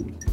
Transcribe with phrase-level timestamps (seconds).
[0.00, 0.29] You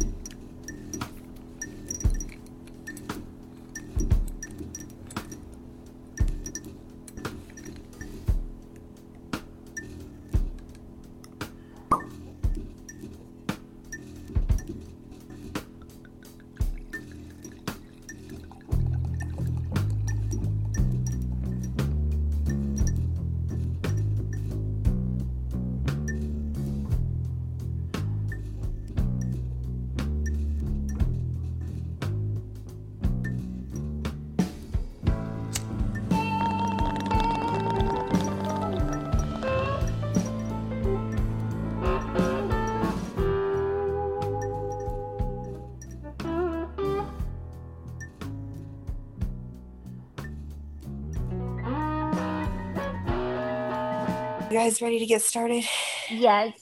[54.58, 55.62] guys ready to get started?
[56.10, 56.52] Yes.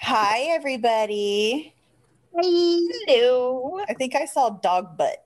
[0.00, 1.74] Hi, everybody.
[2.34, 2.80] Hey.
[3.06, 3.78] Hello.
[3.86, 5.22] I think I saw dog butt.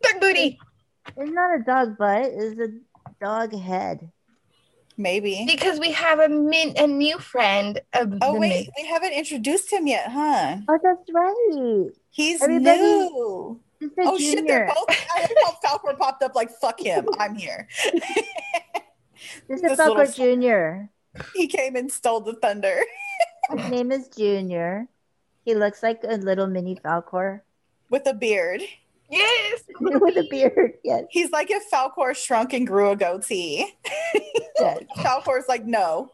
[0.00, 0.56] Dog booty.
[1.16, 2.68] It's not a dog butt, it's a
[3.20, 4.12] dog head.
[4.96, 5.44] Maybe.
[5.44, 9.72] Because we have a min a new friend of Oh, wait, min- we haven't introduced
[9.72, 10.58] him yet, huh?
[10.68, 11.90] Oh, that's right.
[12.10, 13.60] He's Everybody- new.
[13.80, 14.86] It's a Oh, shit, they're both.
[15.16, 17.08] I like how Falcor popped up like, fuck him.
[17.18, 17.66] I'm here.
[19.48, 20.90] This this is little Falcor Junior.
[21.34, 22.80] he came and stole the thunder.
[23.50, 24.88] His name is Junior.
[25.44, 27.40] He looks like a little mini Falcor
[27.90, 28.62] with a beard.
[29.10, 29.62] Yes.
[29.80, 30.74] with a beard.
[30.84, 31.04] Yes.
[31.10, 33.74] He's like if Falcor shrunk and grew a goatee.
[34.58, 34.82] yes.
[34.98, 36.12] Falcor's like, no.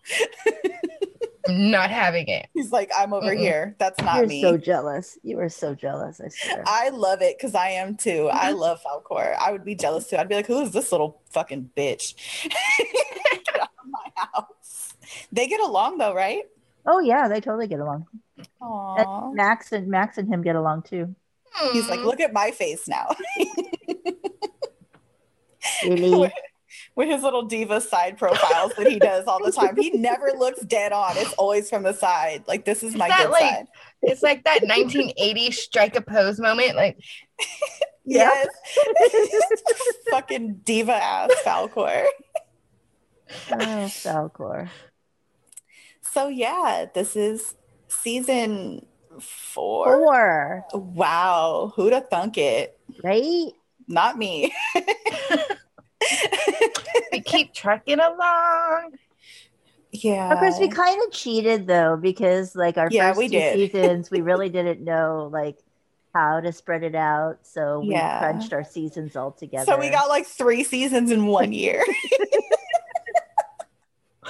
[1.48, 2.48] Not having it.
[2.54, 3.38] He's like, I'm over Mm-mm.
[3.38, 3.76] here.
[3.78, 4.40] That's not me.
[4.40, 4.58] You're me.
[4.58, 5.18] so jealous.
[5.22, 6.20] You are so jealous.
[6.20, 6.62] I swear.
[6.66, 8.28] I love it because I am too.
[8.32, 8.58] I Mm-hmm.
[8.60, 9.36] love Falcor.
[9.38, 10.16] I would be jealous too.
[10.16, 12.14] I'd be like, who is this little fucking bitch?
[12.44, 14.94] get out of my house.
[15.32, 16.44] They get along though, right?
[16.86, 18.06] oh yeah, they totally get along.
[18.60, 19.26] Aww.
[19.28, 21.14] And Max and Max and him get along too.
[21.72, 23.14] He's like, look at my face now.
[25.84, 26.32] Really?
[26.96, 29.76] With his little diva side profiles that he does all the time.
[29.76, 31.16] He never looks dead on.
[31.16, 32.44] It's always from the side.
[32.46, 33.66] Like this is my that good like- side.
[34.02, 36.76] It's like that 1980 strike a pose moment.
[36.76, 36.98] Like,
[38.06, 38.32] Yep.
[38.34, 39.52] Yes.
[40.10, 42.04] Fucking diva ass Falcor.
[43.50, 44.68] oh, Falcor.
[46.02, 47.54] So yeah, this is
[47.88, 48.84] season
[49.20, 49.86] four.
[49.96, 50.64] Four.
[50.74, 52.78] Wow, who'da thunk it?
[53.02, 53.48] Right?
[53.88, 54.54] Not me.
[57.12, 58.92] we keep trucking along.
[59.92, 60.32] yeah.
[60.32, 63.72] Of course, we kind of cheated though because like our Yeah, first we two did.
[63.72, 65.58] seasons, we really didn't know like
[66.14, 68.18] how to spread it out, so we Yeah.
[68.18, 69.66] crunched our seasons all together.
[69.66, 71.84] So we got like three seasons in one year.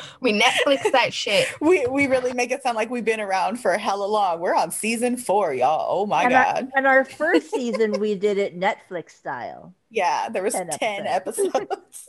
[0.20, 1.48] We Netflix that shit.
[1.60, 4.40] we we really make it sound like we've been around for a hella long.
[4.40, 5.86] We're on season four, y'all.
[5.88, 6.56] Oh my and god.
[6.56, 9.74] Our, and our first season, we did it Netflix style.
[9.90, 11.54] yeah, there was 10 10 episodes.
[11.54, 12.08] episodes.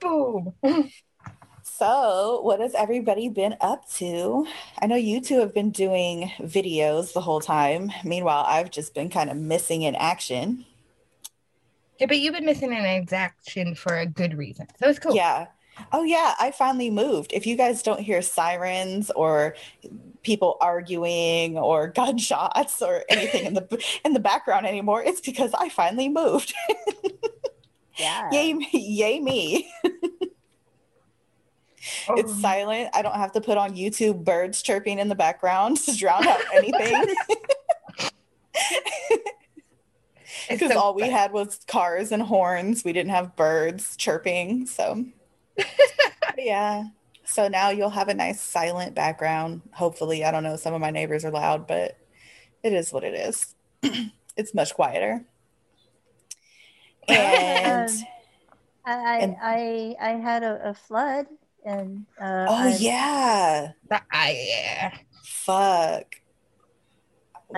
[0.00, 0.54] Boom.
[1.62, 4.46] so, what has everybody been up to?
[4.80, 7.92] I know you two have been doing videos the whole time.
[8.04, 10.64] Meanwhile, I've just been kind of missing in action.
[11.98, 14.68] Yeah, but you've been missing an action for a good reason.
[14.78, 15.16] So it's cool.
[15.16, 15.46] Yeah.
[15.92, 17.32] Oh yeah, I finally moved.
[17.32, 19.54] If you guys don't hear sirens or
[20.22, 25.68] people arguing or gunshots or anything in the in the background anymore, it's because I
[25.68, 26.54] finally moved.
[27.98, 28.30] Yeah.
[28.30, 29.68] yay me, yay me.
[29.84, 29.90] Oh,
[32.16, 32.38] It's um.
[32.38, 32.90] silent.
[32.94, 36.38] I don't have to put on YouTube birds chirping in the background to drown out
[36.54, 37.16] anything
[40.48, 42.84] because so all we had was cars and horns.
[42.84, 45.04] We didn't have birds chirping, so
[46.38, 46.84] yeah.
[47.24, 49.62] So now you'll have a nice silent background.
[49.72, 50.56] Hopefully, I don't know.
[50.56, 51.96] Some of my neighbors are loud, but
[52.62, 53.54] it is what it is.
[54.36, 55.24] it's much quieter.
[57.08, 57.96] And Um,
[58.84, 61.26] I, I, And- I, I had a, a flood,
[61.64, 64.94] and uh, oh I'm- yeah, That- ah, yeah.
[65.22, 66.16] fuck.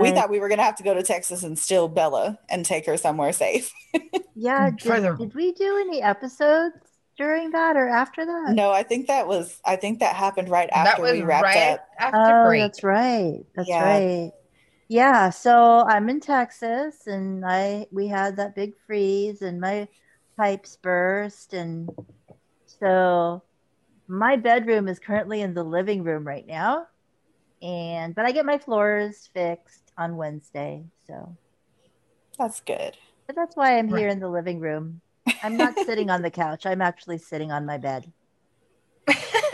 [0.00, 2.64] We I- thought we were gonna have to go to Texas and steal Bella and
[2.64, 3.72] take her somewhere safe.
[4.34, 4.70] yeah.
[4.70, 6.74] Did, did we do any episodes
[7.20, 8.56] during that or after that?
[8.56, 9.60] No, I think that was.
[9.64, 11.88] I think that happened right that after was we wrapped right up.
[11.98, 12.62] after Oh, break.
[12.62, 13.44] that's right.
[13.54, 13.80] That's Yeah.
[13.80, 14.32] right.
[14.88, 19.86] Yeah, so I'm in Texas and I we had that big freeze and my
[20.36, 21.88] pipes burst and
[22.80, 23.42] so
[24.08, 26.86] my bedroom is currently in the living room right now.
[27.62, 30.84] And but I get my floors fixed on Wednesday.
[31.06, 31.36] So
[32.38, 32.96] That's good.
[33.26, 33.98] but that's why I'm Right.
[33.98, 35.02] here in the living room.
[35.42, 36.66] I'm not sitting on the couch.
[36.66, 38.12] I'm actually sitting on my bed.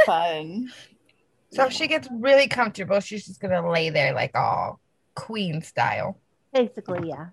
[0.05, 0.71] Fun.
[1.51, 4.81] So if she gets really comfortable, she's just gonna lay there like all
[5.15, 6.19] queen style.
[6.53, 7.29] Basically, yeah.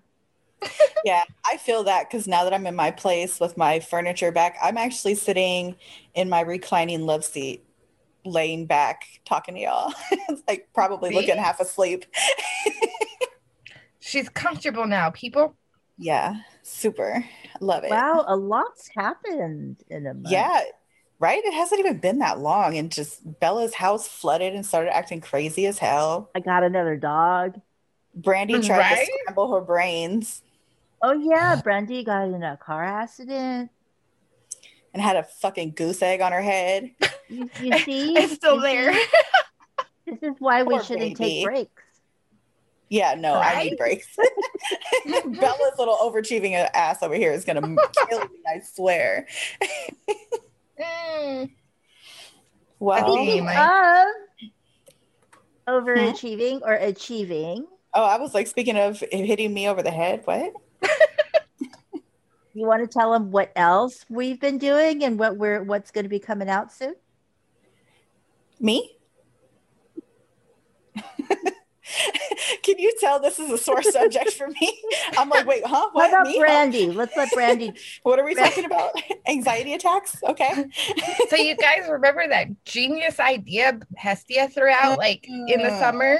[1.04, 4.56] yeah, I feel that because now that I'm in my place with my furniture back,
[4.62, 5.76] I'm actually sitting
[6.14, 7.64] in my reclining love seat,
[8.24, 9.92] laying back, talking to y'all.
[10.10, 11.16] it's like probably See?
[11.16, 12.06] looking half asleep.
[14.00, 15.54] She's comfortable now, people.
[15.96, 17.24] Yeah, super.
[17.60, 18.06] Love it.
[18.10, 20.50] Wow, a lot's happened in a month.
[20.50, 20.62] Yeah,
[21.18, 21.44] right?
[21.44, 22.76] It hasn't even been that long.
[22.76, 26.30] And just Bella's house flooded and started acting crazy as hell.
[26.34, 27.60] I got another dog.
[28.14, 28.88] Brandy tried Right?
[28.88, 30.42] to scramble her brains
[31.02, 33.70] Oh yeah, Brandy got in a car accident.
[34.92, 36.90] and had a fucking goose egg on her head.
[37.28, 38.92] You, you see, It's still You there.
[38.92, 39.06] see?
[40.06, 41.18] This is why we shouldn't baby.
[41.18, 41.83] take breaks.
[42.88, 44.06] Yeah, no, I need breaks.
[45.06, 47.60] Bella's little overachieving ass over here is gonna
[48.08, 49.26] kill me, I swear.
[50.80, 51.50] Mm.
[52.78, 53.22] Well, Okay.
[53.24, 54.06] Speaking my-
[55.66, 60.22] of overachieving or achieving, oh, I was like, speaking of hitting me over the head,
[60.24, 60.52] what?
[62.54, 66.04] you want to tell them what else we've been doing and what we're what's going
[66.04, 66.94] to be coming out soon?
[68.60, 68.96] Me?
[72.62, 74.82] Can you tell this is a sore subject for me?
[75.18, 75.88] I'm like, wait, huh?
[75.92, 76.08] What What?
[76.10, 76.38] about Me?
[76.38, 76.90] Brandy?
[76.90, 77.72] Let's let Brandy.
[78.02, 78.90] What are we talking about?
[79.28, 80.22] Anxiety attacks?
[80.22, 80.66] Okay.
[81.28, 85.78] so you guys remember that genius idea Hestia threw out like in the Mm.
[85.78, 86.18] summer?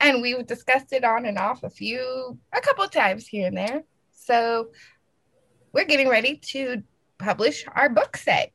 [0.00, 3.82] and we've discussed it on and off a few a couple times here and there.
[4.12, 4.70] So
[5.72, 6.82] we're getting ready to
[7.18, 8.52] publish our book set.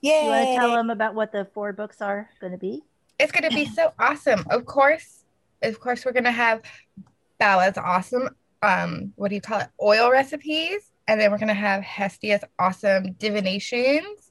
[0.00, 0.24] Yay.
[0.24, 2.82] You want to tell them about what the four books are going to be?
[3.18, 4.44] It's gonna be so awesome.
[4.50, 5.24] Of course,
[5.62, 6.62] of course, we're gonna have
[7.38, 8.30] Bella's awesome
[8.64, 9.68] um what do you call it?
[9.82, 10.90] Oil recipes.
[11.06, 14.30] And then we're gonna have Hestia's awesome divinations.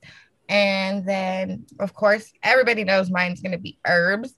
[0.49, 4.35] And then of course everybody knows mine's gonna be herbs.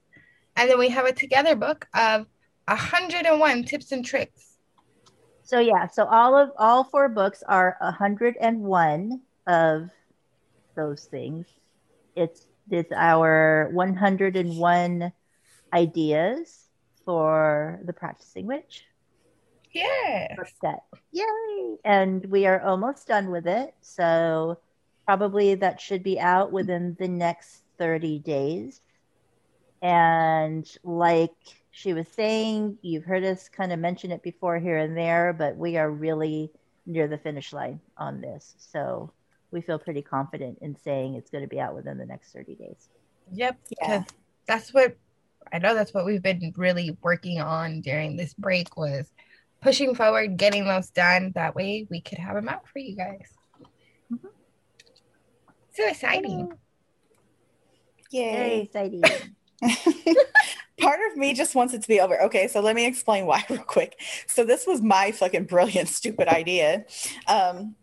[0.56, 2.28] And then we have a together book of
[2.68, 4.58] 101 tips and tricks.
[5.44, 9.90] So yeah, so all of all four books are 101 of
[10.76, 11.46] those things.
[12.16, 15.14] It's it's our 101
[15.74, 16.70] ideas
[17.06, 18.86] for the practicing witch
[19.74, 20.38] Yeah.
[20.62, 20.84] set.
[21.12, 21.78] Yay!
[21.86, 23.76] And we are almost done with it.
[23.82, 24.60] So
[25.06, 28.82] probably that should be out within the next 30 days.
[29.82, 31.36] And like
[31.72, 35.58] she was saying, you've heard us kind of mention it before here and there, but
[35.58, 36.54] we are really
[36.86, 38.56] near the finish line on this.
[38.60, 39.14] So
[39.52, 42.56] we feel pretty confident in saying it's going to be out within the next 30
[42.56, 42.90] days.
[43.34, 43.58] Yep.
[43.82, 44.00] Yeah.
[44.00, 44.16] Because
[44.48, 44.98] that's what
[45.54, 49.12] I know that's what we've been really working on during this break was
[49.62, 51.32] pushing forward, getting those done.
[51.36, 53.32] That way we could have them out for you guys.
[54.12, 54.30] Mhm.
[55.74, 56.54] So exciting.
[58.12, 58.62] Very Yay.
[58.62, 59.04] exciting.
[60.80, 62.22] Part of me just wants it to be over.
[62.24, 64.00] Okay, so let me explain why real quick.
[64.28, 66.86] So this was my fucking brilliant, stupid idea.
[67.28, 67.76] Um,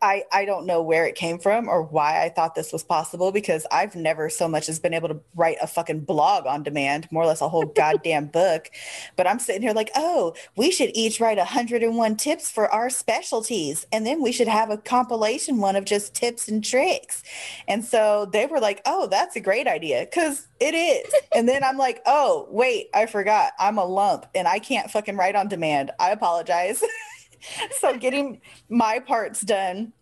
[0.00, 3.32] I I don't know where it came from or why I thought this was possible
[3.32, 7.08] because I've never so much as been able to write a fucking blog on demand,
[7.10, 8.70] more or less a whole goddamn book.
[9.16, 13.86] But I'm sitting here like, oh, we should each write 101 tips for our specialties,
[13.92, 17.22] and then we should have a compilation one of just tips and tricks.
[17.66, 21.12] And so they were like, oh, that's a great idea because it is.
[21.34, 23.52] And then I'm like, oh, wait, I forgot.
[23.58, 25.90] I'm a lump and I can't fucking write on demand.
[25.98, 26.82] I apologize.
[27.78, 29.92] so getting my parts done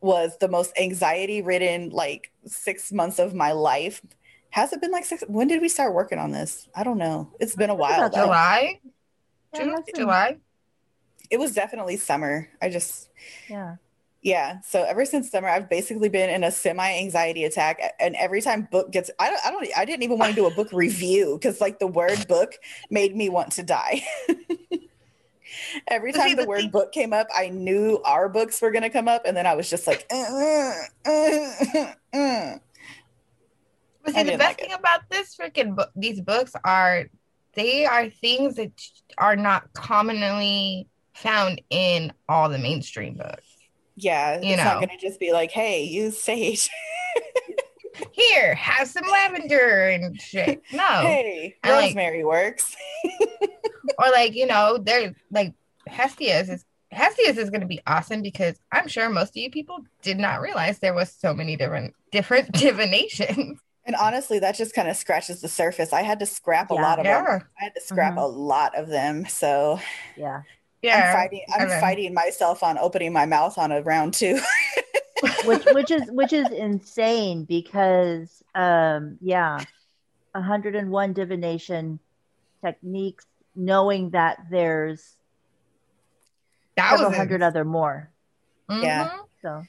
[0.00, 4.02] was the most anxiety ridden like six months of my life.
[4.50, 5.22] Has it been like six?
[5.28, 6.68] When did we start working on this?
[6.74, 7.32] I don't know.
[7.40, 8.10] It's been a while.
[8.10, 8.80] July?
[9.54, 9.74] Yeah, June?
[9.74, 10.36] that's July?
[11.30, 12.48] It was definitely summer.
[12.60, 13.08] I just
[13.48, 13.76] Yeah.
[14.22, 14.60] Yeah.
[14.60, 17.80] So ever since summer, I've basically been in a semi anxiety attack.
[17.98, 20.46] And every time book gets, I don't, I don't, I didn't even want to do
[20.46, 22.52] a book review because like the word book
[22.90, 24.02] made me want to die.
[25.88, 28.82] every time the the word thing- book came up, I knew our books were going
[28.82, 29.22] to come up.
[29.26, 30.72] And then I was just like, uh, uh,
[31.06, 32.58] uh, uh.
[34.04, 37.04] But see, the best like thing about this freaking book, these books are
[37.54, 38.72] they are things that
[39.18, 43.46] are not commonly found in all the mainstream books.
[43.96, 44.40] yeah.
[44.40, 44.86] You it's not know.
[44.86, 46.68] going to just be like, hey, use sage.
[48.12, 50.62] Here, have some lavender and shit.
[50.72, 50.82] No.
[50.82, 52.74] hey, I like- rosemary works.
[53.98, 55.54] or like you know they're like
[55.86, 59.78] hestia's is hestia's is going to be awesome because i'm sure most of you people
[60.02, 64.86] did not realize there was so many different different divinations And honestly, that just kind
[64.88, 65.92] of scratches the surface.
[65.92, 67.26] I had to scrap a lot of them.
[67.60, 68.22] I had to scrap Mhm.
[68.22, 69.26] a lot of them.
[69.26, 69.80] So
[70.16, 70.42] Yeah.
[70.82, 74.14] yeah I'm fighting I'm and then- fighting myself on opening my mouth on a round
[74.14, 74.38] two.
[75.46, 79.58] which which is which is insane because um yeah
[80.30, 81.98] 101 divination
[82.64, 85.21] techniques, knowing that there's several
[86.76, 87.16] Thousands.
[87.16, 88.10] hundred other more.
[88.70, 89.08] Yeah.
[89.10, 89.18] Mhm.
[89.42, 89.62] So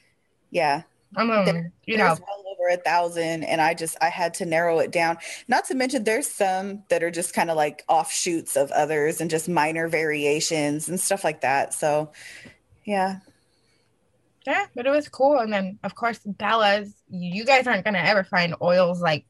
[0.50, 0.82] Yeah.
[1.16, 4.34] I mean, There- you know, There's well over a thousand, and I just I had
[4.34, 5.18] to narrow it down.
[5.46, 9.30] Not to mention, there's some that are just kind of like offshoots of others and
[9.30, 11.72] just minor variations and stuff like that.
[11.72, 12.10] So,
[12.84, 13.20] yeah,
[14.46, 15.38] yeah, but it was cool.
[15.38, 16.92] And then, of course, Bella's.
[17.08, 19.24] You guys aren't gonna ever find oils like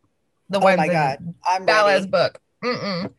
[0.49, 2.11] the oh ones my in god, I'm Bella's ready.
[2.11, 2.41] book.
[2.65, 3.13] Mm-mm.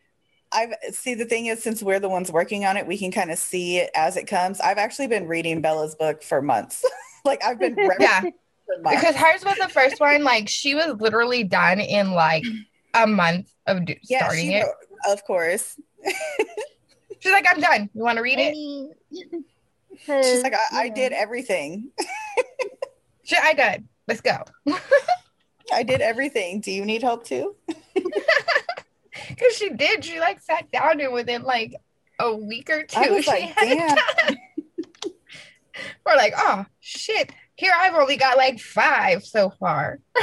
[0.55, 3.29] I've see the thing is, since we're the ones working on it, we can kind
[3.31, 4.59] of see it as it comes.
[4.61, 6.83] I've actually been reading Bella's book for months.
[7.25, 8.21] like I've been Yeah.
[8.21, 8.31] for
[8.81, 9.01] months.
[9.01, 10.23] Because hers was the first one.
[10.23, 12.43] Like she was literally done in like
[12.93, 14.63] a month of do- yeah, starting she it.
[14.63, 15.79] wrote- of course.
[17.19, 17.89] She's like, I'm done.
[17.93, 18.95] You want to read I it?
[20.05, 21.89] She's like, I, I did everything.
[23.23, 23.87] Shit, I did.
[24.07, 24.43] Let's go.
[25.73, 26.61] I did everything.
[26.61, 27.55] Do you need help too?
[29.29, 30.03] Because she did.
[30.03, 31.75] She like sat down and within like
[32.19, 33.95] a week or two, she like, had it damn.
[33.95, 35.13] done.
[36.05, 37.31] We're like, oh shit.
[37.55, 39.99] Here I've only got like five so far.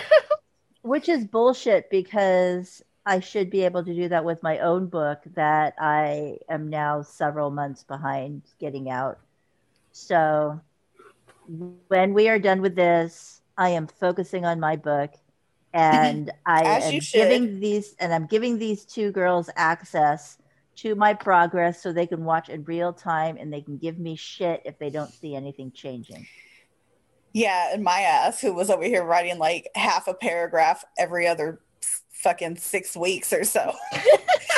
[0.83, 5.21] which is bullshit because I should be able to do that with my own book
[5.35, 9.19] that I am now several months behind getting out.
[9.93, 10.61] So
[11.89, 15.13] when we are done with this, I am focusing on my book
[15.73, 20.39] and I am giving these and I'm giving these two girls access
[20.77, 24.17] to my progress so they can watch in real time and they can give me
[24.17, 26.27] shit if they don't see anything changing.
[27.33, 31.61] Yeah, and my ass, who was over here writing like half a paragraph every other
[32.11, 33.73] fucking six weeks or so,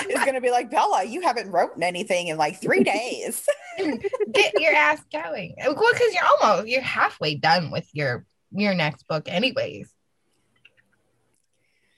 [0.09, 3.47] is gonna be like, Bella, you haven't written anything in like three days.
[4.33, 5.54] Get your ass going.
[5.59, 9.88] Well, because you're almost you're halfway done with your your next book, anyways.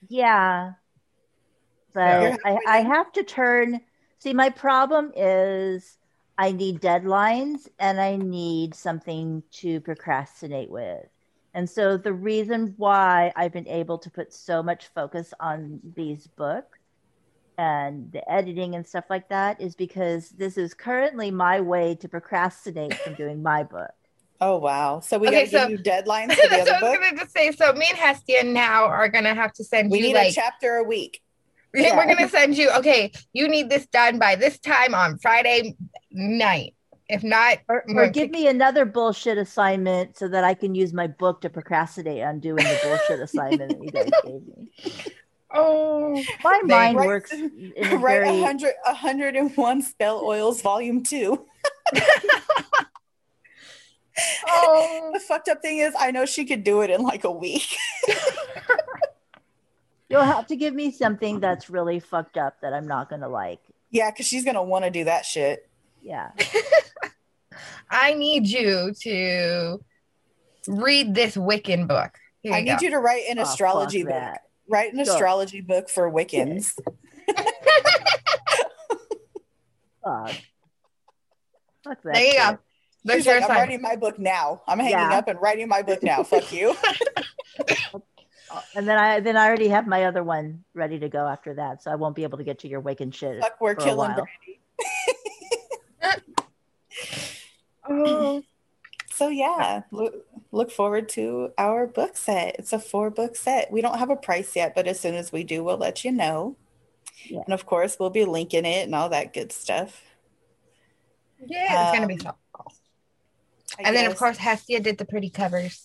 [0.09, 0.73] Yeah.
[1.93, 3.81] But I, I have to turn.
[4.19, 5.97] See, my problem is
[6.39, 11.07] I need deadlines and I need something to procrastinate with.
[11.55, 16.27] And so the reason why I've been able to put so much focus on these
[16.27, 16.79] books
[17.57, 22.09] and the editing and stuff like that is because this is currently my way to
[22.09, 23.95] procrastinate from doing my book.
[24.41, 25.01] Oh wow.
[25.01, 26.99] So we Okay, gotta so- give you deadlines for the That's other what I was
[26.99, 27.01] book.
[27.11, 27.53] gonna just say.
[27.53, 30.35] So me and Hestia now are gonna have to send We you need like a
[30.35, 31.23] chapter a week.
[31.75, 31.97] Yeah.
[31.97, 32.71] we're gonna send you.
[32.71, 35.77] Okay, you need this done by this time on Friday
[36.11, 36.75] night.
[37.09, 41.07] If not, Or, or give me another bullshit assignment so that I can use my
[41.07, 45.13] book to procrastinate on doing the bullshit assignment that you guys gave me.
[45.55, 47.07] oh, My They- mind Right.
[47.07, 51.47] works in a Write very hundred a hundred and one spell oils volume two.
[54.49, 57.31] Oh, The fucked up thing is I know she could do it in like a
[57.31, 57.67] week.
[60.09, 63.61] You'll have to give me something that's really fucked up that I'm not gonna like.
[63.91, 65.69] yeah, because she's gonna want to do that shit.
[66.01, 66.31] Yeah.
[67.91, 69.81] I need you to
[70.69, 72.13] read this Wiccan book.
[72.43, 72.85] Here I you need go.
[72.85, 74.13] you to write an Oh, astrology book.
[74.13, 74.43] that.
[74.69, 75.15] Write an Sure.
[75.15, 76.77] astrology book for Wiccans.
[80.05, 80.35] Fuck.
[81.85, 82.15] Fuck that.
[82.15, 82.59] There you go.
[83.15, 83.25] Shit.
[83.25, 83.59] There's She's like, I'm assignment.
[83.69, 84.63] writing my book now.
[84.67, 85.19] I'm hanging Yeah.
[85.19, 86.23] up and writing my book now.
[86.23, 86.75] Fuck you.
[88.77, 91.83] And then I then I already have my other one ready to go after that,
[91.83, 93.41] so I won't be able to get to your waking shit.
[93.41, 94.27] Fuck, we're for a killing while.
[96.01, 96.23] Brandy.
[97.89, 98.43] Oh,
[99.13, 100.15] So yeah, look,
[100.53, 102.57] look forward to our book set.
[102.59, 103.71] It's a four book set.
[103.73, 106.13] We don't have a price yet, but as soon as we do, we'll let you
[106.13, 106.57] know.
[107.27, 107.41] Yeah.
[107.45, 110.03] And of course, we'll be linking it and all that good stuff.
[111.45, 112.35] yeah, it's gonna be Um, fun.
[113.79, 115.85] I And then, of course, Hestia did the pretty covers.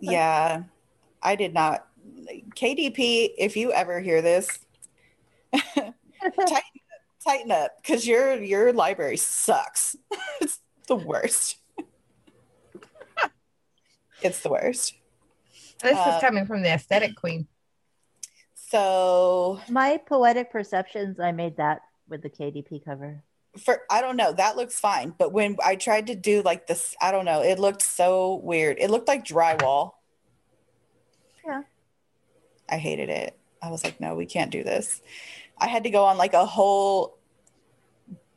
[0.00, 0.64] yeah,
[1.22, 1.86] I did not.
[2.56, 4.58] KDP, if you ever hear this,
[5.54, 5.94] tighten,
[7.24, 9.96] tighten up because your your library sucks.
[10.40, 10.58] it's
[10.88, 11.56] the worst.
[14.22, 14.94] it's the worst.
[15.82, 17.46] This Uh, is coming from the aesthetic queen.
[18.54, 23.22] So My poetic perceptions, I made that with the KDP cover.
[23.58, 25.14] For I don't know, that looks fine.
[25.16, 28.78] But when I tried to do like this, I don't know, it looked so weird.
[28.78, 29.92] It looked like drywall.
[31.46, 31.62] Yeah.
[32.68, 33.36] I hated it.
[33.60, 35.02] I was like, no, we can't do this.
[35.58, 37.18] I had to go on like a whole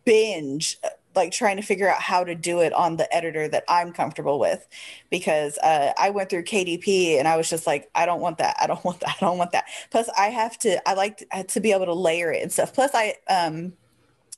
[0.04, 3.64] binge, uh, like trying to figure out how to do it on the editor that
[3.70, 4.68] I'm comfortable with,
[5.10, 8.58] because uh, I went through KDP and I was just like, I don't want that.
[8.60, 9.10] I don't want that.
[9.10, 9.66] I don't want that.
[9.92, 10.88] Plus, I have to.
[10.88, 12.74] I like to, to be able to layer it and stuff.
[12.74, 13.74] Plus, I um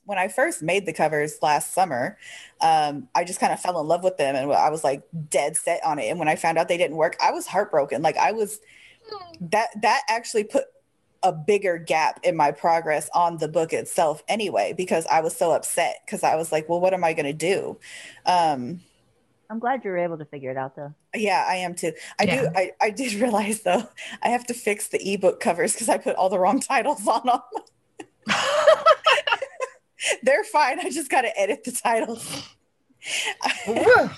[0.08, 2.16] when I first made the covers last summer,
[2.62, 5.54] um, I just kind of fell in love with them and I was like dead
[5.54, 6.06] set on it.
[6.08, 8.00] And when I found out they didn't work, I was heartbroken.
[8.00, 8.58] Like I was
[9.40, 10.64] that that actually put
[11.22, 15.52] a bigger gap in my progress on the book itself anyway because I was so
[15.52, 17.78] upset because I was like, well, what am I going to do?
[18.24, 18.80] Um,
[19.50, 20.94] I'm glad you were able to figure it out though.
[21.14, 21.92] yeah, I am too.
[22.18, 22.48] I do.
[22.56, 23.86] I, I did realize though,
[24.22, 27.26] I have to fix the ebook covers because I put all the wrong titles on
[27.26, 27.40] them.
[30.22, 30.80] They're fine.
[30.80, 32.42] I just got to edit the titles.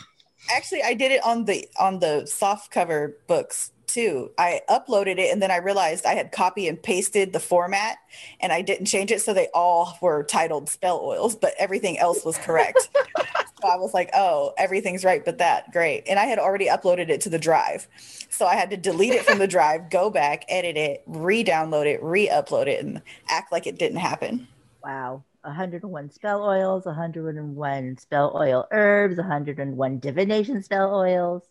[0.55, 4.31] Actually, I did it on the on the soft cover books too.
[4.39, 7.99] I uploaded it and then I realized I had copy and pasted the format
[8.41, 12.25] and I didn't change it so they all were titled spell oils, but everything else
[12.25, 12.89] was correct.
[13.17, 15.71] so I was like, "Oh, everything's right but that.
[15.73, 17.87] Great." And I had already uploaded it to the drive.
[18.31, 22.03] So I had to delete it from the drive, go back, edit it, re-download it,
[22.03, 24.49] re-upload it and act like it didn't happen.
[24.83, 25.25] Wow.
[25.43, 31.43] 101 spell oils, 101 spell oil herbs, 101 divination spell oils,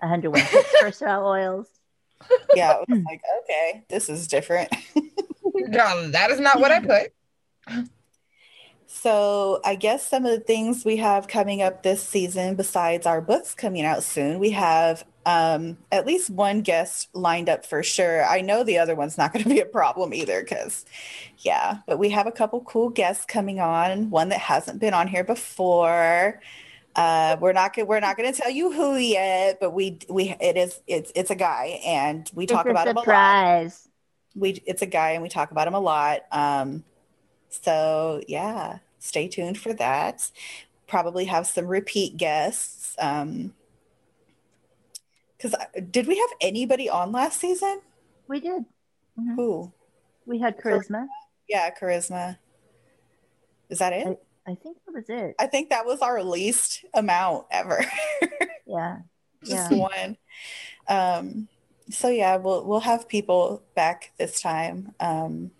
[0.00, 1.66] 101 tips for spell oils.
[2.54, 3.04] Yeah, I was hmm.
[3.04, 4.72] like, "Okay, this is different."
[5.54, 7.86] No, that is not what I put.
[8.86, 13.20] So, I guess some of the things we have coming up this season, besides our
[13.20, 18.24] books coming out soon, we have um, at least one guest lined up for sure.
[18.24, 20.84] I know the other one's not going to be a problem either, because,
[21.38, 24.10] yeah, but we have a couple cool guests coming on.
[24.10, 26.40] One that hasn't been on here before.
[26.96, 30.56] Uh, we're not we're not going to tell you who yet, but we we it
[30.56, 33.08] is it's it's a guy, and we talk it's about him a lot
[34.34, 36.84] we it's a guy and we talk about him a lot um
[37.48, 40.30] so yeah stay tuned for that
[40.86, 43.52] probably have some repeat guests um
[45.44, 45.58] because
[45.90, 47.80] did we have anybody on last season
[48.28, 48.64] We did.
[49.18, 49.36] Mhm.
[49.36, 49.72] who
[50.26, 51.06] We had charisma.
[51.48, 52.38] yeah charisma
[53.68, 54.06] is that it
[54.46, 55.34] I think that was it.
[55.38, 57.84] i think that was our least amount ever
[58.66, 58.98] Yeah.
[59.44, 59.76] just Yeah.
[59.76, 60.16] one
[60.88, 61.48] um
[61.90, 65.50] so yeah we'll we'll have people back this time um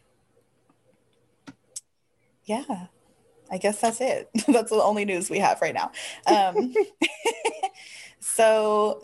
[2.45, 2.87] yeah
[3.51, 5.93] i guess that's it that's the only news we have right now
[6.27, 6.75] um
[8.21, 9.03] so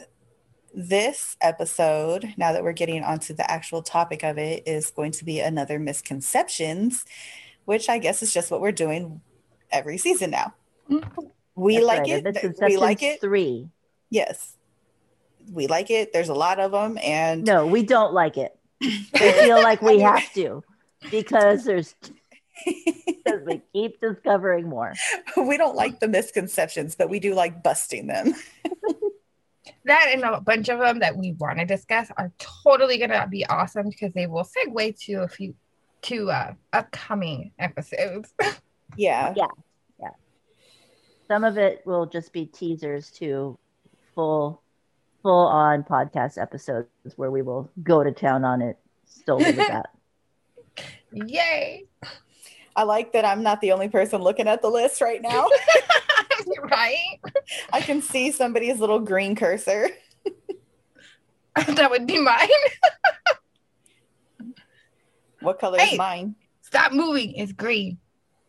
[0.74, 5.24] this episode now that we're getting onto the actual topic of it is going to
[5.24, 7.04] be another misconceptions
[7.64, 9.20] which i guess is just what we're doing
[9.72, 10.54] every season now
[10.88, 11.22] mm-hmm.
[11.56, 13.68] we That's like right, it we like it Three.
[14.10, 14.56] Yes.
[15.52, 16.12] We like it.
[16.12, 16.98] There's a lot of them.
[17.02, 18.56] And No, we don't like it.
[18.80, 20.64] We feel like we have to
[21.10, 21.94] because there's
[22.64, 24.94] because we keep discovering more.
[25.36, 28.34] we don't like the misconceptions, but we do like busting them.
[29.90, 33.44] That and a bunch of them that we want to discuss are totally gonna be
[33.46, 35.52] awesome because they will segue to a few
[36.02, 38.32] to uh, upcoming episodes.
[38.96, 39.34] Yeah.
[39.36, 39.46] Yeah.
[40.00, 40.10] Yeah.
[41.28, 43.56] Some of it will just be teasers to
[44.16, 44.62] full
[45.22, 48.78] full on podcast episodes where we will go to town on it.
[49.06, 49.90] Still with that.
[51.12, 51.86] Yay!
[52.74, 55.48] I like that I'm not the only person looking at the list right now.
[56.70, 57.20] right?
[57.72, 59.88] I can see somebody's little green cursor.
[61.54, 62.48] that would be mine.
[65.40, 65.92] What color Hey.
[65.92, 66.34] is mine?
[66.60, 67.32] Stop moving.
[67.32, 67.98] It's green.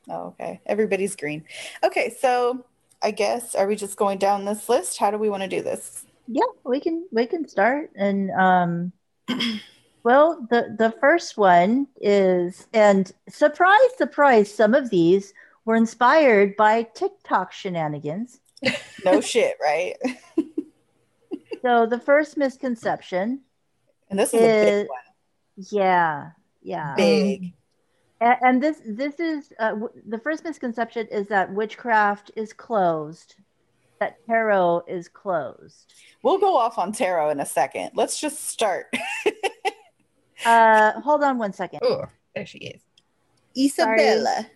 [0.10, 0.60] Oh, okay.
[0.66, 1.46] Everybody's green.
[1.84, 2.14] Okay.
[2.20, 2.66] So
[3.02, 4.98] I guess, are we just going down this list?
[4.98, 6.06] How do we want to do this?
[6.28, 8.92] Yeah, we can we can start and um
[10.04, 15.34] well the the first one is and surprise surprise some of these
[15.66, 18.40] were inspired by TikTok shenanigans.
[19.06, 19.96] No shit, right?
[21.64, 23.42] So the first misconception
[24.10, 24.88] And this is a big
[25.58, 26.32] is yeah,
[26.64, 26.96] yeah.
[26.96, 27.54] Big.
[28.20, 33.36] A- And this this is uh, w- the first misconception is that witchcraft is closed,
[34.00, 35.94] that tarot is closed.
[36.24, 37.92] We'll go off on tarot in a second.
[37.96, 38.94] Let's just start.
[40.44, 41.82] Uh, hold on one second.
[41.84, 42.82] Oh, there she is.
[43.56, 44.48] Isabella.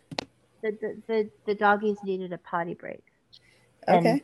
[0.65, 3.04] The the, the, the doggies needed a potty break,
[3.88, 4.21] And- Okay.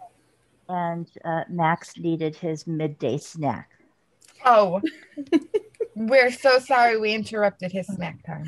[0.70, 3.70] and uh, Max needed his midday snack.
[4.44, 4.82] Oh,
[5.96, 8.46] we're so sorry we interrupted his snack time.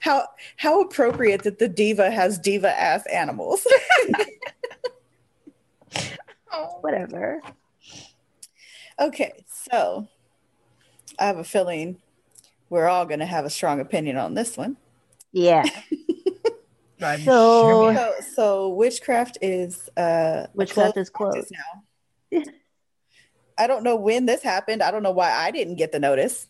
[0.00, 0.26] How
[0.58, 3.66] how appropriate that the diva has diva ass animals.
[6.54, 7.40] Oh, Whatever.
[9.00, 10.06] okay, so
[11.18, 11.96] I have a feeling
[12.68, 14.76] we're all going to have a strong opinion on this one.
[15.32, 15.64] Yeah.
[17.04, 21.50] I'm So- sure So, so witchcraft is uh Witchcraft is closed.
[21.52, 22.42] now.
[23.58, 24.82] I don't know when this happened.
[24.82, 26.48] I don't know why I didn't get the notice.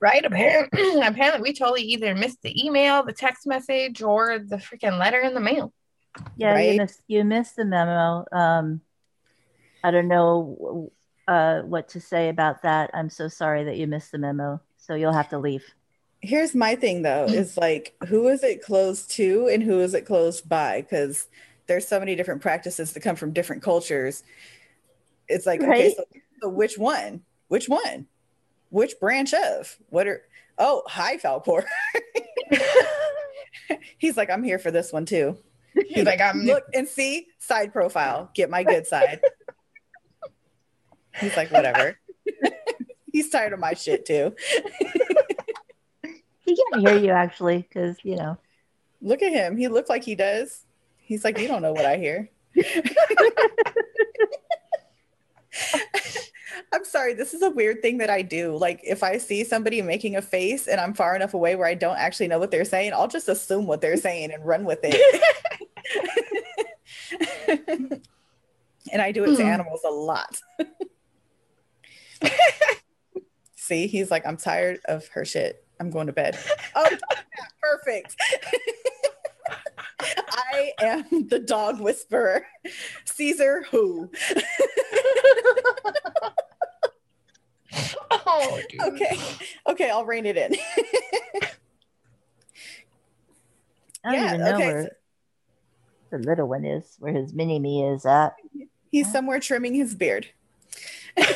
[0.00, 0.24] right?
[0.24, 5.20] Apparently, apparently, we totally either missed the email, the text message, or the freaking letter
[5.20, 5.72] in the mail.
[6.36, 6.72] Yeah, Right?
[6.72, 8.26] you missed you missed the memo.
[8.32, 8.82] Um,
[9.82, 10.92] I don't know
[11.26, 12.90] uh, what to say about that.
[12.92, 14.60] I'm so sorry that you missed the memo.
[14.76, 15.64] So you'll have to leave.
[16.22, 17.34] Here's my thing though, mm.
[17.34, 20.82] is like who is it closed to and who is it closed by?
[20.82, 21.28] Because
[21.66, 24.22] there's so many different practices that come from different cultures.
[25.28, 26.04] It's like, okay, so,
[26.40, 27.22] so which one?
[27.48, 28.06] Which one?
[28.70, 29.76] Which branch of?
[29.90, 30.22] What are
[30.58, 31.64] oh hi Falcor.
[33.98, 35.38] He's like, I'm here for this one too.
[35.88, 38.30] He's like, I'm Look and see side profile.
[38.34, 39.20] Get my good side.
[41.20, 41.98] He's like, whatever.
[43.12, 44.34] He's tired of my shit too.
[46.52, 48.36] He can't hear you actually, because you know.
[49.00, 49.56] Look at him.
[49.56, 50.66] He looked like he does.
[50.98, 52.30] He's like, you don't know what I hear.
[56.72, 57.14] I'm sorry.
[57.14, 58.56] This is a weird thing that I do.
[58.56, 61.74] Like, if I see somebody making a face and I'm far enough away where I
[61.74, 64.80] don't actually know what they're saying, I'll just assume what they're saying and run with
[64.82, 64.94] it.
[68.92, 69.48] and I do it to Hmm.
[69.48, 70.40] animals a lot.
[73.56, 75.64] See, he's like, I'm tired of her shit.
[75.82, 76.38] I'm going to bed.
[76.76, 78.16] Oh, yeah, perfect.
[80.00, 82.46] I am the dog whisperer.
[83.04, 84.10] Cesar who?
[88.10, 88.80] Oh, oh, dude.
[88.80, 89.18] Okay.
[89.66, 90.54] Okay, I'll rein it in.
[94.04, 94.96] I don't Yeah, even know okay, where
[96.10, 98.34] the little one is, where his mini me is at.
[98.92, 100.28] He's somewhere trimming his beard.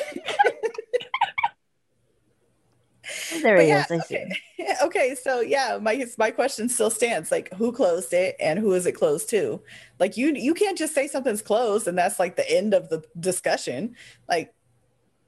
[3.08, 3.90] Oh, there he yeah, is.
[3.90, 4.20] I see.
[4.20, 4.76] okay.
[4.82, 7.30] okay, so yeah, my my question still stands.
[7.30, 9.62] Like, who closed it and who is it closed to?
[9.98, 13.02] Like, you you can't just say something's closed and that's like the end of the
[13.18, 13.96] discussion.
[14.28, 14.54] Like,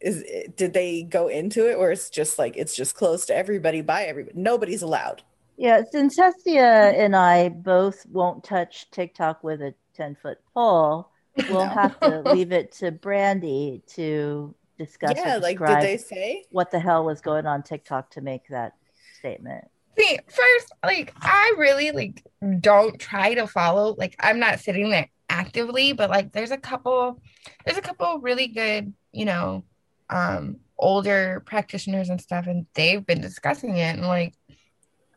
[0.00, 0.24] is
[0.56, 4.04] did they go into it, or it's just like it's just closed to everybody by
[4.04, 4.38] everybody?
[4.40, 5.22] Nobody's allowed.
[5.56, 11.10] Yeah, since Hestia and I both won't touch TikTok with a 10 foot pole,
[11.48, 11.68] we'll No.
[11.68, 16.44] have to leave it to Brandy to discuss yeah, like did they say?
[16.50, 18.74] what the hell was going on TikTok to make that
[19.18, 19.64] statement.
[19.98, 22.24] See, first, like I really like
[22.60, 23.94] don't try to follow.
[23.98, 27.20] Like I'm not sitting there actively, but like there's a couple,
[27.64, 29.64] there's a couple really good, you know,
[30.08, 33.96] um, older practitioners and stuff, and they've been discussing it.
[33.96, 34.34] And like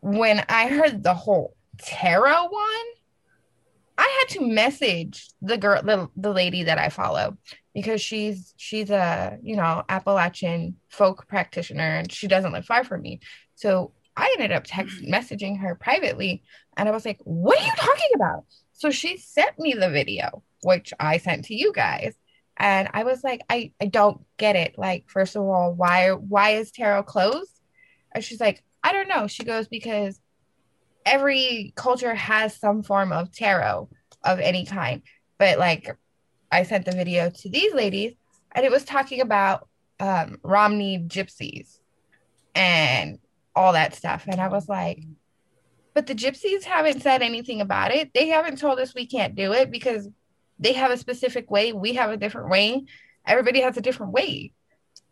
[0.01, 2.85] when I heard the whole tarot one,
[4.01, 7.37] I had to message the girl, the, the lady that I follow
[7.75, 13.03] because she's she's a you know Appalachian folk practitioner and she doesn't live far from
[13.03, 13.19] me.
[13.53, 16.41] So I ended up text messaging her privately
[16.75, 20.41] and I was like, "What are you talking about?" So she sent me the video,
[20.63, 22.15] which I sent to you guys.
[22.57, 24.75] And I was like, I, I don't get it.
[24.77, 27.51] Like, first of all, why why is tarot closed?
[28.13, 29.27] And she's like, I don't know.
[29.27, 30.19] She goes, because
[31.05, 33.89] every culture has some form of tarot
[34.23, 35.01] of any kind.
[35.37, 35.95] But like
[36.51, 38.13] I sent the video to these ladies
[38.51, 39.67] and it was talking about
[39.99, 41.79] um, Romney gypsies
[42.55, 43.19] and
[43.55, 44.25] all that stuff.
[44.27, 45.03] And I was like,
[45.93, 48.13] but the gypsies haven't said anything about it.
[48.13, 50.07] They haven't told us we can't do it because
[50.59, 51.73] they have a specific way.
[51.73, 52.85] We have a different way.
[53.25, 54.53] Everybody has a different way.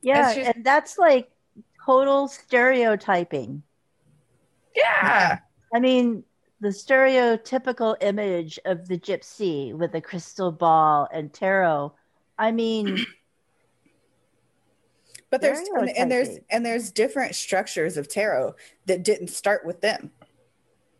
[0.02, 1.30] Yeah, just- and that's like
[1.86, 3.64] total stereotyping.
[4.76, 5.40] Yeah.
[5.74, 6.24] I mean,
[6.62, 11.94] the stereotypical image of the gypsy with a crystal ball and tarot.
[12.38, 13.06] I mean,
[15.30, 18.56] But there's and, and there's and there's different structures of tarot
[18.88, 20.12] that didn't start with them.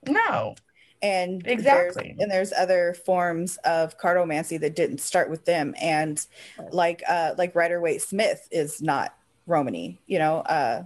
[0.08, 0.56] No.
[1.02, 2.04] and Exactly.
[2.10, 6.26] there's, and there's other forms of cartomancy that didn't start with them and
[6.72, 10.84] like uh like rider waite smith is not romany you know uh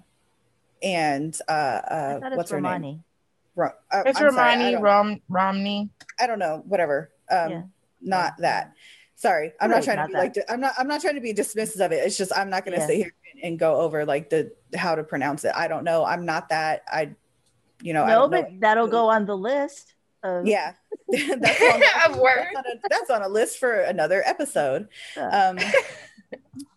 [0.81, 2.93] and uh uh what's it's her name Romani.
[2.93, 3.12] Ro-
[3.57, 3.69] uh,
[4.05, 5.89] It's I'm sorry, Romani, don't- Rom, Romney.
[6.19, 7.11] I don't know, whatever.
[7.29, 7.61] Um, Yeah.
[8.01, 8.73] not that.
[9.15, 10.19] Sorry, I'm Right, not trying not to be that.
[10.19, 12.03] like di- I'm not I'm not trying to be dismissive of it.
[12.05, 12.87] It's just I'm not going to Yeah.
[12.87, 15.53] sit here and, and go over like the how to pronounce it.
[15.55, 16.03] I don't know.
[16.03, 16.83] I'm not that.
[16.91, 17.11] I,
[17.81, 18.41] you know, I No, don't know.
[18.41, 19.93] but that'll go on the list.
[20.23, 20.73] Of, Yeah,
[21.09, 22.47] that's on, Of words.
[22.53, 24.89] that's, on a, that's on a list for another episode.
[25.15, 25.59] uh, Um,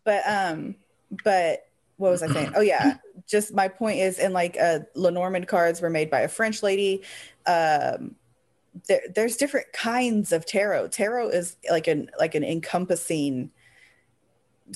[0.05, 0.77] but um,
[1.25, 2.53] but what was I saying?
[2.55, 6.29] Oh yeah, just my point is, and like uh, Lenormand cards were made by a
[6.29, 7.03] French lady.
[7.47, 8.15] Um,
[8.89, 10.89] there, there's different kinds of tarot.
[10.89, 13.51] Tarot is like an like an encompassing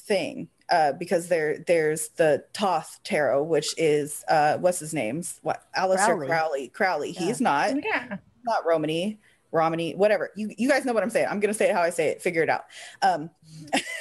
[0.01, 5.65] thing uh, because there there's the Thoth tarot, which is uh, what's his name's what
[5.77, 6.27] Aleister Crowley.
[6.27, 6.69] Crowley.
[6.69, 7.11] Crowley.
[7.13, 7.21] Yeah.
[7.21, 8.17] He's not Yeah.
[8.45, 9.19] not Romany,
[9.53, 10.31] Romany, whatever.
[10.37, 11.29] You you guys know what I'm saying.
[11.31, 12.23] I'm gonna say it how I say it.
[12.23, 12.65] Figure it out.
[13.03, 13.31] Um,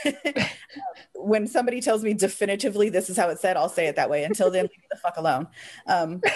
[1.15, 4.23] when somebody tells me definitively this is how it's said, I'll say it that way.
[4.23, 5.47] Until then, leave me the fuck alone.
[5.87, 6.21] Um,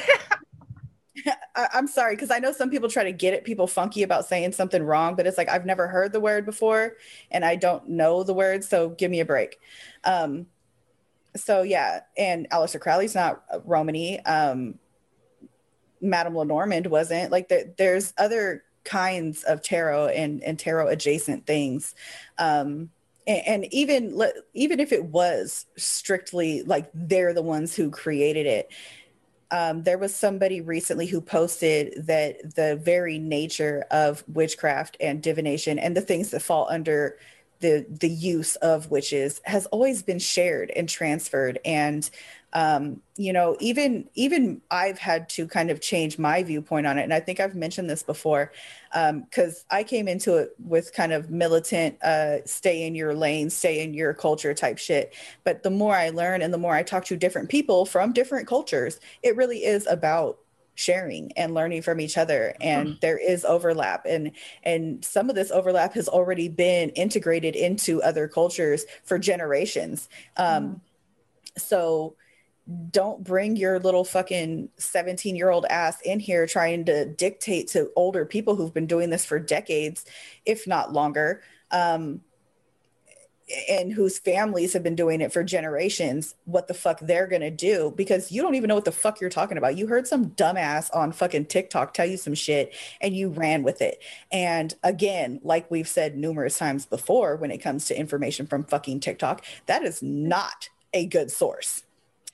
[1.56, 4.26] I, I'm sorry because I know some people try to get at people funky about
[4.26, 6.94] saying something wrong, but it's like I've never heard the word before
[7.32, 9.60] and I don't know the word, so give me a break.
[10.04, 10.48] Um,
[11.36, 14.20] so yeah, and Aleister Crowley's not Romany.
[14.22, 14.80] Um,
[16.02, 17.32] Madame Lenormand wasn't.
[17.32, 21.96] Like there, there's other kinds of tarot and and tarot adjacent things.
[22.38, 22.90] Um,
[23.28, 24.22] and, and even
[24.54, 28.72] even if it was strictly like they're the ones who created it,
[29.52, 35.78] um, there was somebody recently who posted that the very nature of witchcraft and divination
[35.78, 37.18] and the things that fall under
[37.60, 42.10] the the use of witches has always been shared and transferred and
[42.54, 47.04] um, you know even even i've had to kind of change my viewpoint on it.
[47.04, 48.52] And i think i've mentioned this before
[48.92, 53.50] because um, i came into it with kind of militant uh, stay in your lane
[53.50, 55.14] stay in your culture type shit.
[55.44, 58.48] But the more i learn and the more i talk to different people from different
[58.48, 60.40] cultures it really is about
[60.76, 62.56] sharing and learning from each other.
[62.60, 63.00] And mm.
[63.02, 64.06] there is overlap.
[64.08, 64.32] And
[64.64, 70.10] and some of this overlap has already been integrated into other cultures for generations.
[70.38, 70.80] Um mm.
[71.60, 72.16] so
[72.92, 77.92] don't bring your little fucking 17 year old ass in here trying to dictate to
[77.96, 80.06] older people who've been doing this for decades
[80.46, 82.22] if not longer um
[83.70, 87.94] and whose families have been doing it for generations what the fuck they're gonna do
[87.98, 89.78] because you don't even know what the fuck you're talking about.
[89.78, 93.82] You heard some dumbass on fucking tiktok tell you some shit and you ran with
[93.82, 94.02] it.
[94.32, 99.02] And again like we've said numerous times before when it comes to information from fucking
[99.02, 101.84] tiktok that is not a good source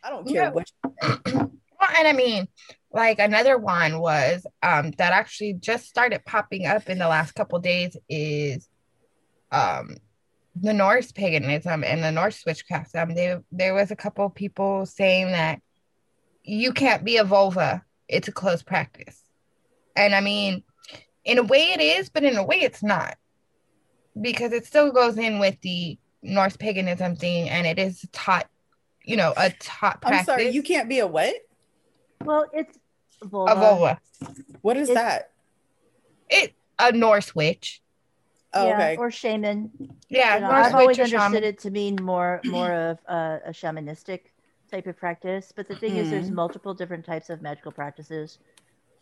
[0.04, 2.48] i don't care what well and i mean
[2.92, 7.60] like another one was um that actually just started popping up in the last couple
[7.60, 8.68] days is
[9.52, 9.96] um
[10.62, 12.96] the Norse paganism and the Norse witchcraft.
[12.96, 15.62] Um, they, there was a couple of people saying that
[16.44, 19.22] you can't be a völva; it's a closed practice.
[19.96, 20.64] And I mean,
[21.24, 23.18] in a way it is, but in a way it's not,
[24.20, 28.48] because it still goes in with the Norse paganism thing, and it is taught,
[29.10, 30.20] you know, a top practice.
[30.20, 31.34] I'm sorry, you can't be a what?
[32.24, 32.78] Well, it's
[33.24, 33.52] völva.
[33.52, 33.98] A völva.
[34.62, 35.32] What is it's, that?
[36.30, 37.82] It a Norse witch.
[38.54, 38.98] Oh, yeah, okay.
[38.98, 39.72] or shaman.
[40.10, 41.44] Yeah, you know, I've always understood shaman.
[41.44, 44.22] it to mean more more of a, a shamanistic
[44.70, 45.52] type of practice.
[45.56, 46.02] But the thing mm-hmm.
[46.02, 46.36] is, there's mm-hmm.
[46.36, 48.38] multiple different types of magical practices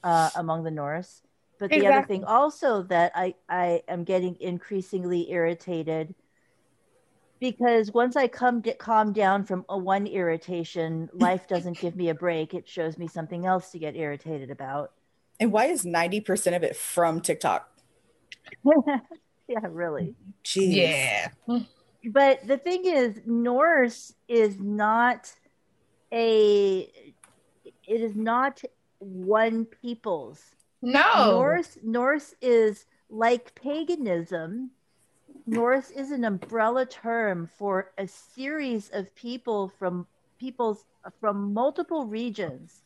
[0.05, 1.21] uh, among the Norse.
[1.59, 1.97] But the exactly.
[1.97, 6.15] other thing also that I I am getting increasingly irritated
[7.39, 12.09] because once I come get calmed down from a one irritation, life doesn't give me
[12.09, 12.53] a break.
[12.53, 14.91] It shows me something else to get irritated about.
[15.39, 17.69] And why is 90% of it from TikTok?
[19.47, 20.15] yeah, really.
[20.43, 20.75] Jeez.
[20.75, 21.27] Yeah.
[22.05, 25.31] But the thing is, Norse is not
[26.11, 26.89] a.
[27.65, 28.61] It is not
[28.99, 30.41] one people's.
[30.81, 31.31] No.
[31.31, 34.71] Norse Norse is like paganism.
[35.47, 40.05] Norse is an umbrella term for a series of people from
[40.39, 40.85] peoples
[41.21, 42.81] from multiple regions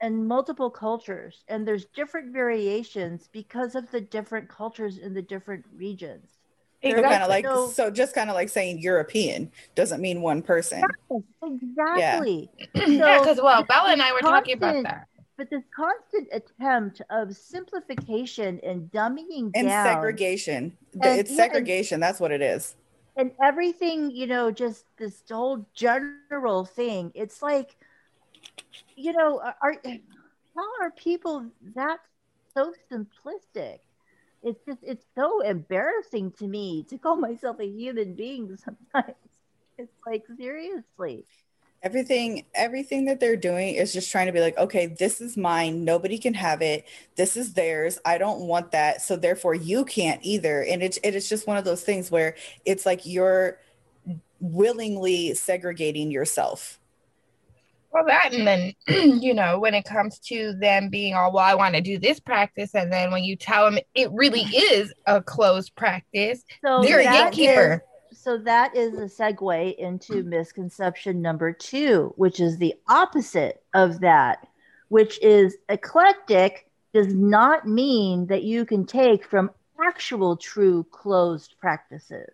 [0.00, 1.44] and multiple cultures.
[1.48, 6.30] And there's different variations because of the different cultures in the different regions.
[6.82, 7.08] Exactly.
[7.08, 10.84] kind of like so, so just kind of like saying european doesn't mean one person.
[11.42, 12.50] Exactly.
[12.74, 17.02] Yeah, yeah because well bella and i were talking about that but this constant attempt
[17.10, 22.76] of simplification and dumbing and down segregation and, it's segregation that's what it is
[23.16, 27.76] and everything you know just this whole general thing it's like
[28.96, 29.76] you know, are
[30.56, 31.98] how are people that
[32.54, 33.78] so simplistic?
[34.42, 39.16] It's just it's so embarrassing to me to call myself a human being sometimes.
[39.78, 41.24] It's like seriously.
[41.84, 45.84] Everything everything that they're doing is just trying to be like, okay, this is mine.
[45.84, 46.86] Nobody can have it.
[47.16, 47.98] This is theirs.
[48.04, 49.02] I don't want that.
[49.02, 50.62] So therefore you can't either.
[50.62, 53.60] And it's it is just one of those things where it's like you're
[54.40, 56.80] willingly segregating yourself
[57.94, 58.74] well, that and then,
[59.22, 62.18] you know, when it comes to them being all, well, I want to do this
[62.18, 62.74] practice.
[62.74, 67.04] And then when you tell them it really is a closed practice, so they're a
[67.04, 67.74] gatekeeper.
[67.74, 67.80] Is,
[68.24, 74.48] so that is a segue into misconception number two, which is the opposite of that,
[74.88, 79.50] which is eclectic does not mean that you can take from
[79.84, 82.32] actual true closed practices.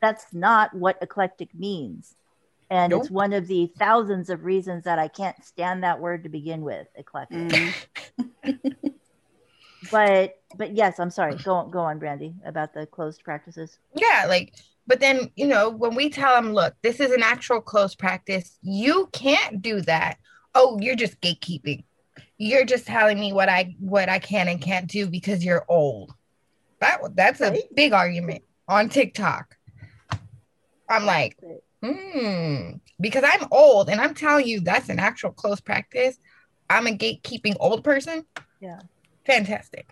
[0.00, 2.14] That's not what eclectic means
[2.70, 3.02] and nope.
[3.02, 6.62] it's one of the thousands of reasons that I can't stand that word to begin
[6.62, 7.38] with, eclectic.
[7.38, 8.70] Mm.
[9.90, 11.36] but but yes, I'm sorry.
[11.36, 13.78] Go on, go on, Brandy, about the closed practices.
[13.94, 14.54] Yeah, like
[14.86, 18.58] but then you know when we tell them, look, this is an actual closed practice.
[18.62, 20.18] You can't do that.
[20.54, 21.84] Oh, you're just gatekeeping.
[22.38, 26.12] You're just telling me what I what I can and can't do because you're old.
[26.80, 29.56] That that's a big argument on TikTok.
[30.88, 31.36] I'm like,
[31.82, 32.72] Hmm.
[33.00, 36.18] Because I'm old and I'm telling you that's an actual close practice.
[36.70, 38.24] I'm a gatekeeping old person.
[38.60, 38.80] Yeah.
[39.26, 39.88] Fantastic.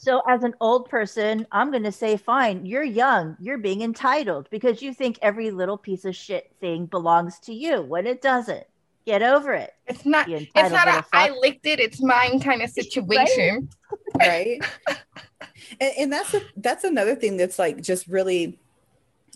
[0.00, 3.36] So, as an old person, I'm going to say, fine, you're young.
[3.40, 7.82] You're being entitled because you think every little piece of shit thing belongs to you
[7.82, 8.64] when it doesn't.
[9.06, 9.74] Get over it.
[9.86, 10.28] It's not.
[10.28, 11.80] It's not a little I licked it.
[11.80, 13.70] It's mine kind of situation.
[14.18, 14.62] right
[15.80, 18.58] and, and that's a, that's another thing that's like just really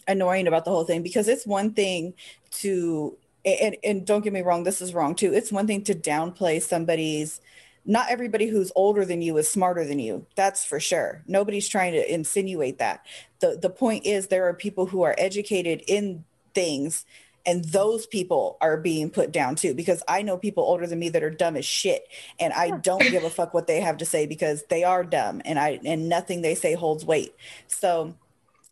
[0.06, 2.14] annoying about the whole thing because it's one thing
[2.50, 5.94] to and, and don't get me wrong this is wrong too it's one thing to
[5.94, 7.40] downplay somebody's
[7.84, 10.26] not everybody who's older than you is smarter than you.
[10.36, 11.22] That's for sure.
[11.26, 13.04] Nobody's trying to insinuate that.
[13.40, 17.04] The the point is there are people who are educated in things
[17.44, 21.08] and those people are being put down too because i know people older than me
[21.08, 22.06] that are dumb as shit
[22.38, 25.40] and i don't give a fuck what they have to say because they are dumb
[25.44, 27.34] and i and nothing they say holds weight.
[27.66, 28.14] So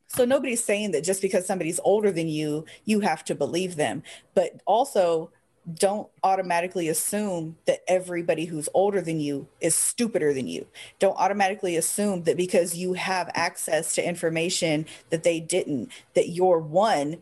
[0.09, 4.03] so nobody's saying that just because somebody's older than you you have to believe them.
[4.35, 5.31] But also
[5.75, 10.67] don't automatically assume that everybody who's older than you is stupider than you.
[10.99, 16.59] Don't automatically assume that because you have access to information that they didn't, that you're
[16.59, 17.19] one,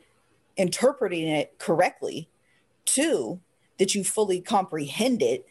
[0.57, 2.29] interpreting it correctly,
[2.85, 3.41] two,
[3.79, 5.47] that you fully comprehend it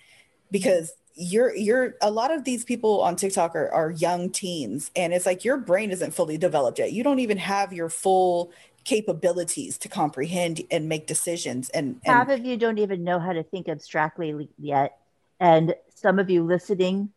[0.52, 5.14] because you're you're a lot of these people on TikTok are, are young teens and
[5.14, 6.94] it's like your brain isn't fully developed yet.
[6.94, 8.52] You don't even have your full
[8.88, 13.34] capabilities to comprehend and make decisions and, and Half of you don't even know how
[13.34, 14.98] to think abstractly yet.
[15.42, 17.10] And some of you listening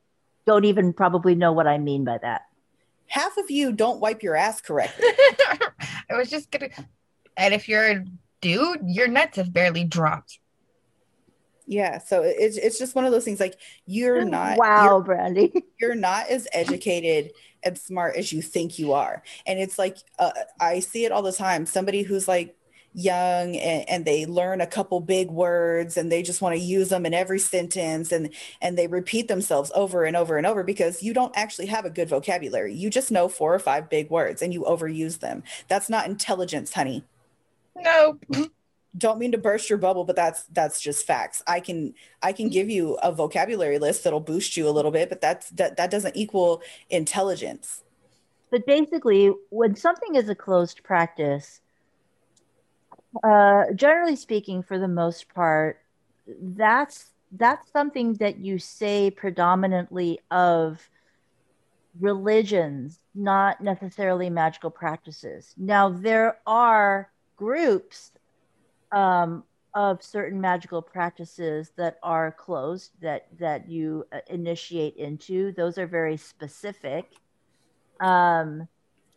[0.46, 2.42] don't even probably know what I mean by that.
[3.06, 5.06] half of you don't wipe your ass correctly.
[6.10, 6.70] I was just gonna.
[7.36, 8.04] And if you're a
[8.40, 10.40] dude, your nuts have barely dropped.
[11.66, 13.56] Yeah, so it's it's just one of those things like
[13.86, 15.52] you're not wow, you're, Brandy.
[15.80, 19.22] you're not as educated and smart as you think you are.
[19.46, 21.66] And it's like uh, I see it all the time.
[21.66, 22.56] Somebody who's like
[22.92, 26.88] young and, and they learn a couple big words and they just want to use
[26.88, 31.02] them in every sentence and and they repeat themselves over and over and over because
[31.02, 32.74] you don't actually have a good vocabulary.
[32.74, 35.42] You just know four or five big words and you overuse them.
[35.68, 37.04] That's not intelligence, honey.
[37.76, 38.18] No.
[38.96, 42.48] Don't mean to burst your bubble but that's that's just facts i can i can
[42.48, 45.90] give you a vocabulary list that'll boost you a little bit but that's that, that
[45.90, 47.82] doesn't equal intelligence
[48.50, 51.60] But basically, when something is a closed practice,
[53.22, 55.80] uh, generally speaking, for the most part,
[56.26, 60.88] that's that's something that you say predominantly of
[62.00, 65.54] religions, not necessarily magical practices.
[65.56, 68.12] Now, there are groups
[68.92, 75.52] um, of certain magical practices that are closed that that you uh, initiate into.
[75.52, 77.12] Those are very specific.
[78.00, 78.68] Um,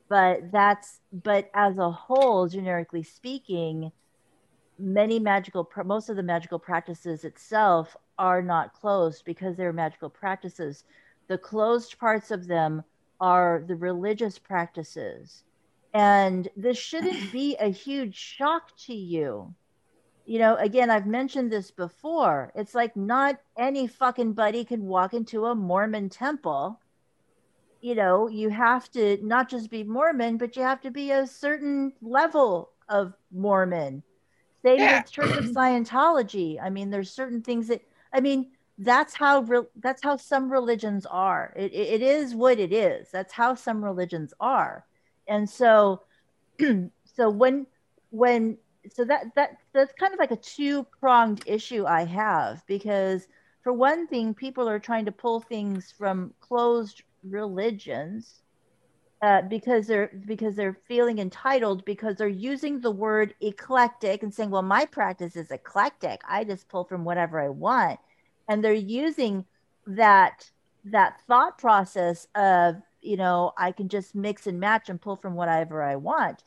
[0.10, 3.92] but that's but as a whole, generically speaking,
[4.78, 10.84] many magical most of the magical practices itself are not closed because they're magical practices.
[11.28, 12.84] The closed parts of them
[13.20, 15.44] are the religious practices.
[15.94, 19.54] And this shouldn't be a huge shock to you.
[20.26, 22.52] You know, again, I've mentioned this before.
[22.56, 26.80] It's like not any fucking buddy can walk into a Mormon temple
[27.82, 31.28] you know, you have to not just be Mormon, but you have to be a
[31.28, 34.04] certain level of Mormon.
[34.64, 34.90] Same Yeah.
[34.90, 36.58] with Church of Scientology.
[36.62, 37.82] I mean, there's certain things that
[38.14, 41.54] I mean, that's how re- that's how some religions are.
[41.58, 43.10] It, it, it is what it is.
[43.12, 44.86] That's how some religions are.
[45.28, 46.04] And so,
[47.06, 47.68] so when
[48.12, 48.58] when
[48.92, 53.28] so that that that's kind of like a two pronged issue I have because
[53.64, 58.42] for one thing, people are trying to pull things from closed religions
[59.22, 64.50] uh, because they're because they're feeling entitled because they're using the word eclectic and saying,
[64.50, 66.22] "Well, my practice is eclectic.
[66.28, 68.00] I just pull from whatever I want,"
[68.50, 69.46] and they're using
[69.88, 70.50] that
[70.86, 75.36] that thought process of you know I can just mix and match and pull from
[75.36, 76.44] whatever I want.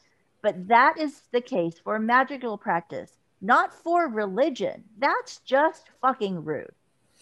[0.47, 4.85] But that is the case for magical practice, not for religion.
[4.97, 6.71] That's just fucking rude.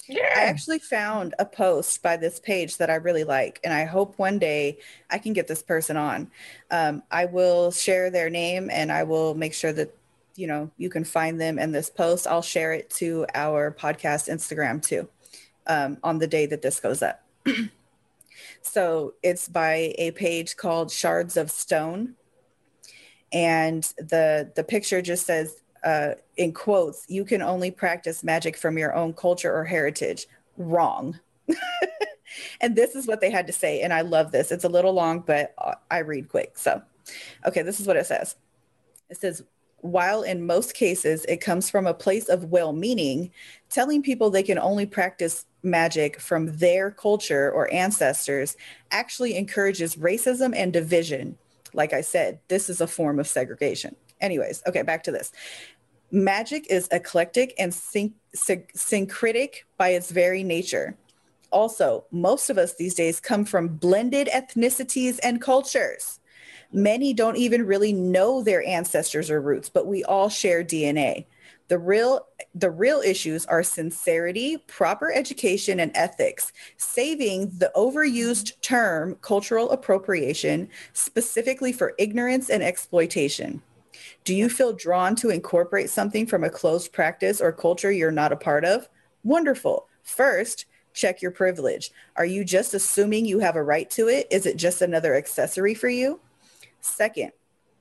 [0.07, 0.35] Yeah.
[0.37, 4.19] i actually found a post by this page that i really like and i hope
[4.19, 6.31] one day i can get this person on
[6.71, 9.97] um, i will share their name and i will make sure that
[10.37, 14.29] you know you can find them in this post i'll share it to our podcast
[14.29, 15.09] instagram too
[15.69, 17.25] um, on the day that this goes up
[18.61, 22.15] so it's by a page called shards of stone
[23.33, 28.79] and the the picture just says uh, in quotes you can only practice magic from
[28.79, 30.27] your own culture or heritage.
[30.57, 31.19] Wrong.
[32.61, 34.51] And this is what they had to say and i love this.
[34.51, 35.55] It's a little long but
[35.91, 36.83] i read quick so.
[37.47, 38.37] Okay this is what it says.
[39.09, 39.43] It says
[39.85, 43.31] while in most cases it comes from a place of well meaning,
[43.69, 48.57] telling people they can only practice magic from their culture or ancestors
[48.91, 51.37] actually encourages racism and division.
[51.75, 53.97] Like I said, this is a form of segregation.
[54.21, 55.33] Anyways, okay, back to this.
[56.11, 60.97] Magic is eclectic and syn- syncretic by its very nature.
[61.51, 66.21] Also, most of us these days come from blended ethnicities and cultures.
[66.73, 71.27] Many don't even really know their ancestors or roots, but we all share DNA.
[71.69, 79.17] The real the real issues are sincerity, proper education and ethics, saving the overused term
[79.23, 83.63] cultural appropriation specifically for ignorance and exploitation.
[84.25, 88.33] Do you feel drawn to incorporate something from a closed practice or culture you're not
[88.33, 88.89] a part of?
[89.23, 89.89] Wonderful.
[90.03, 91.91] First, check your privilege.
[92.17, 94.29] Are you just assuming you have a right to it?
[94.31, 96.21] Is it just another accessory for you?
[96.81, 97.33] Second,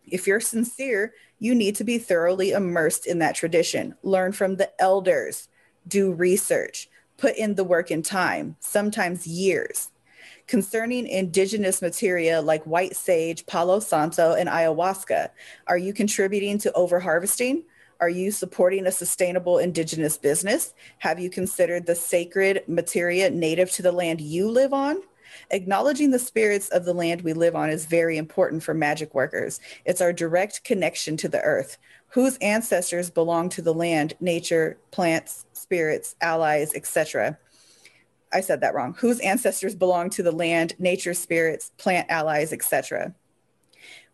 [0.05, 1.13] if you're sincere,
[1.43, 3.93] you need to be thoroughly immersed in that tradition.
[4.01, 5.49] Learn from the elders,
[5.85, 6.87] do research,
[7.17, 9.89] put in the work and time, sometimes years.
[10.47, 15.27] Concerning indigenous materia like white sage, palo santo, and ayahuasca,
[15.67, 17.63] are you contributing to overharvesting?
[17.99, 20.73] Are you supporting a sustainable indigenous business?
[20.99, 25.01] Have you considered the sacred materia native to the land you live on?
[25.51, 29.59] Acknowledging the spirits of the land we live on is very important for magic workers.
[29.85, 31.77] It's our direct connection to the earth,
[32.07, 37.37] whose ancestors belong to the land, nature, plants, spirits, allies, etc.
[38.31, 38.95] I said that wrong.
[38.99, 43.13] Whose ancestors belong to the land, nature, spirits, plant allies, etc.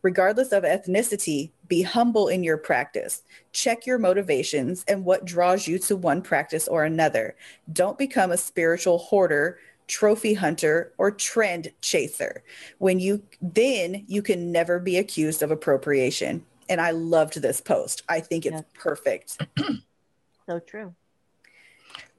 [0.02, 3.24] Regardless of ethnicity, be humble in your practice.
[3.52, 7.36] Check your motivations and what draws you to one practice or another.
[7.72, 9.60] Don't become a spiritual hoarder
[9.90, 12.44] trophy hunter, or trend chaser.
[12.78, 16.46] When you then you can never be accused of appropriation.
[16.70, 18.04] And I loved this post.
[18.08, 19.42] I think it's perfect.
[20.46, 20.94] so true.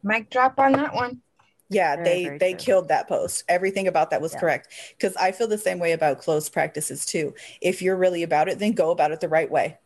[0.02, 1.22] Mic drop on that one.
[1.68, 2.58] Yeah, very, they very they true.
[2.58, 3.44] killed that post.
[3.48, 4.40] Everything about that was yeah.
[4.40, 4.68] correct.
[4.98, 7.32] Because I feel the same way about closed practices too.
[7.60, 9.78] If you're really about it, then go about it the right way.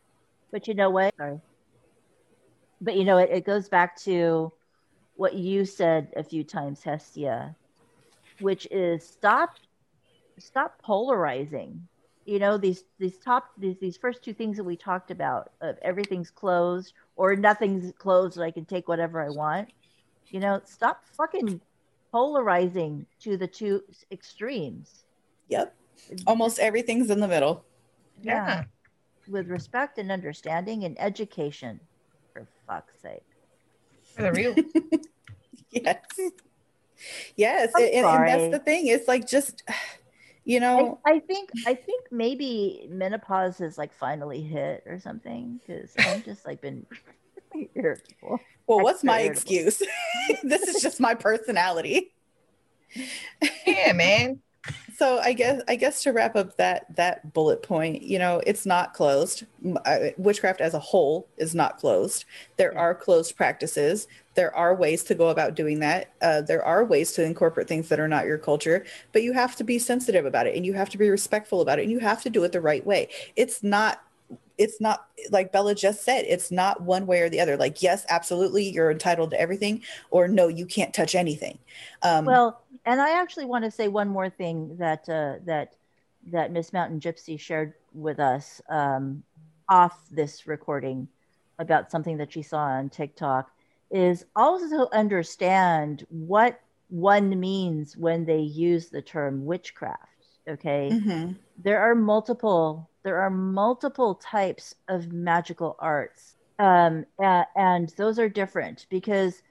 [0.50, 1.14] But you know what?
[1.18, 1.40] Sorry.
[2.80, 4.50] But you know, it, it goes back to
[5.16, 7.54] what you said a few times, Hestia,
[8.44, 9.56] which is stop
[10.38, 11.88] stop polarizing.
[12.26, 15.76] You know these these top these these first two things that we talked about of
[15.82, 19.68] everything's closed or nothing's closed i can take whatever i want
[20.28, 21.60] you know stop fucking
[22.12, 23.82] polarizing to the two
[24.12, 25.04] extremes.
[25.48, 25.74] Yep.
[26.26, 27.64] Almost everything's in the middle.
[28.22, 28.64] Yeah, yeah.
[29.28, 31.80] with respect and understanding and education
[32.32, 33.24] for fuck's sake.
[34.14, 34.54] For the real.
[35.74, 35.96] Yes
[37.36, 39.62] yes and, and, that's the thing it's like just
[40.44, 45.58] you know I, I, think i think maybe menopause has like finally hit or something
[45.66, 46.84] because i've just like been
[47.74, 48.40] irritable.
[48.66, 49.32] Well what's my irritable.
[49.32, 49.82] excuse?
[50.42, 52.12] This is just my personality.
[53.66, 54.40] Yeah man
[54.96, 58.66] so i guess i guess to wrap up that that bullet point you know it's
[58.66, 59.44] not closed.
[59.86, 62.26] Uh, witchcraft as a whole is not closed.
[62.58, 64.06] There are closed practices.
[64.34, 66.12] There are ways to go about doing that.
[66.20, 69.56] Uh, there are ways to incorporate things that are not your culture but you have
[69.56, 71.98] to be sensitive about it and you have to be respectful about it and you
[71.98, 73.08] have to do it the right way.
[73.36, 74.03] It's not
[74.58, 77.56] it's not like Bella just said, it's not one way or the other.
[77.56, 81.58] Like, yes, absolutely, you're entitled to everything, or no, you can't touch anything.
[82.02, 85.74] Um, well, and I actually want to say one more thing that uh, that
[86.30, 89.22] that Miss Mountain Gypsy shared with us um,
[89.68, 91.08] off this recording
[91.58, 93.50] about something that she saw on TikTok
[93.90, 100.00] is also understand what one means when they use the term witchcraft.
[100.48, 101.32] Okay, mm-hmm.
[101.62, 108.86] There are multiple there are multiple types of magical arts, um, and those are different
[108.88, 109.42] because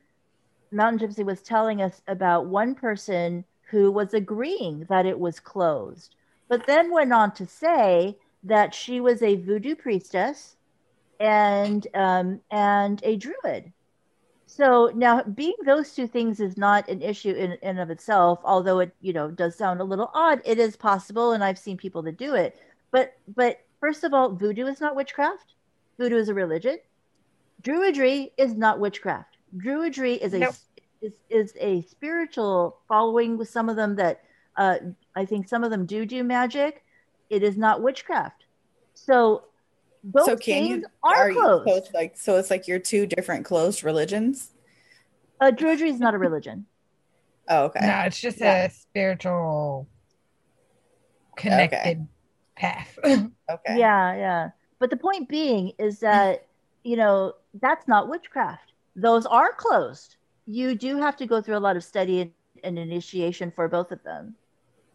[0.72, 6.16] Mountain Gypsy was telling us about one person who was agreeing that it was closed,
[6.48, 10.56] but then went on to say that she was a voodoo priestess
[11.20, 13.72] and um, and a druid.
[14.56, 18.82] So now, being those two things is not an issue in and of itself, although
[18.82, 20.44] it you know does sound a little odd.
[20.46, 22.56] It is possible, and I've seen people that do it.
[22.92, 25.56] But but first of all, voodoo is not witchcraft.
[25.98, 26.78] Voodoo is a religion.
[27.64, 29.38] Druidry is not witchcraft.
[29.58, 30.56] Druidry is a nope.
[31.02, 34.22] is, is a spiritual following with some of them that
[34.56, 34.78] uh,
[35.16, 36.84] I think some of them do do magic.
[37.32, 38.46] It is not witchcraft.
[38.94, 39.46] So
[40.04, 41.68] both so can you are, are closed.
[41.68, 44.52] You both like so it's like you're two different closed religions?
[45.40, 46.66] Uh Druidry is not a religion.
[47.50, 47.86] oh, okay.
[47.86, 48.66] No, it's just yeah.
[48.66, 49.88] a spiritual
[51.36, 52.02] connected okay.
[52.56, 53.00] path.
[53.06, 53.30] okay.
[53.78, 54.50] Yeah, yeah.
[54.80, 56.48] but the point being is that
[56.84, 61.60] you know that's not witchcraft those are closed you do have to go through a
[61.60, 62.32] lot of study and,
[62.64, 64.36] and initiation for both of them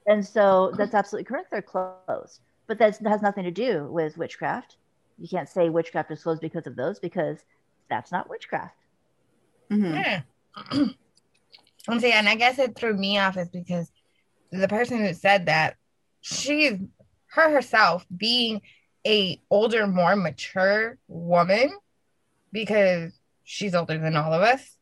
[0.06, 4.76] and so that's absolutely correct they're closed but that has nothing to do with witchcraft
[5.18, 7.38] you can't say witchcraft is closed because of those because
[7.90, 8.76] that's not witchcraft
[9.70, 9.94] mm-hmm.
[9.94, 10.20] yeah.
[11.88, 13.90] and see and i guess it threw me off is because
[14.50, 15.76] the person who said that
[16.20, 16.74] she's
[17.28, 18.60] her herself being
[19.06, 21.70] a older more mature woman
[22.52, 23.12] because
[23.44, 24.76] she's older than all of us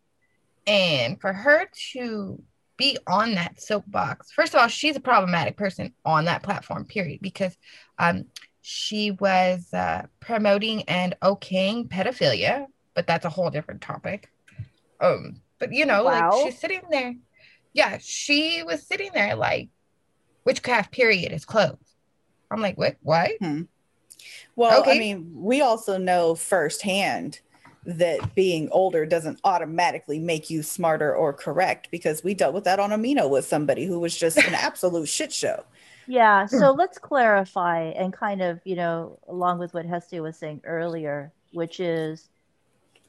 [0.66, 2.42] and for her to
[2.76, 7.20] be on that soapbox first of all she's a problematic person on that platform period
[7.22, 7.56] because
[7.98, 8.26] um,
[8.68, 14.28] she was uh, promoting and okaying pedophilia but that's a whole different topic
[15.00, 16.32] um but you know wow.
[16.32, 17.14] like she's sitting there
[17.74, 19.68] yeah she was sitting there like
[20.44, 21.94] witchcraft period is closed
[22.50, 23.62] i'm like what what hmm.
[24.56, 24.96] well okay.
[24.96, 27.38] i mean we also know firsthand
[27.84, 32.80] that being older doesn't automatically make you smarter or correct because we dealt with that
[32.80, 35.64] on Amino with somebody who was just an absolute shit show.
[36.06, 40.62] Yeah, so let's clarify and kind of, you know, along with what Hestia was saying
[40.64, 42.28] earlier, which is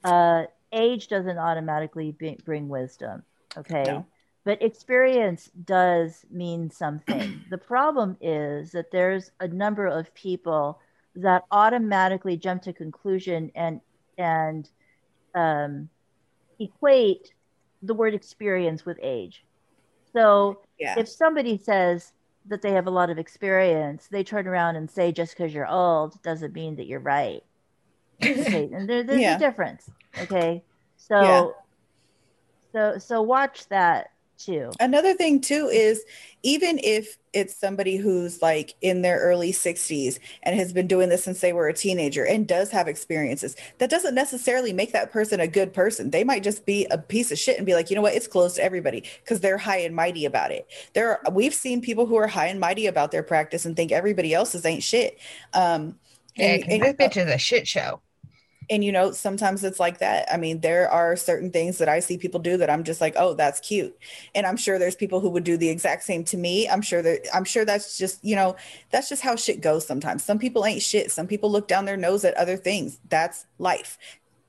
[0.03, 3.23] uh, age doesn't automatically be- bring wisdom.
[3.57, 3.83] Okay.
[3.85, 4.05] No.
[4.43, 7.41] But experience does mean something.
[7.49, 10.79] the problem is that there's a number of people
[11.15, 13.81] that automatically jump to conclusion and
[14.17, 14.69] and
[15.35, 15.89] um,
[16.59, 17.33] equate
[17.83, 19.43] the word experience with age.
[20.13, 20.97] So yeah.
[20.97, 22.13] if somebody says
[22.47, 25.67] that they have a lot of experience, they turn around and say just because you're
[25.67, 27.43] old doesn't mean that you're right.
[28.21, 29.35] And there, there's yeah.
[29.35, 29.89] a difference.
[30.21, 30.63] Okay,
[30.97, 31.47] so yeah.
[32.71, 34.71] so so watch that too.
[34.79, 36.03] Another thing too is
[36.43, 41.23] even if it's somebody who's like in their early 60s and has been doing this
[41.23, 45.39] since they were a teenager and does have experiences, that doesn't necessarily make that person
[45.39, 46.11] a good person.
[46.11, 48.27] They might just be a piece of shit and be like, you know what, it's
[48.27, 50.67] closed to everybody because they're high and mighty about it.
[50.93, 53.91] There, are, we've seen people who are high and mighty about their practice and think
[53.91, 55.19] everybody else's ain't shit.
[55.53, 55.97] Um,
[56.35, 57.99] yeah, and, and, this bitch is a shit show
[58.69, 60.31] and you know sometimes it's like that.
[60.31, 63.13] I mean there are certain things that i see people do that i'm just like
[63.17, 63.97] oh that's cute.
[64.35, 66.67] And i'm sure there's people who would do the exact same to me.
[66.69, 68.55] I'm sure that i'm sure that's just you know
[68.91, 70.23] that's just how shit goes sometimes.
[70.23, 71.11] Some people ain't shit.
[71.11, 72.99] Some people look down their nose at other things.
[73.09, 73.97] That's life.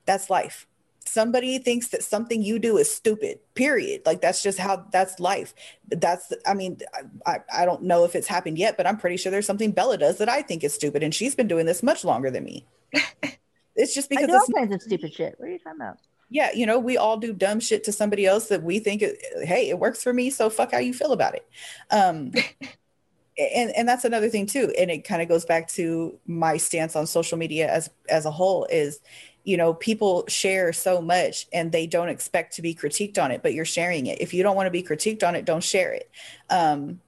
[0.06, 0.66] That's life.
[1.04, 4.02] Somebody thinks that something you do is stupid period.
[4.04, 5.54] Like that's just how that's life.
[5.88, 6.78] That's i mean
[7.26, 9.96] I, I don't know if it's happened yet but i'm pretty sure there's something bella
[9.96, 12.66] does that i think is stupid and she's been doing this much longer than me
[13.78, 15.34] It's just because I do all kinds of stupid shit.
[15.38, 15.98] What are you talking about?
[16.30, 19.02] Yeah, you know, we all do dumb shit to somebody else that we think,
[19.42, 21.48] hey, it works for me, so fuck how you feel about it.
[21.90, 22.32] Um,
[23.38, 26.96] and and that's another thing too, and it kind of goes back to my stance
[26.96, 29.00] on social media as as a whole is,
[29.44, 33.42] you know, people share so much and they don't expect to be critiqued on it,
[33.42, 34.20] but you're sharing it.
[34.20, 36.10] If you don't want to be critiqued on it, don't share it.
[36.50, 37.00] Um,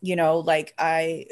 [0.00, 1.26] you know, like I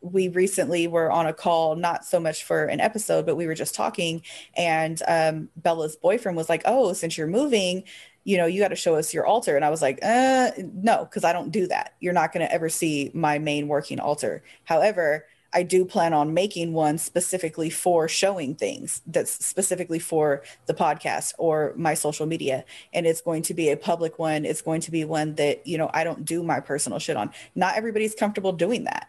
[0.00, 3.54] we recently were on a call, not so much for an episode, but we were
[3.54, 4.22] just talking.
[4.56, 7.84] And um, Bella's boyfriend was like, Oh, since you're moving,
[8.24, 9.56] you know, you got to show us your altar.
[9.56, 11.94] And I was like, uh, No, because I don't do that.
[12.00, 14.42] You're not going to ever see my main working altar.
[14.64, 20.74] However, I do plan on making one specifically for showing things that's specifically for the
[20.74, 22.64] podcast or my social media.
[22.92, 24.44] And it's going to be a public one.
[24.44, 27.30] It's going to be one that, you know, I don't do my personal shit on.
[27.54, 29.08] Not everybody's comfortable doing that.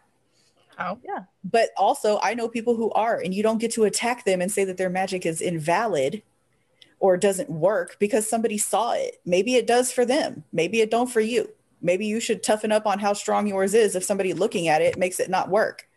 [1.04, 1.24] Yeah.
[1.44, 4.52] But also, I know people who are, and you don't get to attack them and
[4.52, 6.24] say that their magic is invalid
[7.00, 9.20] or doesn't work because somebody saw it.
[9.26, 10.44] Maybe it does for them.
[10.54, 11.50] Maybe it don't for you.
[11.82, 14.98] Maybe you should toughen up on how strong yours is if somebody looking at it
[14.98, 15.88] makes it not work.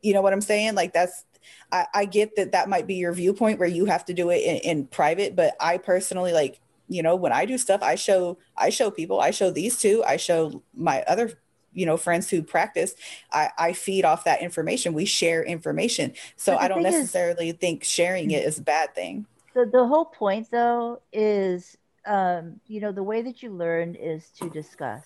[0.00, 0.74] You know what I'm saying?
[0.74, 1.24] Like that's
[1.70, 4.42] I, I get that that might be your viewpoint where you have to do it
[4.42, 6.58] in, in private, but I personally like
[6.88, 9.20] you know when I do stuff, I show I show people.
[9.20, 10.02] I show these two.
[10.06, 11.38] I show my other
[11.72, 12.94] you know friends who practice
[13.32, 14.92] I, I feed off that information.
[14.92, 16.14] We share information.
[16.36, 19.26] So i don't necessarily is, think sharing it is a bad thing.
[19.54, 24.28] The, the whole point though is um, you know the way that you learn is
[24.38, 25.04] to discuss.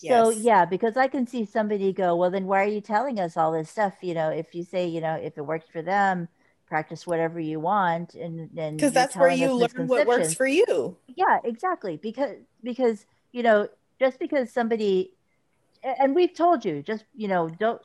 [0.00, 0.12] Yes.
[0.12, 3.36] so yeah because i can see somebody go well then why are you telling us
[3.36, 3.94] all this stuff?
[4.02, 6.28] You know if you say you know if it works for them
[6.66, 10.96] practice whatever you want and then because that's where you learn what works for you.
[11.14, 11.96] Yeah exactly.
[11.96, 13.68] Because because you know
[13.98, 15.12] just because somebody
[15.98, 17.80] and we've told you just you know don't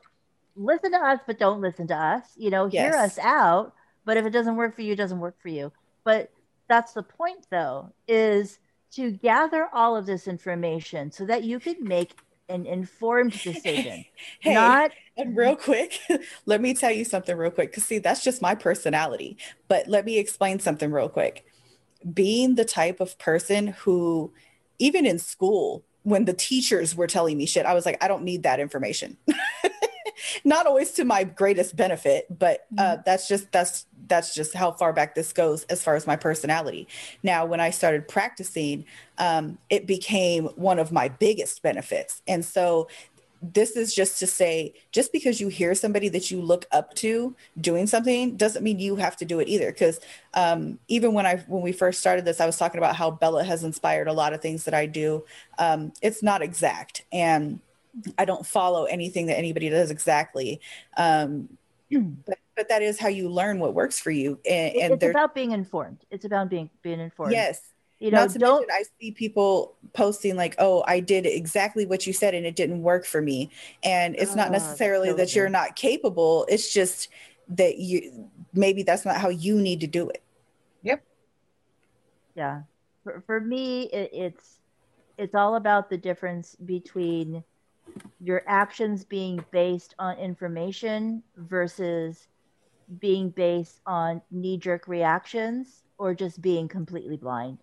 [0.56, 2.92] listen to us but don't listen to us you know yes.
[2.92, 3.72] hear us out
[4.04, 5.72] but if it doesn't work for you it doesn't work for you
[6.04, 6.30] but
[6.68, 8.58] that's the point though is
[8.90, 12.14] to gather all of this information so that you could make
[12.48, 14.04] an informed decision,
[14.40, 15.98] Hey, not and real quick,
[16.46, 17.70] let me tell you something real quick.
[17.70, 19.36] Because, see, that's just my personality.
[19.68, 21.44] But let me explain something real quick.
[22.12, 24.32] Being the type of person who,
[24.78, 28.24] even in school, when the teachers were telling me shit, I was like, I don't
[28.24, 29.16] need that information.
[30.44, 34.92] Not always to my greatest benefit, but uh, that's just that's that's just how far
[34.92, 36.86] back this goes as far as my personality.
[37.22, 38.84] Now, when I started practicing,
[39.18, 42.88] um, it became one of my biggest benefits, and so
[43.42, 47.34] this is just to say just because you hear somebody that you look up to
[47.60, 49.98] doing something doesn't mean you have to do it either because
[50.34, 53.42] um, even when i when we first started this i was talking about how bella
[53.42, 55.24] has inspired a lot of things that i do
[55.58, 57.58] um, it's not exact and
[58.16, 60.60] i don't follow anything that anybody does exactly
[60.96, 61.48] um,
[61.90, 65.34] but, but that is how you learn what works for you and, and it's about
[65.34, 65.98] being informed.
[66.10, 67.32] It's about being being informed.
[67.32, 67.72] yes
[68.02, 72.06] you know, not don't mention, I see people posting like, "Oh, I did exactly what
[72.06, 73.50] you said, and it didn't work for me."
[73.82, 76.46] And it's not ah, Oh, that necessarily that you're not capable.
[76.48, 77.08] It's just
[77.48, 80.22] that you maybe that's not how you need to do it.
[80.82, 81.04] Yep.
[82.34, 82.62] Yeah
[83.04, 84.58] for, for me it, it's
[85.18, 87.44] it's all about the difference between
[88.20, 92.28] your actions being based on information versus
[92.98, 97.58] being based on knee-jerk reactions or just being completely blind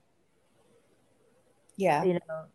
[1.80, 2.46] Yeah, you know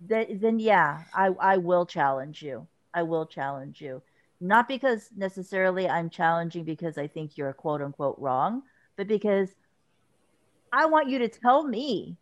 [0.00, 2.66] then, then yeah I, I will challenge you.
[2.92, 4.02] I will challenge you.
[4.40, 8.62] Not because necessarily i'm challenging because i think you're quote unquote wrong
[8.96, 9.48] but because
[10.72, 12.16] i want you to tell me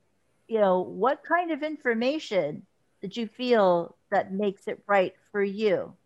[0.48, 2.66] you know what kind of information
[3.00, 5.96] that you feel that makes it right for you.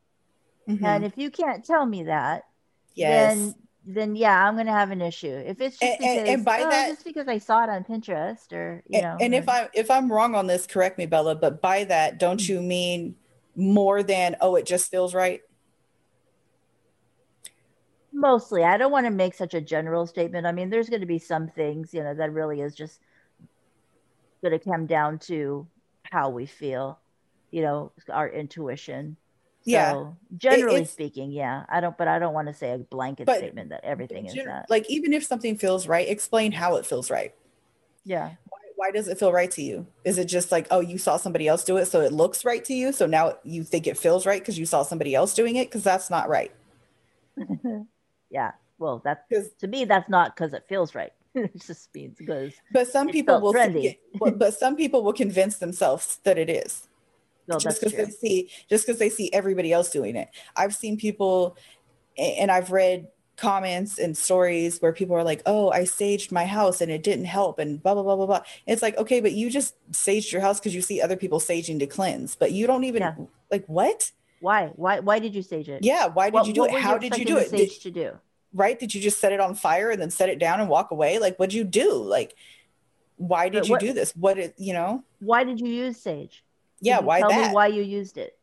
[0.69, 0.85] Mhm.
[0.85, 2.45] and if you can't tell me that
[2.95, 3.55] yes, then
[3.89, 6.61] then yeah i'm going to have an issue if it's just And- because and- by
[6.63, 9.49] oh, that- just because i saw it on pinterest or you know and, and if
[9.49, 11.37] I if I'm wrong on this, correct me, Bella.
[11.37, 12.19] But by that, Mm.
[12.19, 13.15] don't you mean
[13.55, 15.41] more than oh, it just feels right?
[18.13, 21.07] mostly i don't want to make such a general statement i mean there's going to
[21.07, 23.01] be some things you know that really is just
[24.43, 25.67] going to come down to
[26.11, 26.99] how we feel
[27.51, 29.17] you know our intuition
[29.67, 29.93] Yeah.
[29.93, 33.29] so generally it's- speaking yeah i don't but i don't want to say a blanket
[33.29, 37.11] statement that everything is that Like even if something feels right, explain how it feels
[37.11, 37.35] right.
[38.05, 39.87] yeah Why, why does it feel right to you?
[40.05, 42.65] Is it just like oh, you saw somebody else do it, so it looks right
[42.67, 45.57] to you, so now you think it feels right because you saw somebody else doing
[45.57, 45.69] it?
[45.69, 46.53] Because that's not right.
[48.31, 49.23] yeah well that's
[49.59, 53.13] to me that's not because it feels right it just means because But some It
[53.13, 53.81] people will trendy.
[53.83, 56.89] see it- but, but some people will convince themselves that it is.
[57.49, 60.29] Well just because they see just because they see everybody else doing it.
[60.57, 61.57] I've seen people
[62.19, 66.81] and I've read comments and stories where people are like, "Oh, I saged my house
[66.81, 68.43] and it didn't help," and blah blah blah blah blah.
[68.67, 71.79] It's like, okay, but you just saged your house because you see other people saging
[71.81, 73.15] to cleanse, but you don't even Yeah.
[73.51, 74.13] like what?
[74.41, 76.73] why why why did you sage it Yeah, why did What- you do it?
[76.73, 77.51] How did you do it?
[77.51, 78.19] Did, sage to do
[78.55, 78.79] right?
[78.79, 81.19] Did you just set it on fire and then set it down and walk away?
[81.19, 81.93] Like, what'd you do?
[81.95, 82.35] Like,
[83.17, 84.15] why did you do this?
[84.17, 85.05] What it, you know?
[85.21, 86.45] why did you use sage
[86.81, 87.49] Yeah, why tell that?
[87.49, 88.39] me why you used it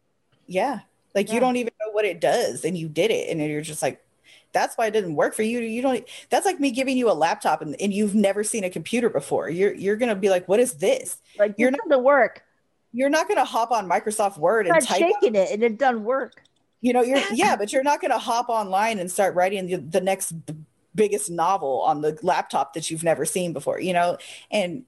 [0.47, 0.79] Yeah.
[1.15, 1.35] Like Yeah.
[1.35, 4.03] you don't even know what it does and you did it and you're just like
[4.51, 5.59] that's why it didn't work for you.
[5.59, 8.69] You don't that's like me giving you a laptop and, and you've never seen a
[8.69, 9.49] computer before.
[9.49, 11.17] You're you're gonna be like, what is this?
[11.37, 12.43] like You're not the work
[12.91, 16.43] You're not gonna hop on Microsoft Word and type shaking it and it doesn't work
[16.83, 20.01] you know, you're yeah, but you're not gonna hop online and start writing the, the
[20.01, 20.53] next b-
[20.93, 24.17] biggest novel on the laptop that you've never seen before, you know?
[24.51, 24.83] And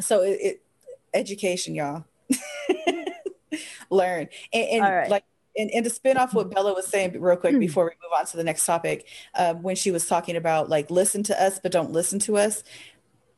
[0.00, 0.62] so it, it
[1.14, 2.04] education, y'all.
[3.90, 4.28] Learn.
[4.52, 5.10] And, and right.
[5.10, 5.24] like
[5.56, 7.58] and, and to spin off what Bella was saying real quick Hmm.
[7.58, 10.90] before we move on to the next topic, um, when she was talking about like
[10.90, 12.62] listen to us but don't listen to us.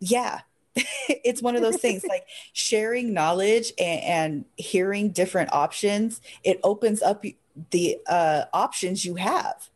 [0.00, 0.40] Yeah.
[1.08, 6.20] it's one of those things like sharing knowledge and, and hearing different options.
[6.44, 7.24] It opens up
[7.70, 9.68] the uh, options you have.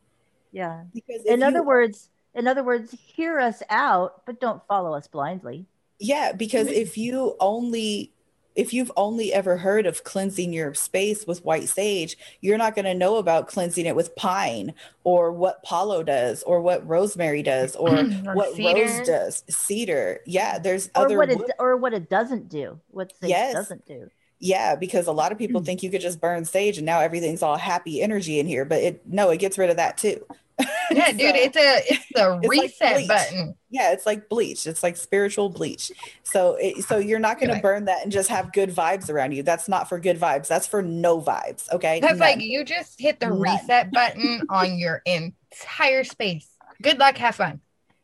[0.52, 4.92] yeah Because in other you- words in other words hear us out but don't follow
[4.94, 5.66] us blindly
[5.98, 8.12] Yeah, because if you only
[8.56, 12.84] if you've only ever heard of cleansing your space with white sage, you're not going
[12.86, 17.76] to know about cleansing it with pine or what Palo does or what rosemary does
[17.76, 18.62] or Or what cedar.
[18.62, 20.20] rose does, cedar.
[20.26, 23.52] Yeah, there's or other what it or what it doesn't do what sage Yes.
[23.52, 26.86] doesn't do yeah, because a lot of people think you could just burn sage and
[26.86, 29.98] now everything's all happy energy in here, but it no, it gets rid of that
[29.98, 30.24] too.
[30.90, 33.08] Yeah, dude, it's a it's the It's like reset bleach.
[33.08, 33.54] button.
[33.70, 34.66] Yeah, it's like bleach.
[34.66, 35.90] It's like spiritual bleach.
[36.22, 39.32] So, it, so you're not going to burn that and just have good vibes around
[39.32, 39.42] you.
[39.42, 40.46] That's not for good vibes.
[40.46, 41.70] That's for no vibes.
[41.72, 42.00] Okay.
[42.00, 43.40] Because like you just hit the None.
[43.40, 46.48] reset button on your entire space.
[46.80, 47.60] Good luck, have fun.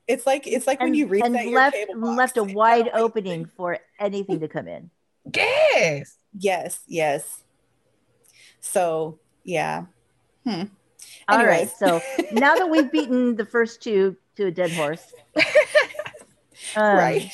[0.08, 2.18] it's like it's like when you reset and your left cable box.
[2.18, 4.90] left a wide not like- opening for anything to come in
[5.32, 6.16] Yes.
[6.36, 7.44] Yes, yes.
[8.60, 9.84] So yeah.
[10.44, 10.64] Hmm.
[11.32, 11.68] All right.
[11.78, 15.12] So now that we've beaten the first two to a dead horse,
[16.76, 17.32] um, right.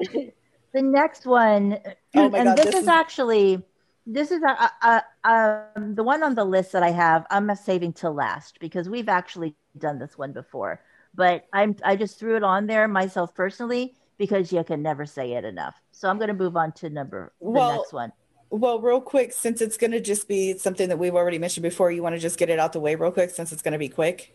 [0.74, 1.78] The next one,
[2.14, 3.62] Oh my and God, this, this is, is- actually
[4.06, 7.26] this is uh, uh, um, the one on the list that I have.
[7.30, 10.80] I'm saving till last because we've actually done this one before.
[11.14, 15.32] But I'm I just threw it on there myself personally because you can never say
[15.32, 15.80] it enough.
[15.92, 18.12] So I'm going to move on to number the Well, next one.
[18.50, 21.90] Well, real quick, since it's going to just be something that we've already mentioned before,
[21.90, 23.78] you want to just get it out the way real quick since it's going to
[23.78, 24.34] be quick.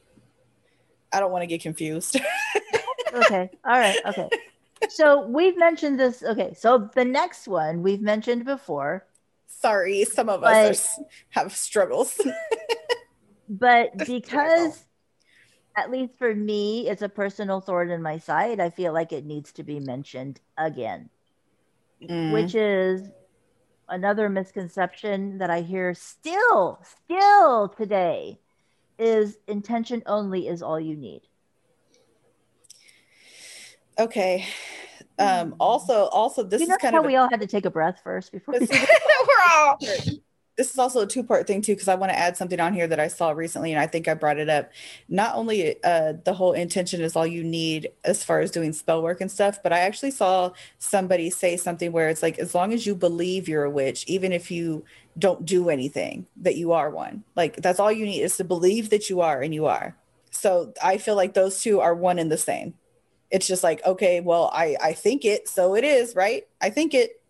[1.11, 2.19] I don't want to get confused.
[3.13, 3.49] okay.
[3.65, 3.97] All right.
[4.05, 4.29] Okay.
[4.89, 6.21] So we've mentioned this.
[6.23, 6.53] Okay.
[6.55, 9.05] So the next one we've mentioned before,
[9.47, 12.19] Sorry, some of But- us are, have struggles.
[13.49, 14.83] but because
[15.77, 19.25] at least for me, it's a personal thorn in my side, I feel like it
[19.25, 21.09] needs to be mentioned again,
[22.01, 22.33] Mm.
[22.33, 23.09] which is
[23.93, 28.39] another misconception that I hear still, still today
[28.97, 31.21] is intention only is all you need.
[33.99, 34.45] okay.
[35.19, 37.65] Um, also, also, this you is kind how of a- we all had to take
[37.65, 39.77] a breath first before we We're all
[40.55, 42.73] this is also a two part thing too because i want to add something on
[42.73, 44.71] here that i saw recently and i think i brought it up.
[45.09, 49.01] Not only uh, the whole intention is all you need as far as doing spell
[49.01, 52.73] work and stuff but i actually saw somebody say something where it's like as long
[52.73, 54.83] as you believe you're a witch even if you
[55.17, 57.23] don't do anything that you are one.
[57.35, 59.95] Like that's all you need is to believe that you are and you are.
[60.31, 62.73] So i feel like those two are one and the same.
[63.29, 66.47] It's just like okay well i i think it so it is right?
[66.61, 67.21] I think it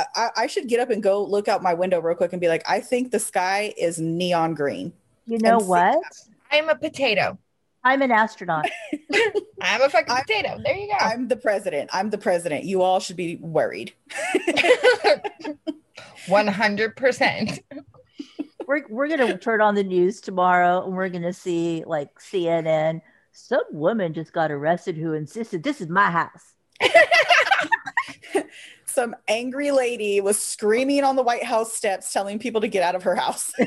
[0.00, 2.40] I- I, I should get up and go look out my window real quick and
[2.40, 4.92] be like, I think the sky is neon green.
[5.26, 5.98] You know what?
[6.50, 7.38] I'm a potato.
[7.84, 8.66] I'm an astronaut.
[9.62, 10.58] I'm a fucking I'm- potato.
[10.62, 10.94] There you go.
[11.00, 11.90] I'm the president.
[11.92, 12.64] I'm the president.
[12.64, 13.92] You all should be worried.
[16.28, 17.60] One hundred percent.
[18.66, 23.00] we're we're gonna turn on the news tomorrow and we're gonna see like CNN.
[23.32, 26.54] Some woman just got arrested who insisted this is my house.
[28.90, 32.94] Some angry lady was screaming on the White House steps, telling people to get out
[32.94, 33.52] of her house.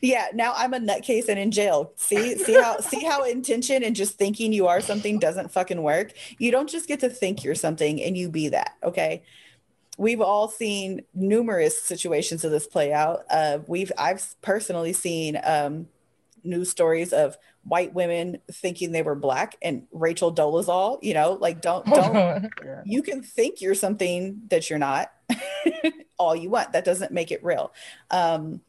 [0.00, 1.92] yeah, now I'm a nutcase and in jail.
[1.96, 6.12] See, see how see how intention and just thinking you are something doesn't fucking work.
[6.38, 8.76] You don't just get to think you're something and you be that.
[8.82, 9.22] Okay.
[9.96, 13.24] We've all seen numerous situations of this play out.
[13.30, 15.88] Uh, we've I've personally seen um,
[16.44, 20.98] news stories of white women thinking they were black and Rachel Dolezal.
[21.02, 22.48] You know, like don't don't
[22.84, 25.12] you can think you're something that you're not
[26.18, 26.72] all you want.
[26.72, 27.72] That doesn't make it real.
[28.10, 28.60] Um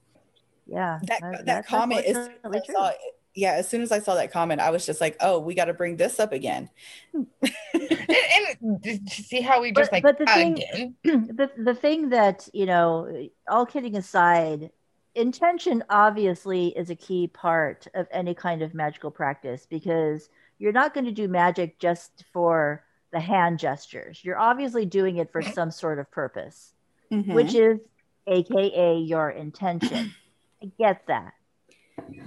[0.67, 2.91] Yeah, that that- that that's comment is I saw
[3.35, 5.65] yeah as soon as i saw that comment i was just like oh we got
[5.65, 6.69] to bring this up again.
[7.73, 10.95] And, and see how we just But- like but the thing- again?
[11.03, 14.71] the the thing that you know, all kidding aside,
[15.15, 20.93] intention obviously is a key part of any kind of magical practice because you're not
[20.93, 24.23] going to do magic just for the hand gestures.
[24.23, 26.73] You're obviously doing it for some sort of purpose.
[27.11, 27.33] Mhm.
[27.33, 27.79] which is
[28.27, 30.13] AKA your intention.
[30.61, 31.33] I get that.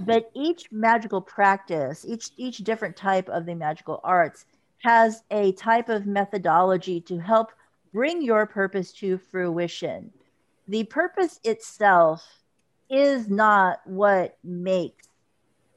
[0.01, 4.45] But each magical practice, each each different type of the magical arts
[4.79, 7.53] has a type of methodology to help
[7.93, 10.13] bring your purpose to fruition.
[10.67, 12.42] The purpose itself
[12.93, 15.09] is not what makes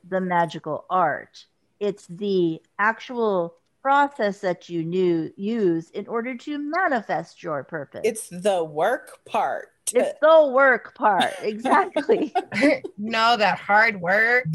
[0.07, 1.45] the magical art.
[1.79, 8.01] It's the actual process that you knew, use in order to manifest your purpose.
[8.03, 12.33] it's the work part It's the work part, exactly.
[12.97, 14.45] no, that hard work.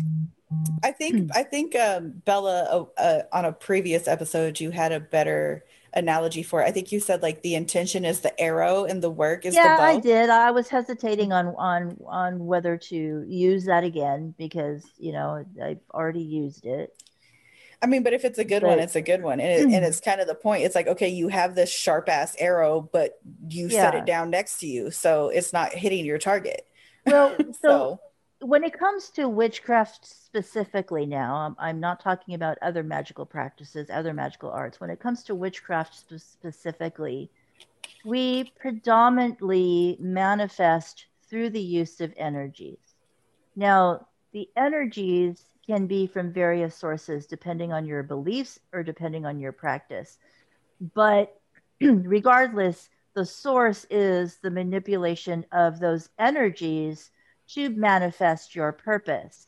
[0.83, 2.65] i think i think um bella
[2.99, 5.65] uh, uh, on a previous episode you had a better
[5.95, 9.11] analogy for it i think you said like the intention is the arrow and the
[9.11, 10.31] work is yeah, the bow I did.
[10.31, 15.81] I was hesitating on on on whether to use that again because you know I've
[15.93, 16.95] already used it.
[17.83, 19.41] I mean, but if it's a good one, it's a good one.
[19.41, 20.65] And, it, and it's kind of the point.
[20.65, 23.19] It's like, okay, you have this sharp ass arrow, but
[23.49, 24.91] you set it down next to you.
[24.91, 26.67] So it's not hitting your target.
[27.07, 28.01] Well, so, So,
[28.41, 33.91] when it comes to witchcraft specifically, now I'm, I'm not talking about other magical practices,
[33.91, 34.81] other magical arts.
[34.81, 37.31] When it comes to witchcraft spe- specifically,
[38.05, 42.79] we predominantly manifest through the use of energies.
[43.57, 49.39] Now, the energies can be from various sources depending on your beliefs or depending on
[49.39, 50.19] your practice.
[50.95, 51.39] But
[51.81, 57.11] regardless, the source is the manipulation of those energies
[57.55, 59.47] to manifest your purpose.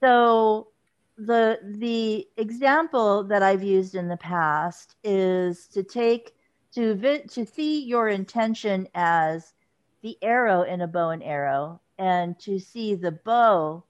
[0.00, 0.68] So
[1.16, 6.34] the the example that I've used in the past is to take
[6.72, 9.54] to vi- to see your intention as
[10.02, 13.84] the arrow in a bow and arrow and to see the bow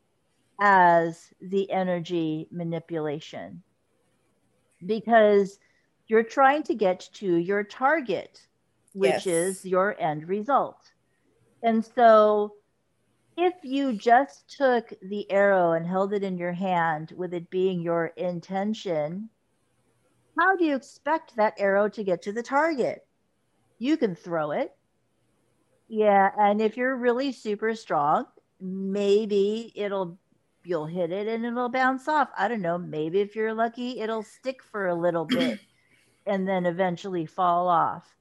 [0.60, 3.62] as the energy manipulation
[4.84, 5.58] because
[6.06, 8.46] you're trying to get to your target,
[8.92, 9.26] which yes.
[9.26, 10.92] is your end result.
[11.66, 12.54] And so
[13.36, 17.80] if you just took the arrow and held it in your hand with it being
[17.82, 19.28] your intention,
[20.38, 23.04] how do you expect that arrow to get to the target?
[23.80, 24.76] You can throw it.
[25.88, 28.26] Yeah, and if you're really super strong,
[28.60, 30.18] maybe it'll
[30.62, 32.28] you'll hit it and it'll bounce off.
[32.38, 35.58] I don't know, maybe if you're lucky, it'll stick for a little bit
[36.26, 38.14] and then eventually fall off.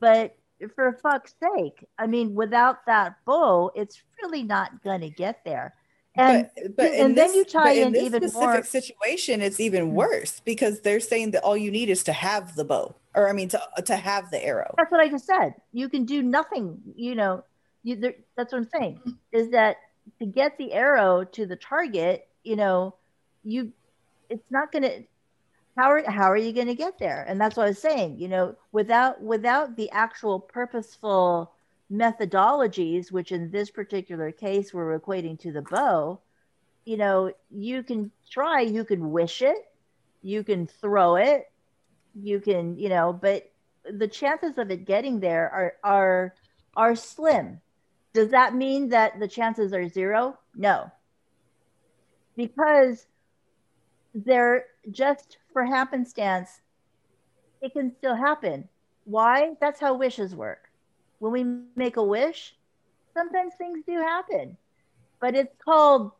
[0.00, 0.36] But
[0.74, 5.74] for fuck's sake, I mean, without that bow, it's really not going to get there.
[6.16, 9.86] And, but, but and then you tie in, in even specific more situation, it's even
[9.86, 9.96] mm-hmm.
[9.96, 13.32] worse because they're saying that all you need is to have the bow, or I
[13.32, 14.74] mean, to to have the arrow.
[14.76, 15.54] That's what I just said.
[15.72, 16.80] You can do nothing.
[16.96, 17.44] You know,
[17.84, 19.00] you there, that's what I'm saying.
[19.32, 19.76] Is that
[20.18, 22.26] to get the arrow to the target?
[22.42, 22.96] You know,
[23.44, 23.72] you
[24.28, 25.04] it's not going to
[25.80, 27.24] how are how are you going to get there?
[27.28, 31.52] And that's what i was saying you know without without the actual purposeful
[31.90, 36.20] methodologies which in this particular case we're equating to the bow
[36.84, 39.58] you know you can try you can wish it
[40.22, 41.50] you can throw it
[42.14, 43.50] you can you know but
[43.84, 46.34] the chances of it getting there are are
[46.76, 47.60] are slim.
[48.12, 50.38] Does that mean that the chances are zero?
[50.54, 50.90] No.
[52.36, 53.06] Because
[54.14, 56.60] they're just for happenstance,
[57.60, 58.68] it can still happen.
[59.04, 59.54] Why?
[59.60, 60.68] That's how wishes work.
[61.18, 61.44] When we
[61.76, 62.54] make a wish,
[63.14, 64.56] sometimes things do happen,
[65.20, 66.12] but it's called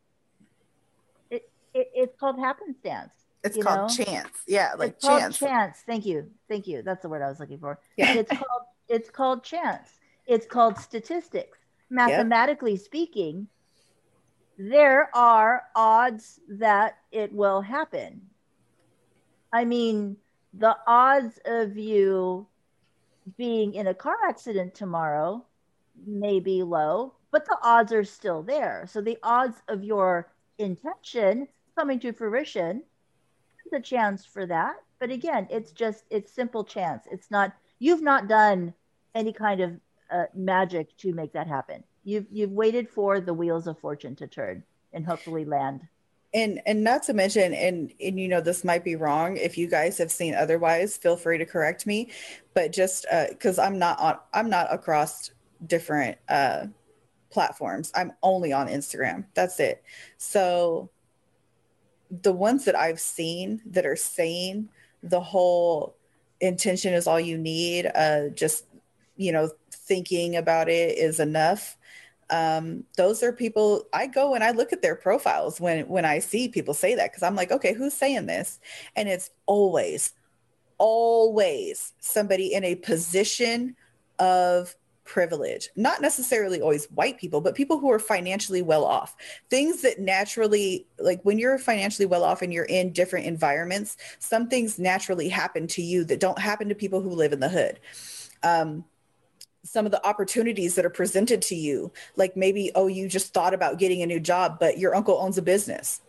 [1.31, 3.13] it, it it's called happenstance.
[3.43, 4.05] It's called know?
[4.05, 4.31] chance.
[4.47, 5.39] Yeah, like it's chance.
[5.39, 5.83] chance.
[5.87, 6.31] Thank you.
[6.49, 6.83] Thank you.
[6.83, 7.79] That's the word I was looking for.
[7.97, 8.15] Yeah.
[8.15, 9.89] It's called it's called chance.
[10.27, 11.59] It's called statistics.
[11.89, 12.81] Mathematically yep.
[12.81, 13.49] speaking,
[14.59, 18.21] there are odds that it will happen.
[19.53, 20.17] I mean,
[20.55, 22.47] the odds of you
[23.37, 25.45] being in a car accident tomorrow
[26.07, 28.87] may be low, but the odds are still there.
[28.89, 32.83] So the odds of your intention coming to fruition,
[33.71, 34.77] there's a chance for that.
[34.99, 37.07] But again, it's just it's simple chance.
[37.11, 38.75] It's not you've not done
[39.15, 39.81] any kind of
[40.11, 41.83] uh, magic to make that happen.
[42.05, 45.87] You've you've waited for the wheels of fortune to turn and hopefully land
[46.33, 49.67] and and not to mention and and you know this might be wrong if you
[49.67, 52.09] guys have seen otherwise feel free to correct me
[52.55, 55.33] but just because uh, i'm not on i'm not across
[55.67, 56.67] different uh
[57.31, 57.93] platforms.
[57.95, 59.25] I'm only on instagram.
[59.35, 59.83] That's it.
[60.19, 60.91] So
[62.23, 64.69] the ones that i've seen that are saying
[65.01, 65.95] the whole
[66.41, 68.65] intention is all you need uh just
[69.17, 71.77] you know thinking about it is enough
[72.31, 76.21] um, those are people I go and I look at their profiles when when I
[76.21, 78.61] see people say that because I'm like, okay, who's saying this?
[78.97, 80.13] And it's always,
[80.79, 83.77] always somebody in a position
[84.19, 84.75] of
[85.05, 85.71] privilege.
[85.75, 89.17] Not necessarily always white people but people who are financially well off.
[89.49, 94.49] Things that naturally like when you're financially well off and you're in different environments some
[94.49, 97.81] things naturally happen to you that don't happen to people who live in the hood.
[98.45, 98.85] Um,
[99.63, 101.93] some of the opportunities that are presented to you.
[102.17, 105.39] Like maybe oh you just thought about getting a new job but your uncle owns
[105.39, 106.01] a business.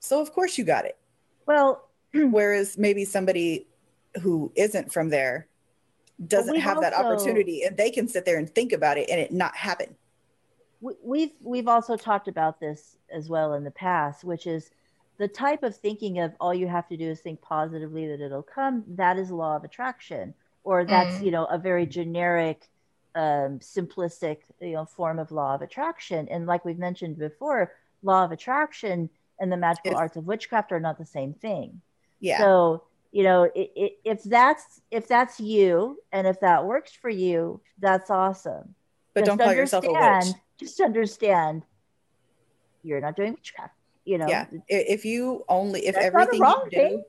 [0.00, 0.98] So of course you got it.
[1.46, 3.66] Well whereas maybe somebody
[4.22, 5.48] who isn't from there
[6.28, 9.20] doesn't have also, that opportunity and they can sit there and think about it and
[9.20, 9.96] it not happen.
[10.80, 14.70] We've we've also talked about this as well in the past which is
[15.16, 18.42] the type of thinking of all you have to do is think positively that it'll
[18.42, 20.34] come that is law of attraction
[20.64, 21.26] or that's mm.
[21.26, 22.68] you know a very generic
[23.14, 26.28] um, simplistic you know form of law of attraction.
[26.28, 29.08] And like we've mentioned before law of attraction
[29.38, 31.80] and the magical it's, arts of witchcraft are not the same thing.
[32.20, 32.38] Yeah.
[32.38, 37.10] So you know it, it, if that's if that's you and if that works for
[37.10, 38.74] you that's awesome.
[39.14, 40.34] But just don't call yourself a witch.
[40.58, 41.62] just understand
[42.82, 44.26] you're not doing witchcraft you know?
[44.28, 44.46] Yeah.
[44.68, 47.04] If you only if everything you do thing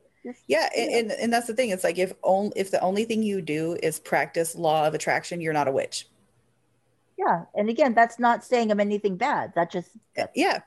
[0.47, 1.69] yeah, and, and, and that's the thing.
[1.69, 5.41] It's like if only if the only thing you do is practice law of attraction,
[5.41, 6.07] you're not a witch.
[7.17, 9.53] Yeah, and again, that's not saying I'm anything bad.
[9.55, 10.59] That just uh, yeah,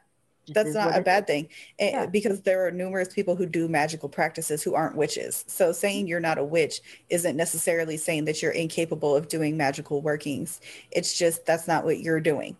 [0.46, 1.26] just that's not a bad is.
[1.26, 1.48] thing
[1.78, 2.06] yeah.
[2.06, 5.44] because there are numerous people who do magical practices who aren't witches.
[5.46, 6.80] So saying you're not a witch
[7.10, 10.60] isn't necessarily saying that you're incapable of doing magical workings.
[10.90, 12.56] It's just that's not what you're doing.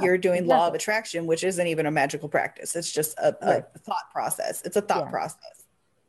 [0.00, 0.56] You're doing exactly.
[0.56, 2.74] law of attraction, which isn't even a magical practice.
[2.74, 3.64] It's just a, a right.
[3.84, 4.60] thought process.
[4.64, 5.10] It's a thought yeah.
[5.10, 5.63] process.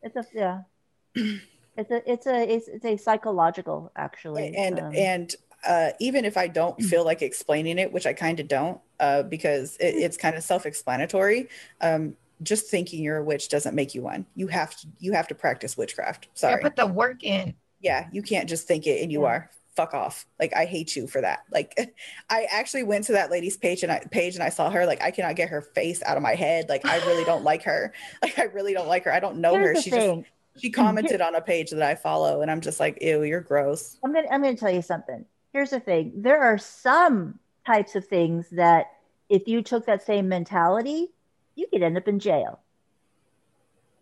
[0.05, 0.61] It's a yeah.
[1.15, 4.55] it's a it's a it's, it's a psychological actually.
[4.55, 5.35] And um, and
[5.67, 9.23] uh, even if I don't feel like explaining it, which I kind of don't, uh,
[9.23, 11.49] because it, it's kind of self-explanatory.
[11.81, 14.25] Um, just thinking you're a witch doesn't make you one.
[14.35, 16.27] You have to you have to practice witchcraft.
[16.35, 16.61] Sorry.
[16.61, 17.55] put the work in.
[17.81, 19.27] Yeah, you can't just think it and you Yeah.
[19.27, 19.51] are.
[19.75, 20.25] Fuck off.
[20.39, 21.43] Like I hate you for that.
[21.51, 21.77] Like
[22.29, 24.85] I actually went to that lady's page and I page and I saw her.
[24.85, 26.69] Like I cannot get her face out of my head.
[26.69, 27.93] Like I really don't like her.
[28.21, 29.13] Like I really don't like her.
[29.13, 29.81] I don't know Here's her.
[29.81, 30.19] She just
[30.57, 33.97] she commented on a page that I follow and I'm just like, ew, you're gross.
[34.03, 35.25] I'm gonna I'm gonna tell you something.
[35.51, 36.13] Here's the thing.
[36.15, 38.91] There are some types of things that
[39.29, 41.11] if you took that same mentality,
[41.55, 42.59] you could end up in jail.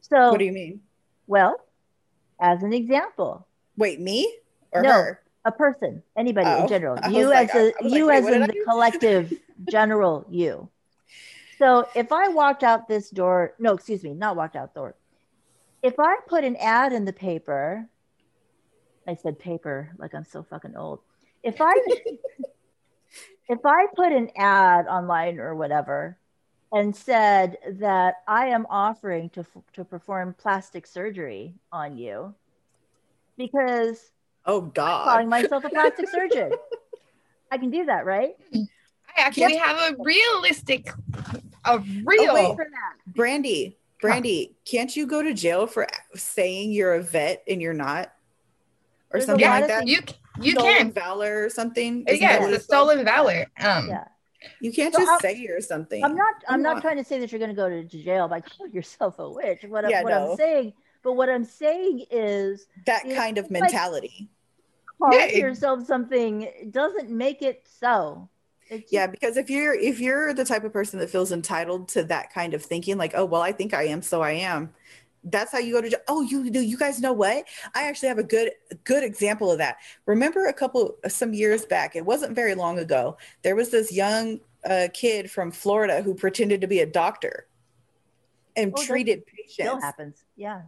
[0.01, 0.81] So What do you mean?
[1.27, 1.55] well,
[2.39, 3.47] as an example,
[3.77, 4.31] Wait, me
[4.71, 4.91] or No.
[4.91, 5.22] her?
[5.45, 8.41] A person, anybody Oh, in general, you like- as I- a you like, as in
[8.47, 9.33] the collective
[9.65, 10.69] general you.
[11.57, 14.95] So if I walked out this door, no, excuse me, not walked out door.
[15.81, 17.87] If I put an ad in the paper,
[19.07, 20.99] I said paper like I'm so fucking old.
[21.43, 21.73] If I
[23.49, 26.17] if I put an ad online or whatever
[26.71, 32.33] and said that I am offering to to perform plastic surgery on you
[33.37, 34.09] because
[34.45, 35.05] Oh God!
[35.05, 36.51] calling myself a plastic surgeon.
[37.51, 38.35] I can do that, right?
[38.53, 40.89] I actually have a realistic,
[41.65, 42.31] a real.
[42.31, 42.55] Oh, wait.
[42.55, 43.13] For that.
[43.15, 48.07] Brandy, Brandy, can't you go to jail for saying you're a vet and you're not?
[49.11, 49.87] Or There's something like that?
[49.87, 49.99] you
[50.41, 50.91] you stolen can.
[50.91, 52.03] valor or something.
[52.07, 52.89] Isn't Yeah, it's a it's called?
[52.89, 53.45] stolen valor.
[53.59, 54.05] Um, Yeah.
[54.59, 56.03] You can't So just I'm- say you're something.
[56.03, 56.81] I'm not I'm Come not on.
[56.81, 59.63] trying to say that you're gonna go to jail by calling yourself a witch.
[59.69, 60.31] What, Yeah, what no.
[60.31, 60.73] I'm saying,
[61.03, 64.29] but what I'm saying is that kind of it's like- mentality.
[64.99, 68.29] calling Yeah, it- yourself something doesn't make it so.
[68.69, 72.03] It's Yeah, because if you're if you're the type of person that feels entitled to
[72.05, 74.73] that kind of thinking, like, oh well, I think I am, so I am.
[75.25, 76.01] That's how you go to.
[76.09, 76.59] Oh, you do.
[76.61, 77.45] You guys know what?
[77.75, 78.51] I actually have a good
[78.83, 79.77] good example of that.
[80.05, 81.95] Remember a couple some years back?
[81.95, 83.17] It wasn't very long ago.
[83.41, 87.47] There was this young uh, kid from Florida who pretended to be a doctor
[88.55, 89.83] and Oh, treated still patients.
[89.83, 90.23] happens.
[90.35, 90.61] Yeah.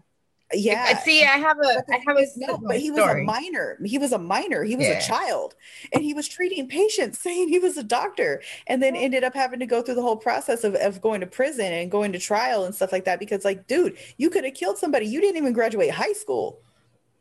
[0.54, 0.86] Yeah.
[0.88, 1.24] I see.
[1.24, 1.62] I have a.
[1.76, 3.80] But the I have a no, but he was a minor.
[3.84, 4.64] He was a minor.
[4.64, 5.00] He was Yeah.
[5.00, 5.56] a child,
[5.92, 9.60] and he was treating patients, saying he was a doctor, and then ended up having
[9.60, 12.66] to go through the whole process of, of going to prison and going to trial
[12.66, 13.20] and stuff like that.
[13.20, 15.08] Because, like, dude, you could have killed somebody.
[15.08, 16.60] You didn't even graduate high school.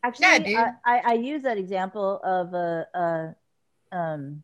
[0.03, 0.57] Actually, dude.
[0.57, 3.35] I, I, I use that example of a,
[3.91, 4.43] a um,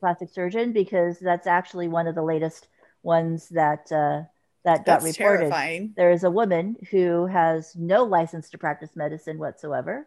[0.00, 2.68] plastic surgeon because that's actually one of the latest
[3.02, 4.22] ones that uh,
[4.64, 5.38] that got That's reported.
[5.40, 5.92] terrifying.
[5.96, 10.06] There is a woman who has no license to practice medicine whatsoever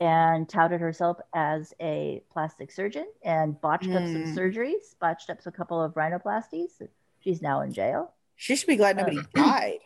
[0.00, 4.36] and touted herself as a plastic surgeon and botched up some Mm.
[4.36, 6.82] surgeries, botched up a couple of rhinoplasties.
[7.20, 8.12] She's now in jail.
[8.34, 9.78] She should be glad nobody Uh, died.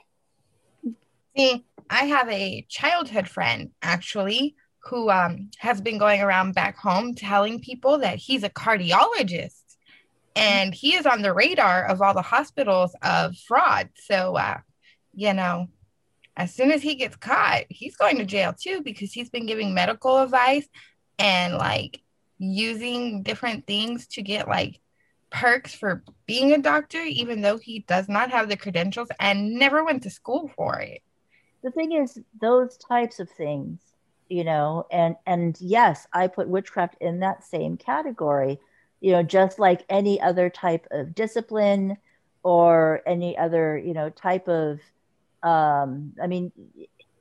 [1.37, 7.15] See, I have a childhood friend actually who um, has been going around back home
[7.15, 9.60] telling people that he's a cardiologist
[10.37, 13.91] and he is on the radar of all the hospitals of fraud.
[13.97, 14.59] So, uh,
[15.15, 15.69] you know,
[16.37, 19.75] as soon as he gets caught, he's going to jail too because he's been giving
[19.75, 20.69] medical advice
[21.19, 22.01] and like
[22.39, 24.81] using different things to get like
[25.31, 29.85] perks for being a doctor, even though he does not have the credentials and never
[29.85, 31.03] went to school for it.
[31.63, 33.81] the thing is those types of things
[34.29, 38.59] you know and and yes i put witchcraft in that same category
[39.01, 41.97] you know just like any other type of discipline
[42.43, 44.81] or any other you know type of
[45.43, 46.53] um i mean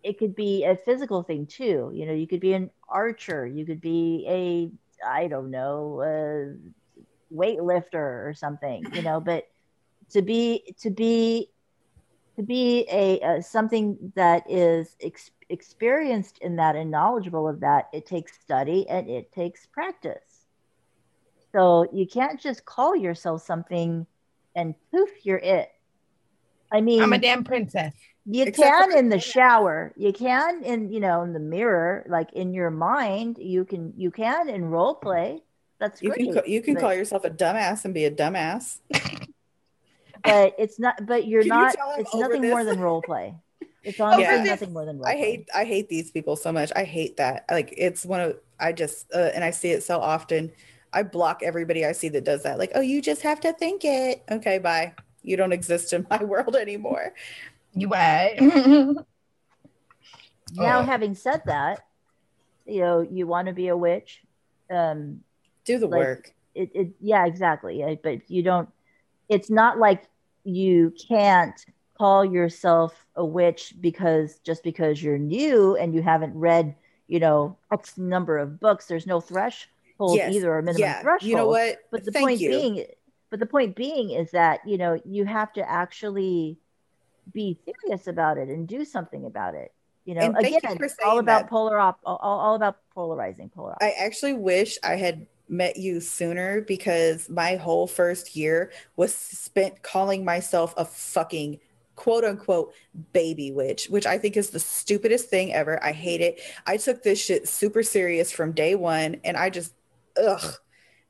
[0.04, 1.92] it could be a physical thing too.
[1.94, 3.46] You know you could be an archer.
[3.46, 4.72] You could be a
[5.06, 6.56] i don't know a
[7.34, 9.48] weightlifter or something you know but
[10.10, 11.50] to be to be
[12.36, 18.06] to be a, something that is ex- experienced in that and knowledgeable of that it
[18.06, 20.29] takes study and it takes practice
[21.52, 24.06] so you can't just call yourself something
[24.56, 25.70] and poof you're it
[26.72, 27.94] i mean I'm a damn princess.
[28.26, 32.06] you Except can for- in the shower you can in you know in the mirror
[32.08, 35.42] like in your mind you can you can in role play
[35.80, 38.80] that's You great can you can but- call yourself a dumbass and be a dumbass.
[40.24, 42.52] but it's not but you're Can not tell I'm it's nothing this?
[42.52, 43.36] more than role play
[43.84, 44.44] it's honestly Yeah.
[44.44, 45.22] nothing more than role I play.
[45.22, 46.72] hate I hate these people so much.
[46.76, 47.46] I hate that.
[47.50, 50.52] Like it's one of I just uh, and I see it so often.
[50.94, 52.58] I block everybody I see that does that.
[52.58, 54.24] Like, oh, you just have to think it.
[54.32, 54.94] Okay, bye.
[55.24, 57.14] You don't exist in my world anymore.
[57.74, 59.06] You what?
[60.56, 60.84] Now, Oh.
[60.84, 61.86] having said that,
[62.66, 64.24] you know, you want to be a witch.
[64.72, 65.24] Um,
[65.66, 66.34] Do the Like- work.
[66.56, 68.00] it, it, yeah, exactly.
[68.02, 68.68] But you don't.
[69.28, 70.06] It's not like
[70.44, 71.54] you can't
[71.96, 76.74] call yourself a witch because just because you're new and you haven't read,
[77.08, 78.88] you know, X number of books.
[78.88, 79.70] There's no thresh
[80.00, 80.34] hold Yes.
[80.34, 81.02] either a minimum yeah.
[81.02, 81.30] threshold.
[81.30, 81.78] You know what?
[81.92, 82.50] But the Thank point you.
[82.50, 82.86] being,
[83.30, 86.58] but the point being is that you know you have to actually
[87.32, 89.74] be serious about it and do something about it.
[90.06, 91.50] You know, you again, for all about that.
[91.50, 93.76] polar op, all, all about polarizing, polar.
[93.80, 99.84] I actually wish I had met you sooner because my whole first year was spent
[99.84, 101.60] calling myself a fucking
[101.96, 102.74] quote unquote
[103.12, 105.84] baby witch, which I think is the stupidest thing ever.
[105.84, 106.40] I hate it.
[106.66, 109.74] I took this shit super serious from day one and I just
[110.20, 110.54] ugh.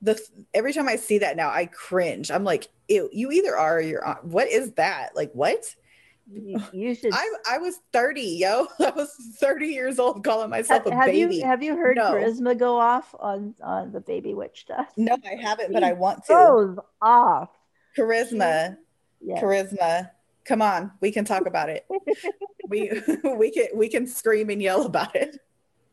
[0.01, 0.19] The
[0.53, 2.31] every time I see that now, I cringe.
[2.31, 4.15] I'm like, ew, you either are or you're on.
[4.23, 5.15] What is that?
[5.15, 5.75] Like what?
[6.31, 7.11] you, you should.
[7.13, 8.67] I I was 30, yo.
[8.79, 11.37] I was 30 years old calling myself have, a have baby.
[11.37, 12.13] you have you heard No.
[12.13, 14.87] charisma go off on on the baby witch stuff?
[14.95, 16.33] no, I haven't, but I want to.
[16.33, 17.49] Goes off.
[17.97, 18.77] charisma
[19.21, 19.41] Yeah.
[19.41, 20.11] charisma
[20.45, 21.85] come on we can talk about it
[22.69, 22.89] we
[23.37, 25.35] we can we can scream and yell about it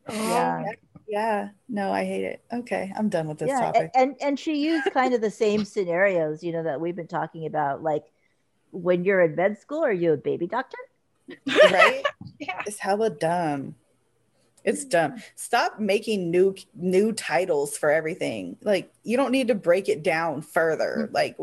[0.09, 0.63] Yeah.
[0.65, 0.71] Oh,
[1.07, 1.49] yeah.
[1.69, 2.41] No i hate it.
[2.51, 3.91] Okay i'm done with this yeah, topic.
[3.95, 7.45] and and she used kind of the same scenarios, you know, that we've been talking
[7.45, 7.83] about.
[7.83, 8.05] Like
[8.71, 10.77] when you're in med school, are you a baby doctor?
[11.47, 12.03] right?
[12.39, 12.61] Yeah.
[12.67, 13.73] it's hella dumb.
[14.63, 15.15] It's dumb.
[15.35, 18.57] Stop making new new titles for everything.
[18.61, 21.05] Like you don't need to break it down further.
[21.05, 21.15] Mm-hmm.
[21.15, 21.37] Like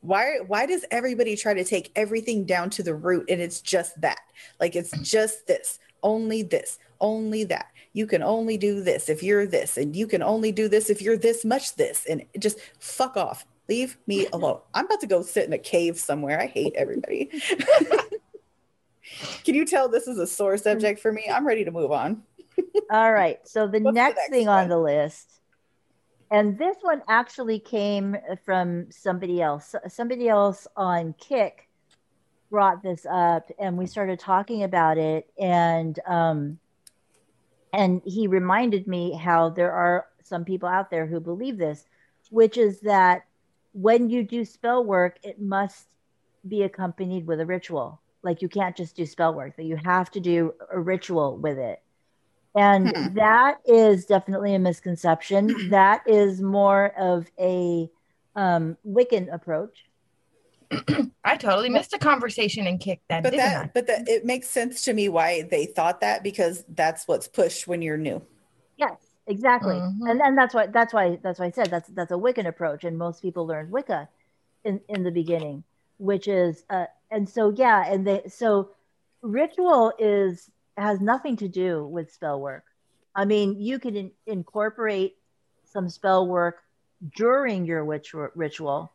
[0.00, 4.00] why why does everybody try to take everything down to the root and it's just
[4.00, 4.20] that?
[4.60, 9.46] Like it's just this only this only that you can only do this if you're
[9.46, 13.16] this and you can only do this if you're this much this and just fuck
[13.16, 16.74] off leave me alone i'm about to go sit in a cave somewhere i hate
[16.76, 17.26] everybody
[19.44, 22.22] can you tell this is a sore subject for me i'm ready to move on
[22.90, 23.38] All right.
[23.46, 25.40] So the What's the next, next thing on the list,
[26.30, 29.74] and this one actually came from somebody else.
[29.88, 31.68] Somebody else on Kick
[32.50, 35.28] brought this up, and we started talking about it.
[35.38, 36.58] And um,
[37.72, 41.86] and he reminded me how there are some people out there who believe this,
[42.30, 43.24] which is that
[43.72, 45.88] when you do spell work, it must
[46.46, 48.00] be accompanied with a ritual.
[48.22, 51.58] Like you can't just do spell work; that you have to do a ritual with
[51.58, 51.82] it.
[52.54, 53.14] And Hmm.
[53.14, 55.70] that is definitely a misconception.
[55.70, 57.90] that is more of a
[58.36, 59.87] um, Wiccan approach.
[61.24, 64.48] I totally missed a conversation and kicked that, but didn't that but that it makes
[64.48, 68.22] sense to me why they thought that because that's what's pushed when you're new
[68.78, 68.96] Yes,
[69.26, 69.74] exactly.
[69.74, 70.10] Mhm.
[70.10, 72.84] And then that's why that's why that's why I said that's that's a Wiccan approach,
[72.84, 74.08] and most people learn Wicca
[74.64, 75.64] in in the beginning,
[75.98, 78.70] which is uh, and so yeah, and they so
[79.20, 82.64] ritual is has nothing to do with spell work.
[83.14, 85.16] I mean, you can in, incorporate
[85.64, 86.62] some spell work
[87.16, 88.92] during your witch ritual,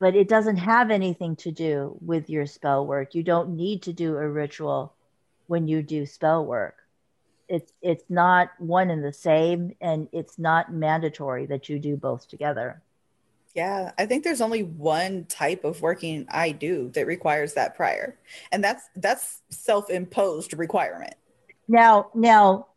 [0.00, 3.14] but it doesn't have anything to do with your spell work.
[3.14, 4.94] You don't need to do a ritual
[5.46, 6.76] when you do spell work.
[7.48, 12.26] It's it's not one and the same and it's not mandatory that you do both
[12.28, 12.82] together.
[13.54, 18.16] Yeah i think there's only one type of working i do that requires that prior
[18.52, 21.14] and that's that's self-imposed requirement.
[21.66, 22.68] Now now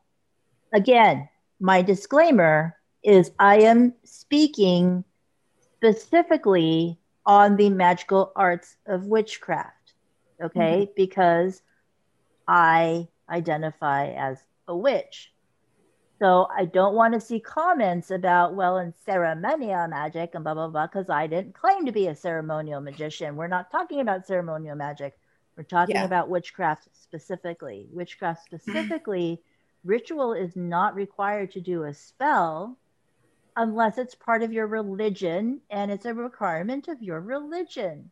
[0.74, 5.04] again my disclaimer is i am speaking
[5.76, 9.94] specifically on the magical arts of witchcraft
[10.42, 10.92] okay mm-hmm.
[10.96, 11.62] because
[12.48, 15.34] i identify as a witch
[16.24, 20.70] so I don't want to see comments about, well, in ceremonial magic and blah, blah,
[20.70, 23.36] blah, because I didn't claim to be a ceremonial magician.
[23.36, 25.18] We're not talking about ceremonial magic.
[25.58, 26.06] We're talking Yeah.
[26.06, 27.90] about witchcraft specifically.
[27.92, 29.42] Witchcraft specifically,
[29.84, 32.78] ritual is not required to do a spell
[33.56, 38.10] unless it's part of your religion and it's a requirement of your religion.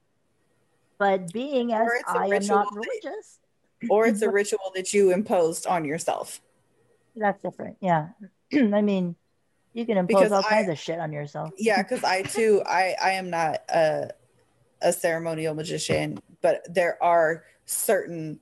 [0.98, 3.40] But being as Or it's a I am not religious,
[3.90, 6.42] or it's a ritual that you imposed on yourself
[7.16, 7.76] that's different.
[7.82, 8.10] Yeah.
[8.54, 9.16] I mean,
[9.74, 11.52] you can impose Because all I- kinds of shit on yourself.
[11.58, 14.12] yeah because i too i i am not a
[14.82, 18.40] a ceremonial magician but there are certain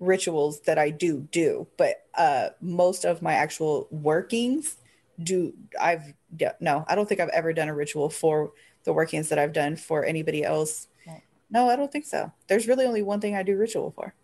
[0.00, 4.76] rituals that i do do but uh most of my actual workings
[5.24, 8.52] do i've yeah, no i don't think i've ever done a ritual for
[8.84, 10.88] the workings that i've done for anybody else.
[11.06, 11.22] Right.
[11.50, 12.32] no i don't think so.
[12.48, 14.14] There's really only one thing i do ritual for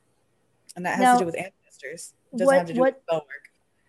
[0.76, 2.14] and that has Now, to do with ancestors.
[2.32, 3.44] It doesn't what- have to do what- with spell work.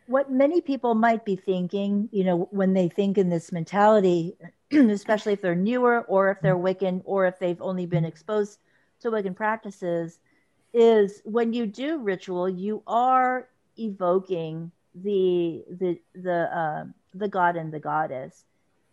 [0.08, 4.36] what many people might be thinking, you know, when they think in this mentality,
[4.72, 8.60] especially if they're newer or if they're Wiccan or if they've only been exposed
[9.02, 10.20] to Wiccan practices,
[10.74, 17.72] is when you do ritual, you are evoking the the the um, the god and
[17.72, 18.46] the goddess,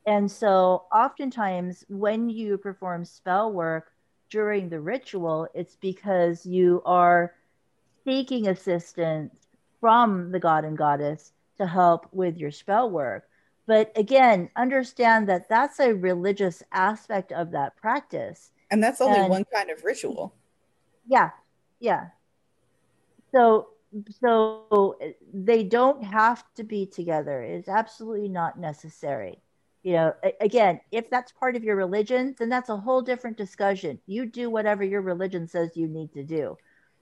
[0.06, 3.93] and so oftentimes when you perform spell work
[4.30, 7.34] during the ritual, it's because you are
[8.05, 9.47] seeking assistance
[9.80, 13.28] from the god and goddess to help with your spell work.
[13.66, 18.52] but again, understand that that's a religious aspect of that practice.
[18.70, 20.34] And that's only and, one kind of ritual.
[21.09, 21.30] Yeah.
[21.80, 22.09] Yeah.
[23.32, 23.68] So
[24.20, 27.43] so eh, they don't have to be together.
[27.43, 29.39] It's absolutely not necessary.
[29.82, 34.01] You know, again, if that's part of your religion, then that's a whole different discussion.
[34.06, 36.59] You do whatever your religion says you need to do.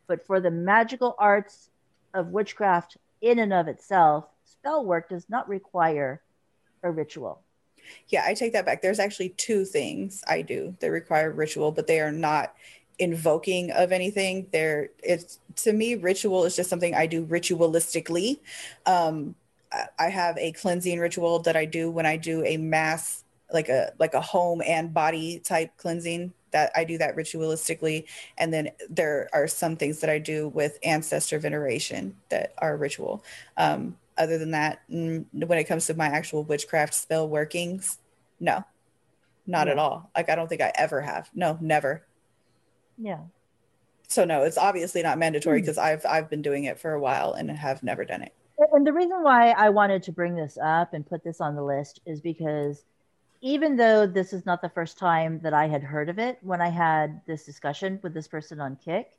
[0.07, 1.71] But for the magical arts
[2.13, 6.21] of witchcraft in and of itself, spell work does not require
[6.83, 7.41] a ritual.
[8.09, 8.83] Yeah, I take that back.
[8.83, 12.55] There's actually two things I do that require ritual, but they are not
[12.99, 14.47] invoking of anything.
[14.53, 18.41] There, it's to me, ritual is just something I do ritualistically.
[18.87, 19.35] Um,
[19.99, 23.93] I have a cleansing ritual that I do when I do a mass, like a
[23.99, 26.33] like a home and body type cleansing.
[26.53, 28.05] That I do that ritualistically,
[28.39, 33.25] and then there are some things that I do with ancestor veneration that are ritual.
[33.57, 37.99] Um, other than that, when it comes to my actual witchcraft spell workings,
[38.39, 38.65] no,
[39.49, 40.11] not at all.
[40.17, 41.29] Like I don't think I ever have.
[41.35, 42.07] No, never.
[42.99, 43.21] Yeah.
[44.09, 46.07] So no, it's obviously not mandatory because mm-hmm.
[46.07, 48.33] I've I've been doing it for a while and have never done it.
[48.73, 51.63] And the reason why I wanted to bring this up and put this on the
[51.63, 52.85] list is because
[53.41, 56.61] even though this is not the first time that I had heard of it when
[56.61, 59.19] I had this discussion with this person on Kick,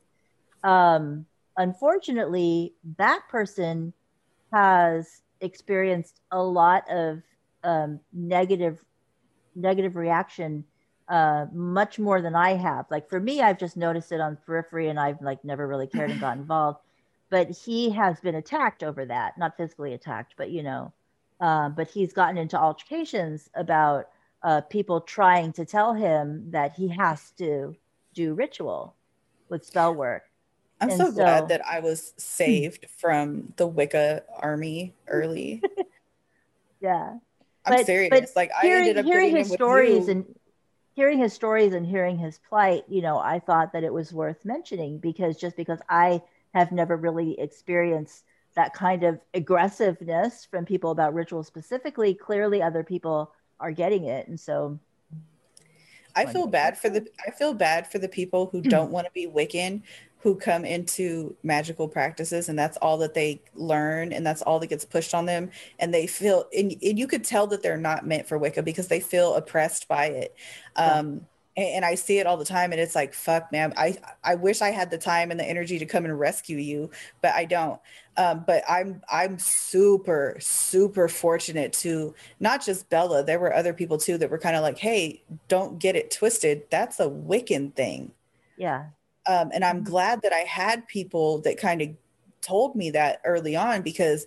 [0.64, 1.26] um,
[1.56, 3.92] unfortunately, that person
[4.52, 7.22] has experienced a lot of
[7.62, 8.82] um, negative
[9.54, 10.64] negative reaction
[11.08, 12.86] uh, much more than I have.
[12.90, 16.10] Like for me, I've just noticed it on periphery, and I've like never really cared
[16.10, 16.80] and got involved.
[17.30, 20.92] But he has been attacked over that, not physically attacked, but you know,
[21.40, 24.08] uh, but he's gotten into altercations about
[24.42, 27.74] uh, people trying to tell him that he has to
[28.14, 28.94] do ritual
[29.48, 30.24] with spell work.
[30.80, 35.62] I'm so, so, glad that I was saved from the Wicca army early.
[36.80, 37.14] yeah.
[37.64, 38.10] I'm but, serious.
[38.10, 40.26] But like hearing, I ended up hearing his stories and
[40.96, 44.46] hearing his stories and hearing his plight, you know, I thought that it was worth
[44.46, 46.22] mentioning because just because I
[46.54, 48.24] have never really experienced
[48.54, 54.26] that kind of aggressiveness from people about rituals specifically, clearly other people are getting it.
[54.26, 54.78] And so
[56.14, 58.70] I feel bad for the I feel bad for the people who mm.
[58.70, 59.82] don't want to be Wiccan
[60.26, 64.66] who come into magical practices and that's all that they learn and that's all that
[64.66, 65.48] gets pushed on them.
[65.78, 68.88] And they feel and, and you could tell that they're not meant for wicca because
[68.88, 70.34] they feel oppressed by it.
[70.74, 71.20] Um,
[71.56, 74.34] and, and, i see it all the time and it's like fuck man i i
[74.34, 76.90] wish i had the time and the energy to come and rescue you
[77.22, 77.80] but i don't.
[78.18, 83.96] Um, but i'm i'm super super fortunate to not just bella there were other people
[83.96, 88.10] too that were kind of like hey don't get it twisted that's a wiccan thing.
[88.58, 88.86] Yeah
[89.28, 91.88] um, and I'm glad that I had people that kind of
[92.40, 94.26] told me that early on because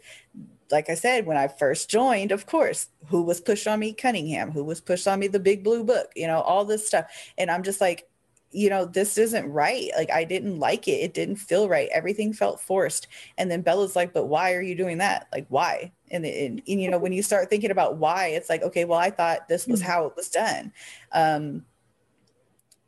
[0.72, 3.94] like I said, when I first joined, of course, who was pushed on me?
[3.94, 4.52] Cunningham.
[4.52, 5.28] Who was pushed on me?
[5.28, 6.12] The Big Blue Book.
[6.16, 7.06] You know, all this stuff.
[7.38, 8.08] And I'm just like,
[8.52, 9.90] you know, this isn't right.
[9.96, 11.02] Like I didn't like it.
[11.02, 11.90] It didn't feel right.
[11.92, 13.08] Everything felt forced.
[13.38, 15.28] And then Bella's like, but why are you doing that?
[15.32, 15.92] Like why?
[16.12, 19.00] And, and, and you know, when you start thinking about why, it's like, okay, well,
[19.00, 19.90] I thought this was mm-hmm.
[19.92, 20.72] how it was done.
[21.12, 21.66] Um,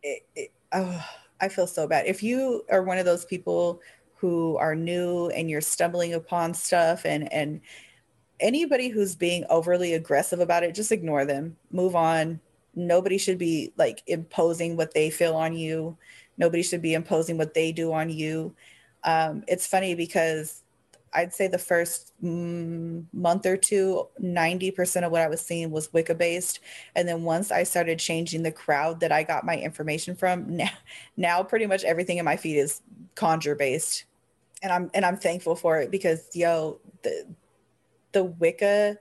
[0.01, 1.05] it, it, oh,
[1.41, 2.05] I feel so bad.
[2.05, 3.81] If you are one of those people
[4.15, 7.61] who are new and you're stumbling upon stuff and and
[8.39, 11.57] anybody who's being overly aggressive about it, just ignore them.
[11.71, 12.39] Move on.
[12.75, 15.97] Nobody should be like imposing what they feel on you.
[16.37, 18.55] Nobody should be imposing what they do on you.
[19.03, 20.60] Um, it's funny because
[21.13, 25.91] I'd say the first mm, month or two, 90% of what I was seeing was
[25.91, 26.59] Wicca based.
[26.95, 30.69] And then once I started changing the crowd that I got my information from, now,
[31.17, 32.81] now pretty much everything in my feed is
[33.15, 34.05] conjure based.
[34.63, 37.25] And I'm and I'm thankful for it because yo, the
[38.11, 38.97] the Wicca,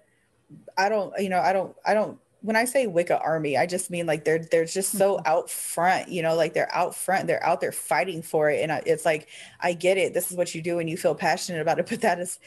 [0.78, 3.90] I don't, you know, I don't I don't when I say Wicca army, I just
[3.90, 5.26] mean like they're they're just so mm-hmm.
[5.26, 8.72] out front, you know, like they're out front, they're out there fighting for it, and
[8.72, 9.28] I, it's like
[9.60, 10.14] I get it.
[10.14, 12.38] This is what you do, and you feel passionate about it, but that is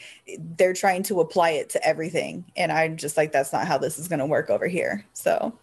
[0.56, 3.98] they're trying to apply it to everything, and I'm just like that's not how this
[3.98, 5.04] is going to work over here.
[5.12, 5.56] So,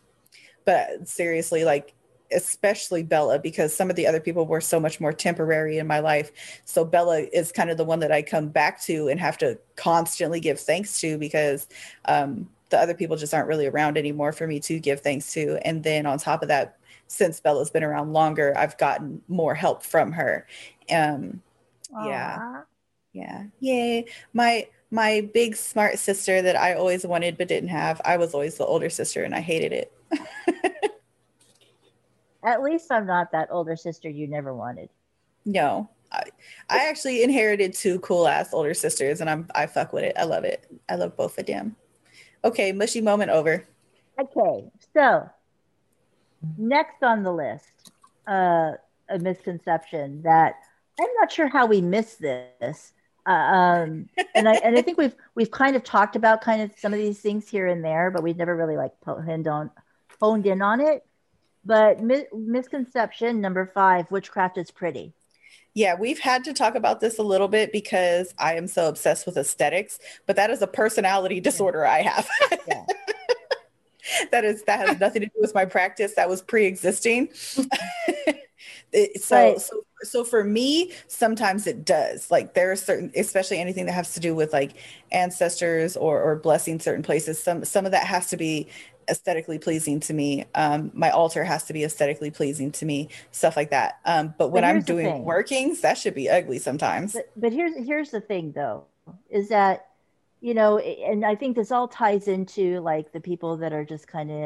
[0.65, 1.93] but seriously, like
[2.33, 5.99] especially Bella because some of the other people were so much more temporary in my
[5.99, 6.31] life.
[6.63, 9.59] So Bella is kind of the one that I come back to and have to
[9.75, 11.67] constantly give thanks to because
[12.05, 15.60] um, the other people just aren't really around anymore for me to give thanks to.
[15.64, 16.77] And then on top of that,
[17.07, 20.48] since Bella's been around longer, I've gotten more help from her.
[20.89, 21.41] Um,
[22.06, 22.61] yeah,
[23.11, 24.06] yeah, yay!
[24.34, 28.02] My my big smart sister that I always wanted but didn't have.
[28.06, 29.91] I was always the older sister, and I hated it.
[32.43, 34.89] At least I'm not that older sister you never wanted.
[35.45, 36.23] No, I,
[36.69, 40.14] I actually inherited two cool ass older sisters, and I'm I fuck with it.
[40.18, 40.65] I love it.
[40.88, 41.76] I love both of them
[42.43, 43.65] Okay, mushy moment over.
[44.19, 45.30] Okay, so
[46.57, 47.91] next on the list,
[48.27, 48.73] uh,
[49.09, 50.55] a misconception that
[50.99, 52.93] I'm not sure how we missed this.
[53.26, 56.72] Uh, um, and I and I think we've we've kind of talked about kind of
[56.77, 59.69] some of these things here and there, but we've never really like honed on
[60.19, 61.05] honed in on it.
[61.63, 65.13] But mi- misconception number five: witchcraft is pretty.
[65.73, 69.26] Yeah, we've had to talk about this a little bit because I am so obsessed
[69.26, 72.30] with aesthetics, but that is a personality disorder I have.
[72.68, 72.85] Yeah.
[74.31, 76.15] that is that has nothing to do with my practice.
[76.15, 77.30] That was pre-existing.
[78.91, 79.61] it, so right.
[79.61, 82.30] so so for me, sometimes it does.
[82.31, 84.73] Like there are certain, especially anything that has to do with like
[85.11, 87.41] ancestors or or blessing certain places.
[87.41, 88.68] Some some of that has to be
[89.11, 90.45] aesthetically pleasing to me.
[90.55, 93.99] Um, my altar has to be aesthetically pleasing to me, stuff like that.
[94.05, 97.13] Um, but when but I'm doing workings, that should be ugly sometimes.
[97.13, 98.85] But, but here's here's the thing though,
[99.29, 99.88] is that
[100.43, 104.07] you know, and I think this all ties into like the people that are just
[104.07, 104.38] kind of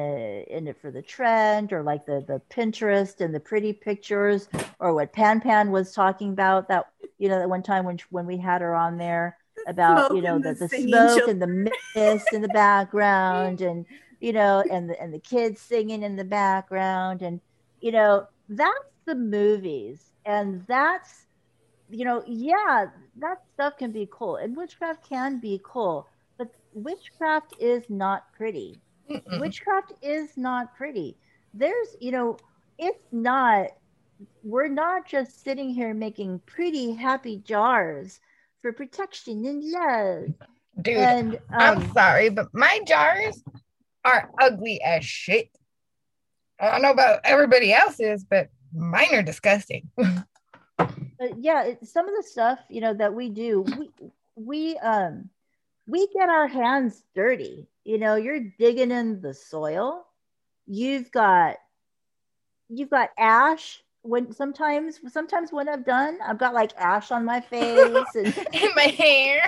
[0.50, 4.94] in it for the trend, or like the the Pinterest and the pretty pictures, or
[4.94, 6.88] what Pan Pan was talking about that
[7.18, 9.38] you know that one time when when we had her on there
[9.68, 11.30] about smoke you know the, the, the smoke children.
[11.30, 13.86] and the mist in the background and
[14.26, 17.40] you know, and the, and the kids singing in the background, and
[17.80, 21.28] you know, that's the movies, and that's,
[21.92, 22.88] you know, yeah,
[23.18, 26.08] that stuff can be cool, and witchcraft can be cool,
[26.40, 28.80] but witchcraft is not pretty.
[29.12, 29.40] Mm-mm.
[29.40, 31.16] Witchcraft is not pretty.
[31.54, 32.38] There's, you know,
[32.80, 33.68] it's not.
[34.44, 38.20] We're not just sitting here making pretty happy jars
[38.64, 40.34] for protection and love.
[40.82, 43.44] Dude, and, um, I'm sorry, but my jars
[44.06, 45.50] are ugly as shit.
[46.60, 49.90] I don't know about everybody else's, but mine are disgusting.
[49.98, 53.90] but yeah, some of the stuff you know that we do, we
[54.36, 55.30] we um
[55.88, 57.68] we get our hands dirty.
[57.84, 60.06] You know, you're digging in the soil.
[60.66, 61.58] You've got
[62.70, 67.42] you've got ash when sometimes sometimes when I've done, I've got like ash on my
[67.42, 69.42] face and in my hair.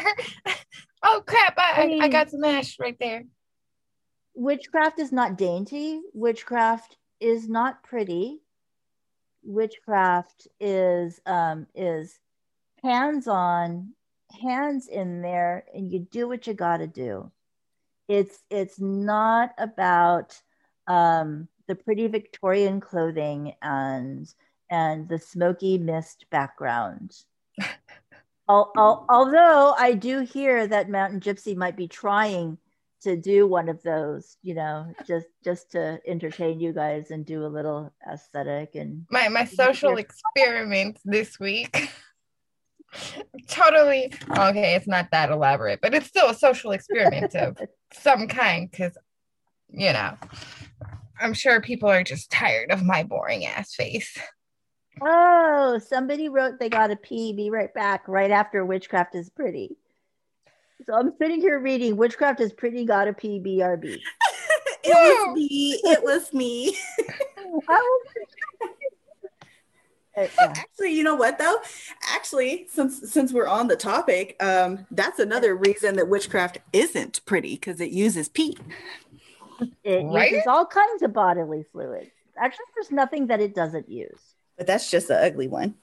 [1.03, 1.53] Oh crap!
[1.59, 3.23] I, I, mean, I got some ash right there
[4.37, 6.01] witchcraft is not dainty.
[6.13, 8.39] Witchcraft is not pretty.
[9.43, 12.19] Witchcraft is um, is
[12.83, 13.93] hands on,
[14.39, 17.31] hands in there, and you do what you got to do.
[18.07, 20.39] It's it's not about
[20.85, 24.31] um, the pretty Victorian clothing and
[24.69, 27.15] and the smoky mist background.
[28.47, 32.57] although I do hear that Mountain Gypsy might be trying
[33.01, 37.45] to do one of those, you know, just just to entertain you guys and do
[37.45, 41.89] a little aesthetic and my my social experiment this week.
[43.47, 47.57] totally okay, it's not that elaborate, but it's still a social experiment of
[47.93, 48.97] some kind because
[49.69, 50.15] you know,
[51.19, 54.17] I'm sure people are just tired of my boring ass face.
[55.01, 59.77] Oh, somebody wrote they got a P, be right back right after witchcraft is pretty.
[60.85, 63.99] So I'm sitting here reading Witchcraft is Pretty Got a PBRB.
[64.83, 65.81] it was me.
[65.83, 66.77] It was me.
[70.39, 71.57] Actually, you know what though?
[72.09, 77.55] Actually, since since we're on the topic, um, that's another reason that witchcraft isn't pretty
[77.55, 78.57] because it uses pee.
[79.83, 80.31] It right?
[80.31, 82.09] uses all kinds of bodily fluids.
[82.35, 84.19] Actually, there's nothing that it doesn't use.
[84.57, 85.75] But that's just the ugly one.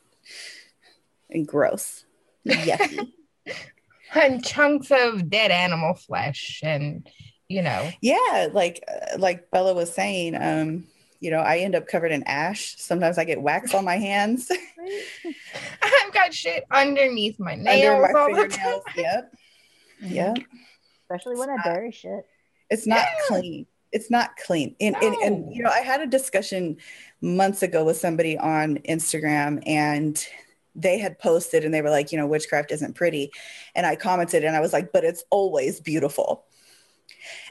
[1.31, 2.05] And gross.
[2.47, 3.13] Yucky
[4.21, 7.09] and chunks of dead animal flesh and
[7.49, 7.91] you know.
[8.01, 10.87] Yeah like uh, like bella was saying um
[11.21, 12.77] you know i end up covered in ash.
[12.79, 14.51] Sometimes i get wax on my hands.
[15.83, 19.35] I've got shit underneath my nails Under my fingernails yep.
[20.01, 20.37] Yep
[21.05, 22.27] especially when i bury shit.
[22.71, 23.29] it's not yeah.
[23.29, 23.67] clean.
[23.93, 24.75] It's not clean.
[24.81, 25.07] And, no.
[25.07, 26.79] and, and you know i had a discussion
[27.21, 30.27] months ago with somebody on instagram and
[30.75, 33.31] they had posted and they were like, you know, witchcraft isn't pretty.
[33.75, 36.45] And I commented and I was like, but it's always beautiful.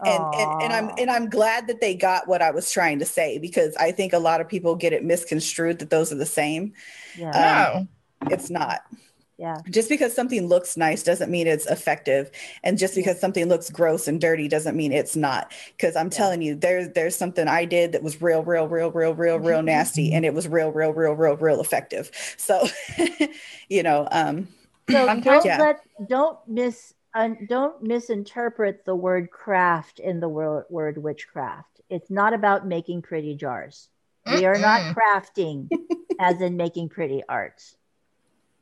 [0.05, 3.05] And, and, and I'm and I'm glad that they got what I was trying to
[3.05, 6.25] say because I think a lot of people get it misconstrued that those are the
[6.25, 6.73] same.
[7.17, 7.73] Yeah.
[7.75, 7.89] Um,
[8.21, 8.33] no.
[8.35, 8.81] It's not.
[9.43, 9.57] Yeah.
[9.69, 12.31] Just because something looks nice doesn't mean it's effective.
[12.63, 15.51] And just because something looks gross and dirty doesn't mean it's not.
[15.75, 16.17] Because I'm yeah.
[16.17, 19.61] telling you, there's there's something I did that was real, real, real, real, real, real
[19.73, 20.13] nasty.
[20.13, 22.09] And it was real, real, real, real, real effective.
[22.37, 22.65] So
[23.67, 24.47] you know, um
[24.89, 25.59] so don't yeah.
[25.59, 31.81] let don't miss uh, don't misinterpret the word craft in the word, word witchcraft.
[31.89, 33.89] It's not about making pretty jars.
[34.25, 35.69] We are not crafting
[36.17, 37.61] as in making pretty art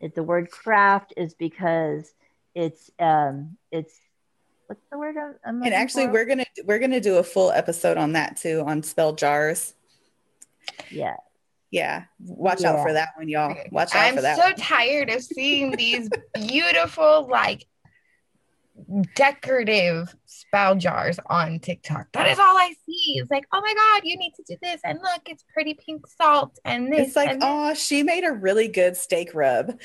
[0.02, 2.11] it, the word craft is because
[2.56, 3.94] it's um, it's
[4.68, 5.15] what's the word?
[5.18, 6.14] I'm, I'm And actually, for?
[6.14, 9.73] we're gonna we're gonna do a full episode on that too on spell jars.
[10.90, 11.15] yeah.
[11.73, 13.56] Yeah, watch out for that one, y'all.
[13.72, 14.32] Watch out I'm for that.
[14.34, 14.56] I'm so one.
[14.57, 17.65] tired of seeing these beautiful, like
[19.16, 22.08] decorative spell jars on TikTok.
[22.14, 23.18] That is all I see.
[23.18, 26.08] It's like, oh my god, you need to do this, and look, it's pretty pink
[26.08, 27.08] salt, and this.
[27.08, 29.80] It's like, oh, she made a really good steak rub.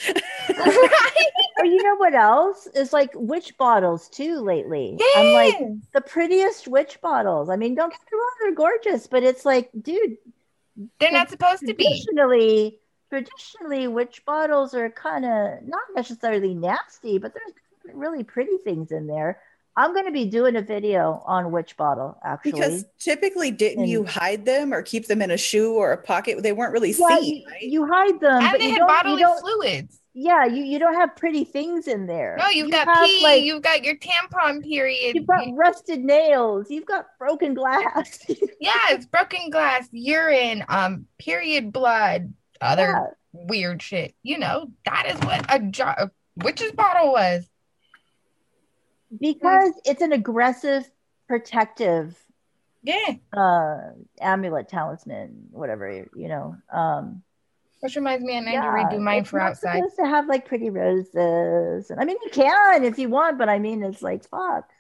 [0.49, 0.93] Right?
[1.59, 2.67] Or you know what else?
[2.75, 4.99] Is like witch bottles too lately.
[5.17, 5.57] I'm like
[5.95, 7.49] the prettiest witch bottles.
[7.49, 10.19] I mean, don't get me wrong, they're gorgeous, but it's like, dude,
[10.99, 11.85] they're not supposed to be.
[11.85, 12.79] traditionally
[13.09, 17.53] traditionally witch bottles are kind of not necessarily nasty but there's
[17.95, 19.41] really pretty things in there
[19.77, 23.91] i'm going to be doing a video on witch bottle actually Because typically, didn't And-
[23.91, 26.43] you hide them or keep them in a shoe or a pocket?
[26.43, 27.63] They weren't really yeah, seen, you, right?
[27.63, 30.01] you hide them And but they you had don't, bodily you don't fluids.
[30.15, 33.21] yeah you, you don't have pretty things in there No, you've You got have, pee,
[33.23, 35.15] like, you've got your tampon period.
[35.15, 38.25] you've got rusted nails you've got broken glass
[38.61, 42.33] yeah, it's broken glass, urine, um, period blood,
[42.63, 43.05] other Yeah.
[43.33, 44.15] weird shit.
[44.23, 46.11] You know, that is what a, jar, a
[46.43, 47.47] witch's bottle was.
[49.21, 50.91] Because it's an aggressive
[51.29, 52.17] protective
[52.83, 53.15] Yeah.
[53.33, 53.79] uh
[54.21, 57.23] amulet talisman whatever you know um
[57.81, 59.77] Which reminds me, I need to redo mine for outside.
[59.79, 61.91] supposed to have like pretty roses.
[61.91, 64.71] And I mean, you can if you want, but I mean, it's like fuck.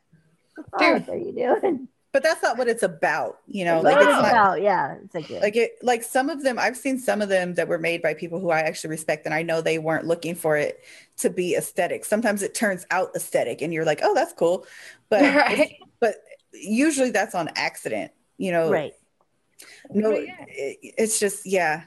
[0.70, 1.88] What are you doing?
[2.16, 3.76] But that's not what it's about, you know.
[3.76, 4.62] It's Like what it's it's not about.
[4.62, 7.68] Yeah, it's like, like it like some of them I've seen some of them that
[7.68, 10.56] were made by people who I actually respect and I know they weren't looking for
[10.56, 10.82] it
[11.18, 12.06] to be aesthetic.
[12.06, 14.64] Sometimes it turns out aesthetic and you're like, "Oh, that's cool."
[15.10, 15.76] But Right.
[16.00, 16.14] but
[16.54, 18.70] usually that's on accident, you know.
[18.70, 18.94] right.
[19.90, 20.44] no But yeah.
[20.48, 21.84] it, it's just yeah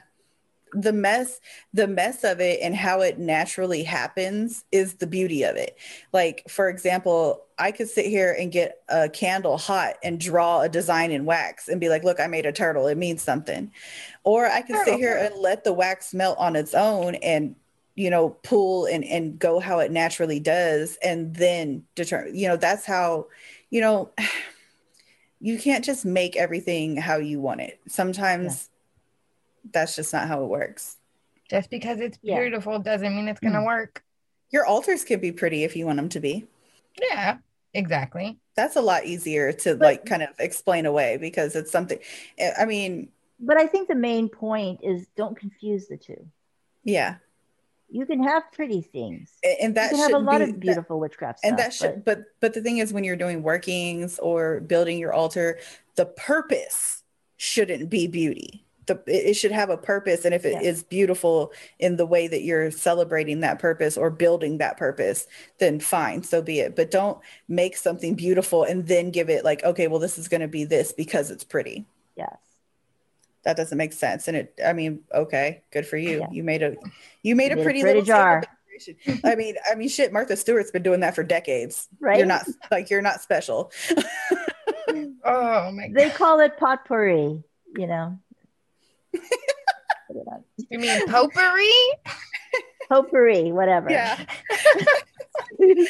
[0.72, 1.40] the mess
[1.72, 5.76] the mess of it and how it naturally happens is the beauty of it.
[6.12, 10.68] Like for example i could sit here and get a candle hot and draw a
[10.68, 12.86] design in wax and be like look i made a turtle.
[12.86, 13.72] It means something.
[14.24, 17.56] Or i could sit here and let the wax melt on its own and
[17.94, 22.56] you know pull and and go how it naturally does and then determine you know
[22.56, 23.26] that's how
[23.68, 24.10] you know
[25.40, 27.80] you can't just make everything how you want it.
[27.88, 28.69] Sometimes
[29.72, 30.96] that's just not how it works.
[31.48, 32.38] Just because it's Yeah.
[32.40, 33.66] beautiful doesn't mean it's going to Mm.
[33.66, 34.04] work.
[34.50, 36.46] Your altars could be pretty if you want them to be.
[37.00, 37.38] Yeah,
[37.74, 38.38] exactly.
[38.56, 41.98] That's a lot easier to But- like kind of explain away because it's something
[42.38, 46.26] eh, I mean, But I think the main point is don't confuse the two.
[46.84, 47.16] yeah.
[47.92, 49.36] You can have pretty things.
[49.42, 51.48] A- And You that can should have a lot be, of that- beautiful witchcraft stuff.
[51.48, 55.12] and that should but but the thing is when you're doing workings or building your
[55.12, 55.58] altar,
[55.96, 57.02] the purpose
[57.36, 58.64] shouldn't be beauty.
[58.90, 62.42] The, it should have a purpose and if it is beautiful in the way that
[62.42, 67.18] you're celebrating that purpose or building that purpose then fine so be it but don't
[67.46, 70.64] make something beautiful and then give it like okay well this is going to be
[70.64, 71.86] this because it's pretty
[72.16, 72.36] yes.
[73.44, 76.30] that doesn't make sense and it i mean okay good for you Yeah.
[76.32, 76.74] you made a
[77.22, 78.42] you made You a made a pretty, pretty little jar.
[79.24, 82.18] i mean i mean shit martha stewart's been doing that for decades Right?
[82.18, 83.70] you're not like you're not special
[85.24, 85.94] Oh my god.
[85.94, 87.42] They call it potpourri,
[87.76, 88.18] you know.
[89.12, 90.44] Put it on.
[90.70, 91.70] You mean potpourri?
[92.88, 93.90] Potpourri, whatever.
[93.90, 94.24] yeah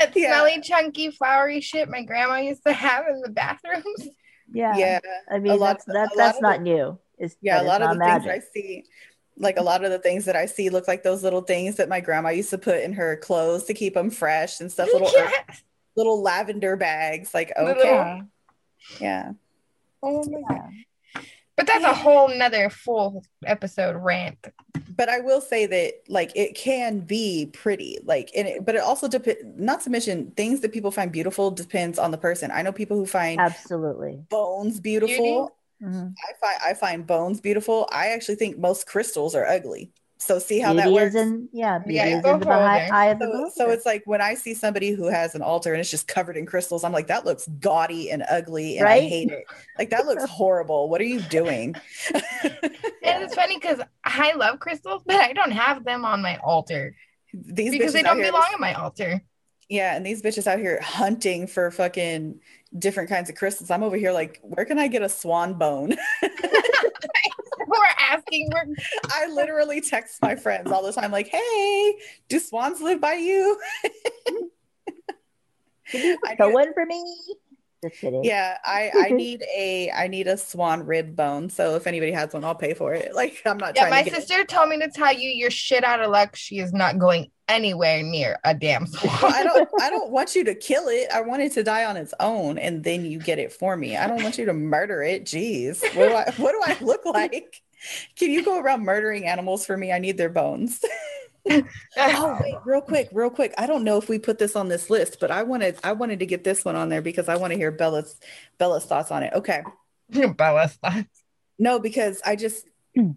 [0.00, 0.32] That Yeah.
[0.42, 4.08] smelly, chunky, flowery shit my grandma used to have in the bathrooms.
[4.52, 4.76] yeah.
[4.76, 5.00] yeah
[5.30, 6.98] I mean, lot that's of- that, a that's of not the- new.
[7.18, 8.84] It's, Yeah, a lot it's of the not things I see,
[9.38, 11.88] like a lot of the things that I see look like those little things that
[11.88, 14.88] my grandma used to put in her clothes to keep them fresh and stuff.
[14.92, 15.62] Little Yes.
[15.96, 17.32] little lavender bags.
[17.32, 18.22] Like Little- okay,
[19.00, 19.32] yeah.
[20.02, 20.70] Oh my god.
[21.56, 21.64] Yeah.
[21.64, 24.46] But that's a whole nother full episode rant.
[24.96, 27.98] But I will say that like it can be pretty.
[28.04, 29.40] Like, and it, but it also depends.
[29.56, 32.50] Not to mention things that people find beautiful depends on the person.
[32.50, 34.20] I know people who find Absolutely.
[34.30, 35.56] bones beautiful.
[35.82, 36.12] Mhm.
[36.12, 37.88] I find I find bones beautiful.
[37.92, 39.92] I actually think most crystals are ugly.
[40.24, 41.14] So see how Beauty that works.
[41.14, 44.54] in yeah, Yeah, the eye, eye of the So, so it's like when I see
[44.54, 47.46] somebody who has an altar and it's just covered in crystals, I'm like, that looks
[47.60, 49.44] gaudy and ugly and I hate it.
[49.78, 50.88] Like that looks horrible.
[50.88, 51.74] What are you doing?
[53.06, 56.96] And it's funny because I love crystals, but I don't have them on my altar
[57.34, 59.22] These because they don't belong on my altar.
[59.68, 62.40] yeah, and these bitches out here hunting for fucking
[62.78, 63.70] different kinds of crystals.
[63.70, 65.96] I'm over here like, where can I get a swan bone?
[67.78, 68.74] We're asking, we're
[69.12, 71.94] I literally text my friends all the time, like, hey,
[72.28, 73.60] do swans live by you?
[75.86, 77.04] Can you I sew one for me?
[77.84, 78.24] Just kidding.
[78.24, 81.50] Yeah, I I need a I need a swan rib bone.
[81.50, 83.14] So if anybody has one, I'll pay for it.
[83.14, 83.82] Like I'm not yeah.
[83.82, 86.34] trying My to get sister told me to tell you you're shit out of luck.
[86.34, 89.22] She is not going anywhere near a damn swamp.
[89.22, 91.08] I don't I don't want you to kill it.
[91.12, 93.96] I want it to die on its own and then you get it for me.
[93.96, 95.24] I don't want you to murder it.
[95.24, 95.82] Jeez.
[95.94, 97.62] What do I what do I look like?
[98.16, 99.92] Can you go around murdering animals for me?
[99.92, 100.82] I need their bones.
[101.50, 103.52] oh wait, real quick, real quick.
[103.58, 106.20] I don't know if we put this on this list, but I wanted I wanted
[106.20, 108.18] to get this one on there because I want to hear Bella's
[108.58, 109.32] Bella's thoughts on it.
[109.34, 109.62] Okay.
[110.10, 111.22] Bella's thoughts.
[111.58, 112.66] No, because I just
[112.96, 113.10] hmm.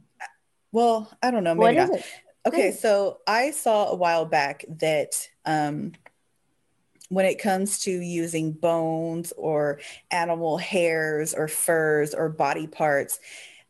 [0.74, 1.56] well, I don't know.
[1.56, 2.00] Maybe What is not.
[2.00, 2.06] it?
[2.48, 5.94] Okay, so I saw a while back that um,
[7.10, 9.80] when it comes to using bones or
[10.12, 13.20] animal hairs or furs or body parts,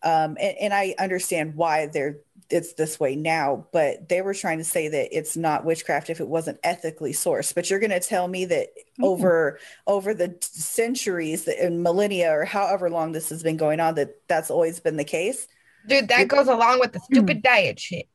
[0.04, 2.18] um, and, and I understand why they're
[2.50, 6.22] it's this way now, but they were trying to say that it's not witchcraft if
[6.22, 7.54] it wasn't ethically sourced.
[7.54, 8.70] But you're going to tell me that
[9.02, 14.22] over over the centuries and millennia or however long this has been going on, that
[14.28, 15.48] that's always been the case.
[15.88, 18.08] Dude, that goes along with the stupid diet shit.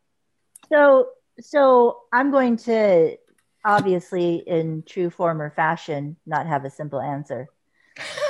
[0.72, 1.08] So,
[1.40, 3.16] so I'm going to
[3.64, 7.48] obviously, in true form or fashion, not have a simple answer.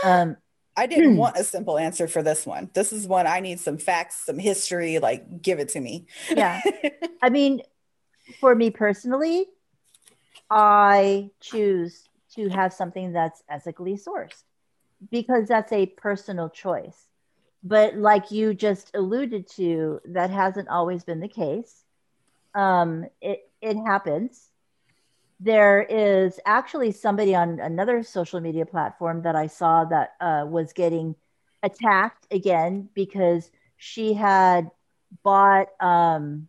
[0.05, 0.37] Um,
[0.77, 2.71] I didn't want a simple answer for this one.
[2.75, 4.99] This is one I need some facts, some history.
[4.99, 6.07] Like, give it to me.
[6.31, 6.61] yeah,
[7.23, 7.63] I mean,
[8.41, 9.47] for me personally,
[10.51, 14.43] I choose to have something that's ethically sourced
[15.11, 17.09] because that's a personal choice.
[17.63, 21.82] But like you just alluded to, that hasn't always been the case.
[22.55, 24.49] Um, it it happens.
[25.41, 30.73] There is actually somebody on another social media platform that I saw that uh, was
[30.73, 31.17] getting
[31.63, 34.71] attacked again because she had
[35.25, 36.47] bought um,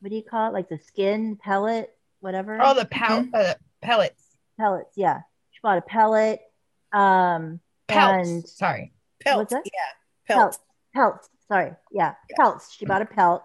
[0.00, 0.52] what do you call it?
[0.52, 1.90] Like the skin pellet,
[2.20, 4.22] whatever Oh, the pel- uh, pellets.
[4.58, 4.92] pellets.
[4.96, 5.20] Yeah,
[5.50, 6.40] she bought a pellet.
[6.92, 8.28] Um, Pelts.
[8.28, 8.92] and Sorry.
[9.20, 9.38] Pelt.
[9.38, 9.62] What's that?
[9.64, 10.34] Yeah.
[10.34, 10.38] Pelt.
[10.38, 10.58] pelts.
[10.94, 11.28] Pelts.
[11.48, 11.72] Sorry.
[11.92, 12.72] Yeah, pelts.
[12.72, 13.42] She bought a pelt,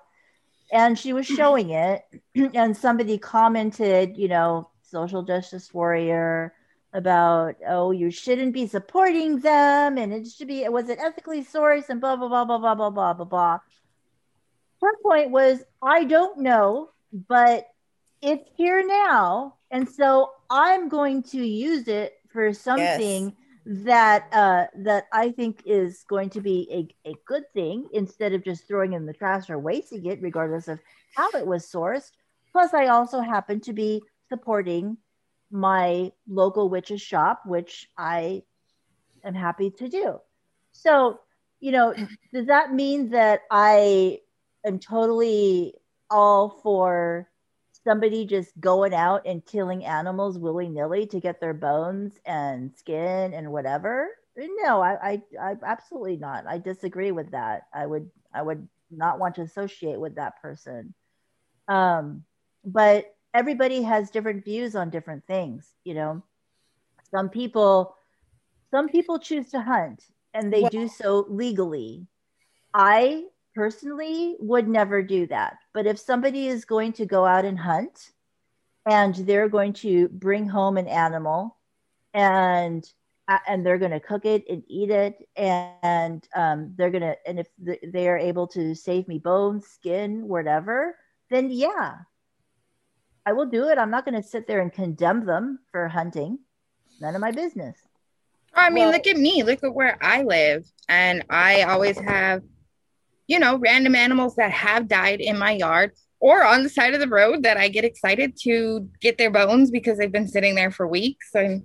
[0.72, 2.03] and she was showing it,
[2.56, 6.53] and somebody commented, you know, social justice warrior
[6.93, 11.43] about, oh, you shouldn't be supporting them, and it should be, it was it ethically
[11.43, 13.60] sourced, and blah blah blah blah blah blah blah blah blah.
[14.81, 16.89] Her point was, I don't know,
[17.27, 17.68] but
[18.22, 23.35] it's here now, and so I'm going to use it for something
[23.65, 26.67] that uh, that I think is going to be
[27.05, 30.67] a, a good thing instead of just throwing in the trash or wasting it, regardless
[30.67, 30.79] of
[31.15, 32.11] how it was sourced.
[32.51, 34.97] Plus, I also happen to be supporting
[35.51, 38.43] my local witch's shop, which I
[39.23, 40.19] am happy to do.
[40.71, 41.19] So,
[41.59, 41.93] you know,
[42.33, 44.19] does that mean that I
[44.65, 45.75] am totally
[46.09, 47.29] all for
[47.83, 53.33] somebody just going out and killing animals willy nilly to get their bones and skin
[53.33, 54.09] and whatever?
[54.37, 56.45] No, I, I, I absolutely not.
[56.47, 57.63] I disagree with that.
[57.73, 60.93] I would, I would not want to associate with that person.
[61.67, 62.23] Um,
[62.63, 65.67] but everybody has different views on different things.
[65.83, 66.23] You know,
[67.09, 67.95] some people,
[68.71, 70.03] some people choose to hunt
[70.33, 72.07] and they Well- do so legally.
[72.73, 75.57] I personally would never do that.
[75.73, 78.11] But if somebody is going to go out and hunt
[78.85, 81.57] and they're going to bring home an animal
[82.13, 82.83] and
[83.27, 87.15] uh, and they're going to cook it and eat it and um, they're going to
[87.27, 90.97] and if th- they are able to save me bones skin whatever
[91.29, 91.99] then yeah
[93.25, 96.39] i will do it i'm not going to sit there and condemn them for hunting
[96.99, 97.77] none of my business
[98.53, 99.43] I mean, Well- look at me.
[99.43, 100.69] Look at where I live.
[100.89, 102.43] And I always have,
[103.31, 106.99] you know, random animals that have died in my yard or on the side of
[106.99, 110.69] the road that I get excited to get their bones because they've been sitting there
[110.69, 111.29] for weeks.
[111.33, 111.63] And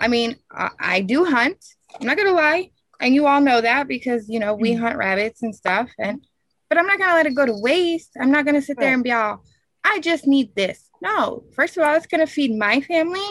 [0.00, 1.64] I mean, I, I do hunt.
[1.94, 2.72] I'm not going to lie.
[3.00, 4.80] And you all know that because, you know, we mm.
[4.80, 5.92] hunt rabbits and stuff.
[5.96, 6.26] And,
[6.68, 8.10] but I'm not going to let it go to waste.
[8.20, 9.44] I'm not going to sit there and be all,
[9.84, 10.90] I just need this.
[11.00, 13.28] No, first of all, it's going to feed my family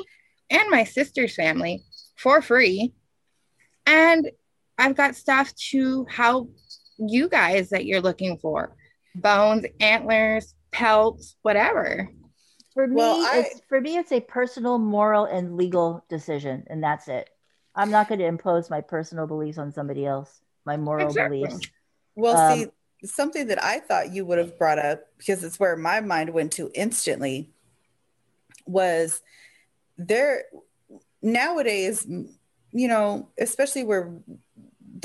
[0.50, 1.84] and my sister's family
[2.16, 2.94] for free.
[3.86, 4.32] And
[4.78, 6.56] I've got stuff to help
[6.98, 8.76] you guys that you're looking for
[9.16, 12.10] bones, antlers, pelts, whatever.
[12.74, 16.84] for me Well, I- it's for me it's a personal moral and legal decision and
[16.84, 17.30] that's it
[17.76, 21.40] i'm not going to impose my personal beliefs on somebody else my moral Exactly.
[21.40, 21.68] beliefs
[22.16, 22.68] Well, Um, see,
[23.08, 26.52] something that I thought you would have brought up because it's where my mind went
[26.54, 27.50] to instantly
[28.66, 29.22] was
[29.98, 30.46] there
[31.22, 32.06] nowadays,
[32.72, 34.14] you know, especially where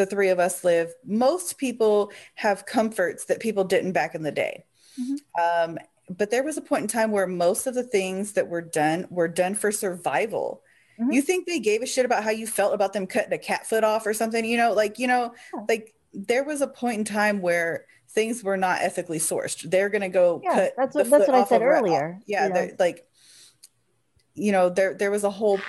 [0.01, 4.33] the three of us live, most people have comforts that people didn't back in the
[4.33, 4.65] day.
[4.99, 5.17] Mhm.
[5.39, 5.79] Um,
[6.09, 9.07] but there was a point in time where most of the things that were done
[9.11, 10.63] were done for survival.
[10.99, 11.13] Mhm.
[11.15, 13.67] You think they gave a shit about how you felt about them cutting a cat
[13.67, 14.45] foot off or something?
[14.45, 15.61] You know, like, you know, Yeah.
[15.69, 19.71] like there was a point in time where things were not ethically sourced.
[19.71, 22.75] They're going to go Yeah, cut that's what- that's what I said earlier, Yeah, you
[22.79, 23.07] like
[24.35, 25.61] you know, there there was a whole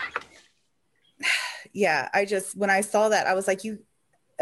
[1.73, 3.79] yeah, I just when I saw that I was like you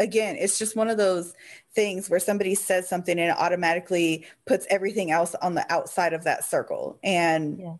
[0.00, 1.34] again, it's just one of those
[1.74, 6.24] things where somebody says something and it automatically puts everything else on the outside of
[6.24, 6.98] that circle.
[7.04, 7.74] And Yeah.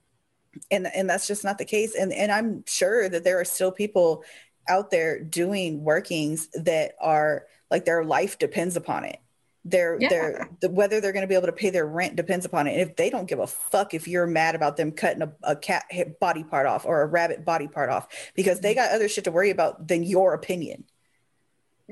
[0.71, 1.97] and and that's just not the case.
[1.97, 4.23] And and I'm sure that there are still people
[4.69, 9.19] out there doing workings that are like their life depends upon it.
[9.65, 10.09] Their Yeah.
[10.11, 12.73] their the, whether they're going to be able to pay their rent depends upon it.
[12.73, 15.57] And if they don't give a fuck if you're mad about them cutting a, a
[15.57, 15.85] cat
[16.21, 18.85] body part off or a rabbit body part off because they mm-hmm.
[18.85, 20.85] got other shit to worry about than your opinion.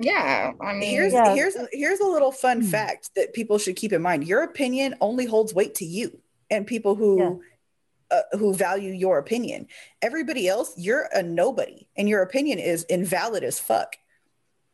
[0.01, 1.35] Yeah, I mean, Here's Yeah.
[1.35, 2.69] here's here's a little fun Hmm.
[2.69, 4.27] fact that people should keep in mind.
[4.27, 6.21] Your opinion only holds weight to you
[6.51, 7.43] and people who
[8.11, 9.67] uh, who value your opinion.
[10.01, 13.97] Everybody else, you're a nobody, and your opinion is invalid as fuck.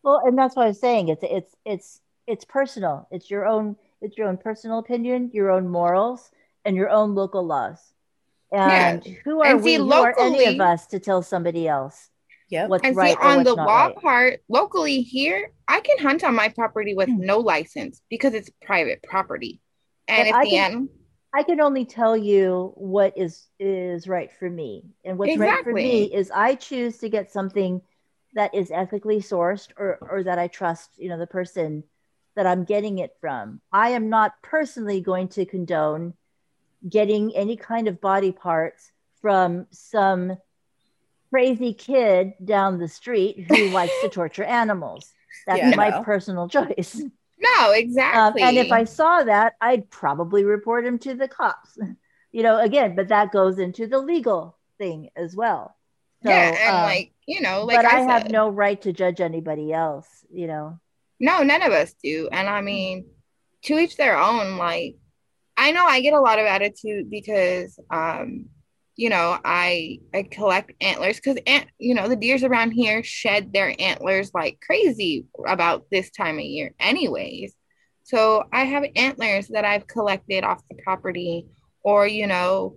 [0.04, 1.08] Well, and that's what I was saying.
[1.08, 3.08] It's it's it's it's personal.
[3.10, 6.30] It's your own it's your own personal opinion, your own morals,
[6.64, 7.92] and your own local laws.
[8.52, 9.72] And who are And we?
[9.72, 12.10] see, Who are any of us to tell somebody else
[12.54, 12.68] Yep.
[12.70, 13.96] what's and right see, on what's the not law right?
[13.96, 17.18] part, locally here, I can hunt on my property with Hmm.
[17.26, 19.60] no license because it's private property.
[20.06, 20.88] And But if I the can- anim-
[21.34, 25.72] I can only tell you what is is right for me, and what's right for
[25.72, 27.82] me is I choose to get something
[28.34, 31.82] that is ethically sourced, or or that I trust, you know, the person
[32.36, 33.60] that I'm getting it from.
[33.72, 36.14] I am not personally going to condone
[36.88, 40.36] getting any kind of body parts from some
[41.34, 45.12] crazy kid down the street who likes to torture animals.
[45.46, 46.02] That's Yeah, my know.
[46.02, 47.02] personal choice.
[47.38, 48.42] no, Um, exactly.
[48.42, 51.76] and if I saw that, I'd probably report him to the cops.
[52.32, 55.76] You know, again, but that goes into the legal thing as well.
[56.24, 58.92] So, yeah, and um, like you know, like but I, I, have no right to
[58.92, 60.08] judge anybody else.
[60.32, 60.80] You know,
[61.20, 62.28] No, none of us do.
[62.32, 63.06] And I mean,
[63.64, 64.56] to each their own.
[64.58, 64.96] Like,
[65.56, 68.46] I know I get a lot of attitude because, um,
[68.96, 73.52] you know, I I collect antlers because, ant, you know, the deers around here shed
[73.52, 77.54] their antlers like crazy about this time of year, anyways.
[78.04, 81.46] So I have antlers that I've collected off the property,
[81.82, 82.76] or you know,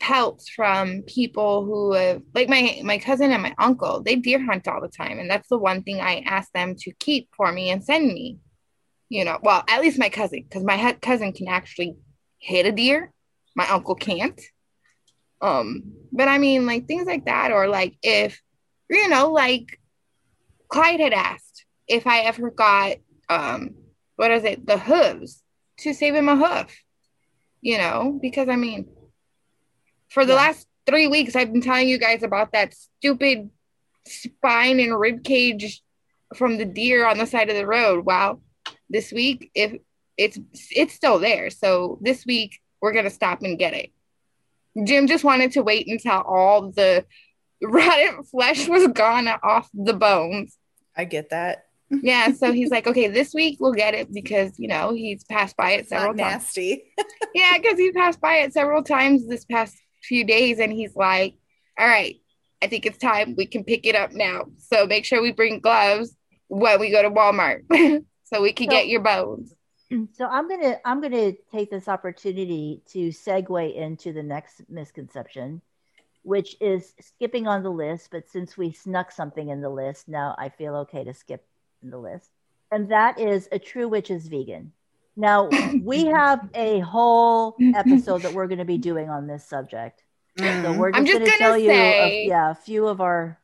[0.00, 4.66] pelts from people who have like my my cousin and my uncle they deer hunt
[4.66, 7.68] all the time and that's the one thing i ask them to keep for me
[7.68, 8.38] and send me
[9.10, 11.96] you know well at least my cousin because my cousin can actually
[12.38, 13.12] hit a deer
[13.54, 14.40] my uncle can't
[15.42, 18.42] um but i mean like things like that or like if
[18.88, 19.78] you know like
[20.68, 22.96] clyde had asked if i ever got
[23.28, 23.74] um
[24.16, 25.42] what is it the hooves
[25.78, 26.82] to save him a hoof
[27.62, 28.18] you know?
[28.22, 28.86] Because i mean
[30.08, 30.36] for the Yeah.
[30.46, 33.50] last three weeks i've been telling you guys about that stupid
[34.06, 35.82] spine and rib cage
[36.34, 38.04] from the deer on the side of the road.
[38.04, 38.40] Well
[38.88, 39.74] this week if
[40.16, 40.38] it's
[40.70, 41.50] it's still there.
[41.50, 43.90] So this week we're gonna stop and get it
[44.84, 47.04] jim just wanted to wait until all the
[47.62, 50.56] rotten flesh was gone off the bones
[50.96, 51.64] I get that.
[51.90, 55.56] yeah so he's like okay this week we'll get it because you know he's passed
[55.56, 56.84] by it several not times nasty.
[57.34, 61.34] yeah, because he passed by it several times this past few days, and he's like,
[61.78, 62.16] "All right,
[62.62, 64.46] I think it's time we can pick it up now.
[64.58, 66.16] So make sure we bring gloves
[66.48, 67.62] when we go to Walmart,
[68.24, 69.54] so we can So- get your bones."
[70.12, 75.60] so I'm gonna I'm gonna take this opportunity to segue into the next misconception,
[76.22, 78.08] which is skipping on the list.
[78.10, 81.44] But since we snuck something in the list, now I feel okay to skip
[81.82, 82.30] the list,
[82.70, 84.72] and that is a true witch is vegan.
[85.16, 85.50] Now
[85.82, 90.02] we have a whole episode that we're going to be doing on this subject.
[90.36, 90.76] So Mm.
[90.76, 93.38] we're just, just going to gonna tell you, a, yeah, a few of our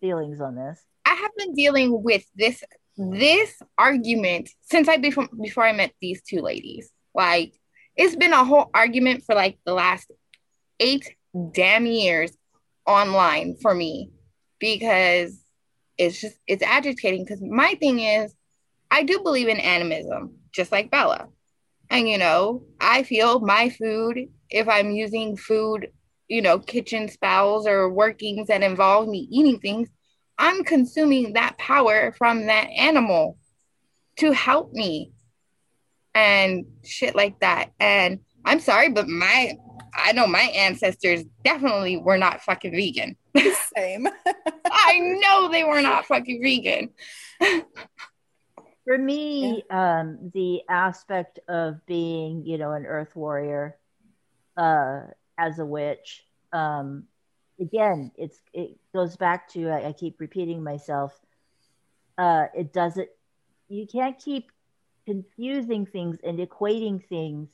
[0.00, 0.84] feelings on this.
[1.06, 2.62] I have been dealing with this
[2.96, 6.90] this argument since I before I met these two ladies.
[7.14, 7.54] Like
[7.96, 10.10] it's been a whole argument for like the last
[10.80, 11.14] eight
[11.52, 12.32] damn years
[12.86, 14.10] online for me
[14.58, 15.38] because
[15.96, 18.34] it's just it's agitating because my thing is
[18.90, 21.28] I do believe in animism, just like Bella.
[21.90, 25.88] And you know, I feel my food, if I'm using food,
[26.28, 29.88] you know, kitchen spells or workings that involve me eating things,
[30.38, 33.38] I'm consuming that power from that animal
[34.16, 35.12] to help me
[36.14, 37.72] and shit like that.
[37.80, 39.54] And I'm sorry, but my
[39.96, 43.16] I know my ancestors definitely were not fucking vegan.
[43.76, 44.08] Same.
[44.70, 46.90] I know they were not fucking vegan.
[48.84, 53.78] For me, um, the aspect of being, you know, an earth warrior
[54.56, 55.02] uh,
[55.38, 57.04] as a witch, um,
[57.60, 61.18] again, it's it goes back to I, I keep repeating myself.
[62.16, 63.08] Uh, it doesn't
[63.68, 64.50] you can't keep
[65.06, 67.50] confusing things and equating things.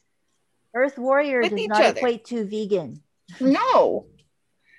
[0.75, 1.99] Earth Warrior With does not other.
[1.99, 3.03] equate to vegan.
[3.41, 4.07] No,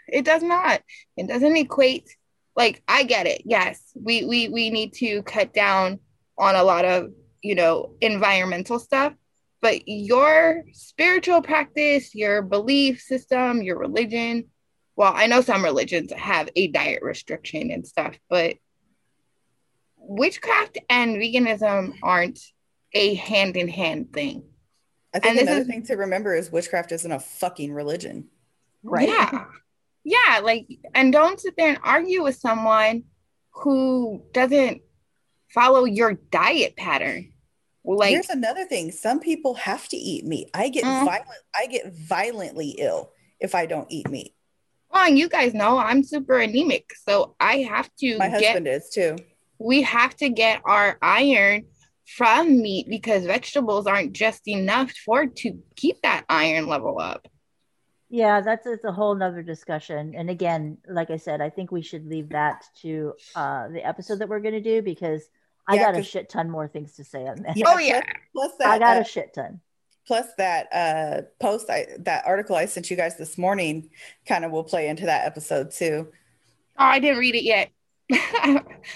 [0.08, 0.82] it does not.
[1.18, 2.16] It doesn't equate.
[2.56, 3.44] Like I get it.
[3.46, 6.00] Yes, we we we need to cut down
[6.38, 7.12] on a lot of
[7.42, 9.14] you know environmental stuff.
[9.62, 14.51] But your spiritual practice, your belief system, your religion.
[14.96, 18.56] Well, I know some religions have a diet restriction and stuff, but
[19.98, 22.40] witchcraft and veganism aren't
[22.94, 24.44] a hand in hand thing.
[25.14, 28.30] I think And this another is- thing to remember is witchcraft isn't a fucking religion.
[28.84, 29.08] Right.
[29.08, 29.46] Yeah.
[30.04, 30.40] Yeah.
[30.44, 33.04] Like, and don't sit there and argue with someone
[33.52, 34.82] who doesn't
[35.54, 37.34] follow your diet pattern.
[37.84, 40.50] Like, Here's another thing: some people have to eat meat.
[40.54, 41.06] I get Mhm.
[41.06, 41.28] violent.
[41.56, 44.34] I get violently ill if I don't eat meat.
[44.92, 46.92] Well, and you guys know I'm super anemic.
[47.08, 49.18] So I have to My get, husband is too.
[49.60, 51.66] we have to get our iron
[52.06, 57.28] from meat because vegetables aren't just enough for to keep that iron level up.
[58.10, 60.14] Yeah, that's it's a whole nother discussion.
[60.16, 64.20] And again, like I said, I think we should leave that to uh, the episode
[64.20, 65.24] that we're going to do because
[65.66, 67.56] I Yeah, got a shit ton more things to say on that.
[67.56, 68.02] Yeah, oh, yeah.
[68.34, 69.62] Plus I got uh, a shit ton.
[70.08, 73.90] Plus that uh, post, I, that article I sent you guys this morning,
[74.28, 76.08] kind of will play into that episode too.
[76.78, 77.70] Oh, I didn't read it yet.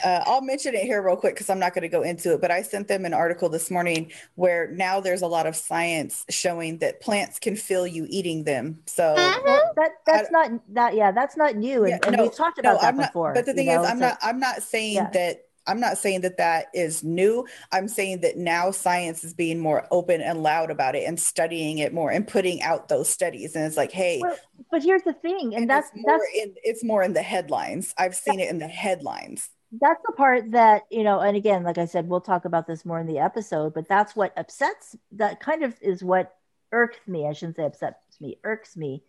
[0.03, 2.41] Uh, I'll mention it here real quick because I'm not going to go into it,
[2.41, 6.25] but I sent them an article this morning where now there's a lot of science
[6.27, 8.79] showing that plants can feel you eating them.
[8.87, 9.43] So Mhm.
[9.45, 12.57] Well, that that's not that yeah, that's not new, and, Yeah, and no, we've talked
[12.57, 13.33] about that I'm not, before.
[13.35, 14.17] But the you thing know, is, I'm so- not.
[14.23, 15.09] I'm not saying Yeah.
[15.11, 15.41] that.
[15.67, 17.45] I'm not saying that that is new.
[17.71, 21.79] I'm saying that now science is being more open and loud about it and studying
[21.79, 23.55] it more and putting out those studies.
[23.55, 24.37] And it's like, hey, Well,
[24.71, 27.93] but here's the thing, and that's more that's in it's more in the headlines.
[27.97, 29.49] I've seen it in the headlines.
[29.79, 32.85] that's the part that you know and again like i said we'll talk about this
[32.85, 36.35] more in the episode but that's what upsets that kind of is what
[36.71, 39.03] irks me i shouldn't say upsets me irks me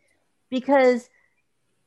[0.51, 1.09] because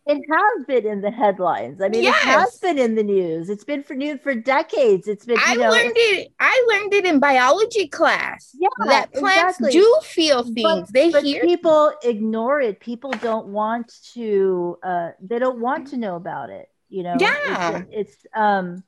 [0.10, 3.64] it has been in the headlines i mean it has been in the news it's
[3.64, 6.32] been for news for decades it's been I know learned it.
[6.40, 8.56] I learned it in biology class.
[8.60, 9.72] Yeah, that plants exactly.
[9.80, 10.90] do feel things.
[10.90, 11.44] they but hear.
[11.44, 16.68] people ignore it people don't want to uh they don't want to know about it
[16.90, 17.84] you know Yeah.
[17.92, 18.84] it's, it's um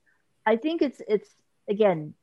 [0.46, 1.30] i think it's it's
[1.70, 2.14] again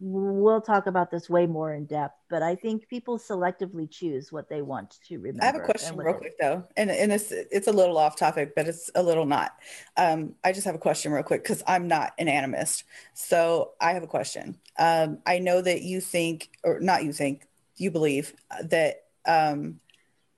[0.00, 4.48] we'll talk about this way more in depth but i think people selectively choose what
[4.48, 7.68] they want to remember I have a question real quick though, and and it's it's
[7.68, 9.54] a little off topic, but it's a little not.
[9.96, 12.84] Um, I just have a question real quick because I'm not an animist,
[13.14, 14.58] so I have a question.
[14.78, 17.46] Um, I know that you think, or not you think,
[17.76, 19.80] you believe uh, that um,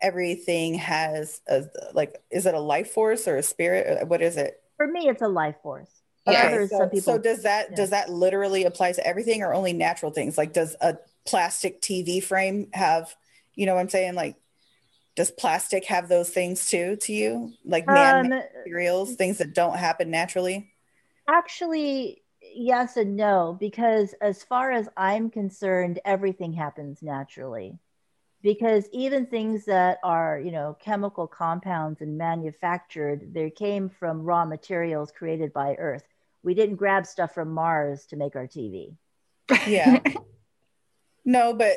[0.01, 4.07] everything has a like, is it a life force or a spirit?
[4.09, 4.63] What is it?
[4.77, 5.96] for me it's a life force
[6.27, 6.47] Yeah.
[6.47, 7.77] others, so, some people so does that yeah.
[7.77, 10.37] does that literally apply to everything or only natural things?
[10.37, 13.15] Like, does a plastic TV frame have,
[13.55, 14.37] you know, what I'm saying like.
[15.15, 17.55] Does plastic have those things too to you?
[17.65, 20.71] Like man um materials, things that don't happen naturally?
[21.27, 22.23] Actually,
[22.55, 27.79] yes and no, because as far as I'm concerned, everything happens naturally.
[28.43, 34.45] Because even things that are, you know, chemical compounds and manufactured, they came from raw
[34.45, 36.05] materials created by Earth.
[36.43, 38.97] We didn't grab stuff from Mars to make our TV.
[39.67, 40.01] Yeah.
[41.25, 41.73] no, but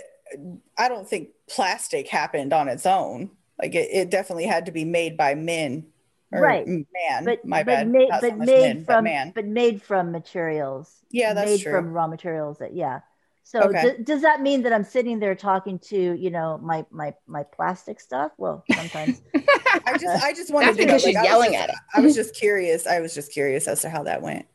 [0.77, 3.31] I don't think plastic happened on its own.
[3.59, 5.87] Like it, it definitely had to be made by men.
[6.31, 6.67] Or Right.
[6.67, 7.89] Man, But my but bad.
[7.89, 9.31] made but made men, but from man.
[9.33, 10.95] but made from materials.
[11.09, 11.71] Yeah, that's made true.
[11.71, 12.99] from raw materials that yeah.
[13.49, 13.83] So Okay.
[13.97, 17.43] d- does that mean that I'm sitting there talking to, you know, my my my
[17.43, 18.31] plastic stuff?
[18.37, 19.23] Well, sometimes
[19.85, 20.97] I just I just wanted to know.
[20.97, 21.75] because she's like, I was yelling just- at it.
[21.93, 22.87] I was just curious.
[22.87, 24.45] I was just curious as to how that went.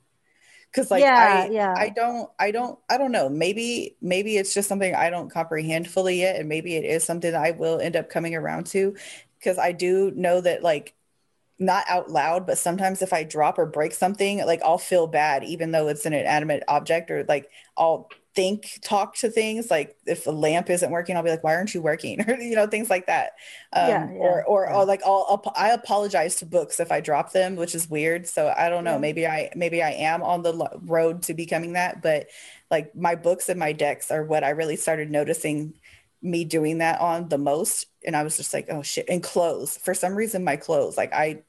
[0.74, 1.74] Cause like Yeah, I yeah.
[1.76, 3.28] I don't I don't I don't know.
[3.28, 6.36] Maybe maybe it's just something I don't comprehend fully yet.
[6.36, 8.96] And maybe it is something that I will end up coming around to.
[9.44, 10.94] Cause I do know that like
[11.58, 15.44] not out loud, but sometimes if I drop or break something, like I'll feel bad,
[15.44, 19.70] even though it's an inanimate object, or like I'll think, talk to things.
[19.70, 22.56] Like if a lamp isn't working, I'll be like, "Why aren't you working?" or you
[22.56, 23.32] know, things like that.
[23.72, 24.74] Um, Yeah, yeah, or or, yeah.
[24.74, 28.26] or like I'll, I'll I apologize to books if I drop them, which is weird.
[28.26, 28.98] So I don't know.
[28.98, 32.28] Maybe I maybe I am on the road to becoming that, but
[32.70, 35.74] like my books and my decks are what I really started noticing
[36.22, 39.76] me doing that on the most and i was just like oh shit and clothes
[39.76, 41.42] for some reason my clothes like i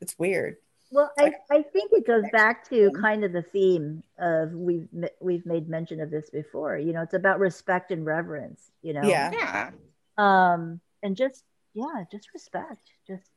[0.00, 0.56] it's weird
[0.92, 4.88] Well, I, I think it goes back to kind of the theme of we've
[5.20, 6.78] we've made mention of this before.
[6.78, 8.70] You know, it's about respect and reverence.
[8.82, 9.32] You know, Yeah.
[9.32, 9.70] yeah.
[10.16, 11.44] Um, and just
[11.74, 13.28] yeah, just respect, just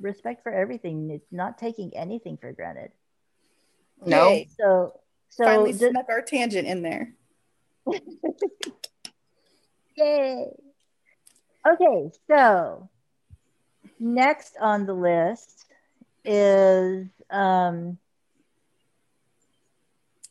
[0.00, 1.10] respect for everything.
[1.10, 2.92] It's not taking anything for granted.
[4.04, 4.28] No.
[4.28, 4.48] Yay.
[4.58, 5.00] So
[5.30, 7.12] So Finally the- snuck our tangent in there.
[9.96, 10.46] Yay.
[11.68, 12.88] Okay, so
[13.98, 15.64] next on the list
[16.26, 17.98] is um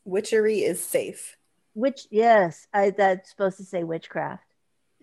[0.05, 1.35] Witchery is safe.
[1.73, 4.43] which yes, I that's supposed to say witchcraft.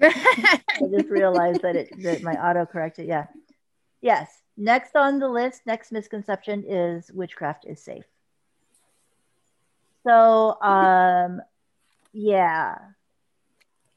[0.00, 0.54] I
[0.90, 3.06] just realized that it that my auto corrected.
[3.06, 3.26] Yeah.
[4.00, 4.30] Yes.
[4.56, 8.04] Next on the list, next misconception is witchcraft is safe.
[10.06, 11.40] So um
[12.12, 12.76] yeah.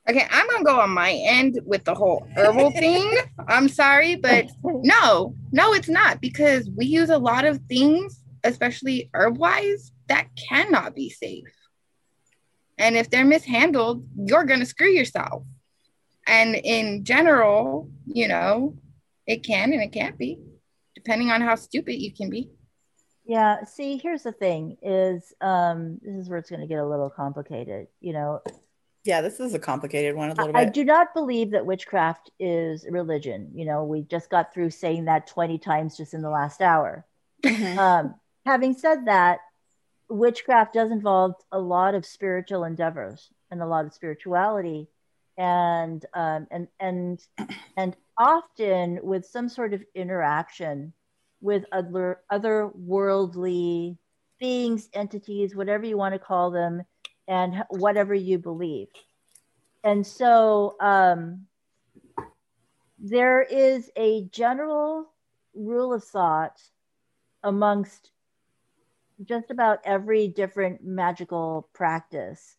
[0.09, 3.11] Okay, I'm gonna go on my end with the whole herbal thing.
[3.47, 9.09] I'm sorry, but no, no, it's not because we use a lot of things, especially
[9.13, 11.47] herb wise, that cannot be safe.
[12.77, 15.43] And if they're mishandled, you're gonna screw yourself.
[16.27, 18.75] And in general, you know,
[19.27, 20.39] it can and it can't be,
[20.95, 22.49] depending on how stupid you can be.
[23.27, 26.87] Yeah, see, here's the thing is um this is where it's going to get a
[26.87, 28.41] little complicated, you know.
[29.05, 32.31] Yeah, this is a complicated one a little I, I do not believe that witchcraft
[32.39, 33.51] is religion.
[33.53, 37.05] You know, we just got through saying that 20 times just in the last hour.
[37.43, 37.77] Mhm.
[37.77, 38.15] Um,
[38.47, 39.39] having said that,
[40.09, 44.87] witchcraft does involve a lot of spiritual endeavors and a lot of spirituality,
[45.37, 47.19] and um, and and
[47.77, 50.93] and often with some sort of interaction
[51.41, 53.99] with other other worldly
[54.39, 56.83] beings, entities, whatever you want to call them,
[57.27, 58.87] and whatever you believe.
[59.83, 61.45] And so um,
[62.99, 65.07] there is a general
[65.53, 66.61] rule of thought
[67.43, 68.11] amongst
[69.23, 72.57] just about every different magical practice,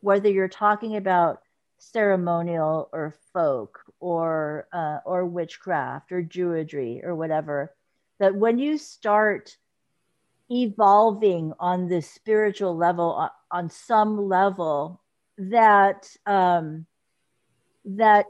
[0.00, 1.42] whether you're talking about
[1.78, 7.74] ceremonial or folk or uh, or witchcraft or Jewry or whatever,
[8.18, 9.56] that when you start
[10.50, 15.00] evolving on this spiritual level on, on some level,
[15.38, 16.86] that um,
[17.84, 18.26] that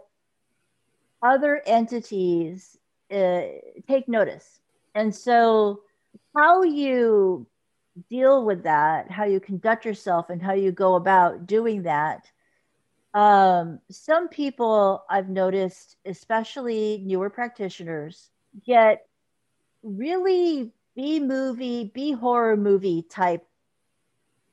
[1.23, 2.77] other entities
[3.11, 3.43] uh,
[3.89, 4.61] take notice,
[4.95, 5.81] and so
[6.35, 7.47] how you
[8.11, 12.31] deal with that, how you conduct yourself, and how you go about doing that.
[13.15, 18.29] Um, some people I've noticed, especially newer practitioners,
[18.67, 19.07] get
[19.83, 23.47] really B movie, B horror movie type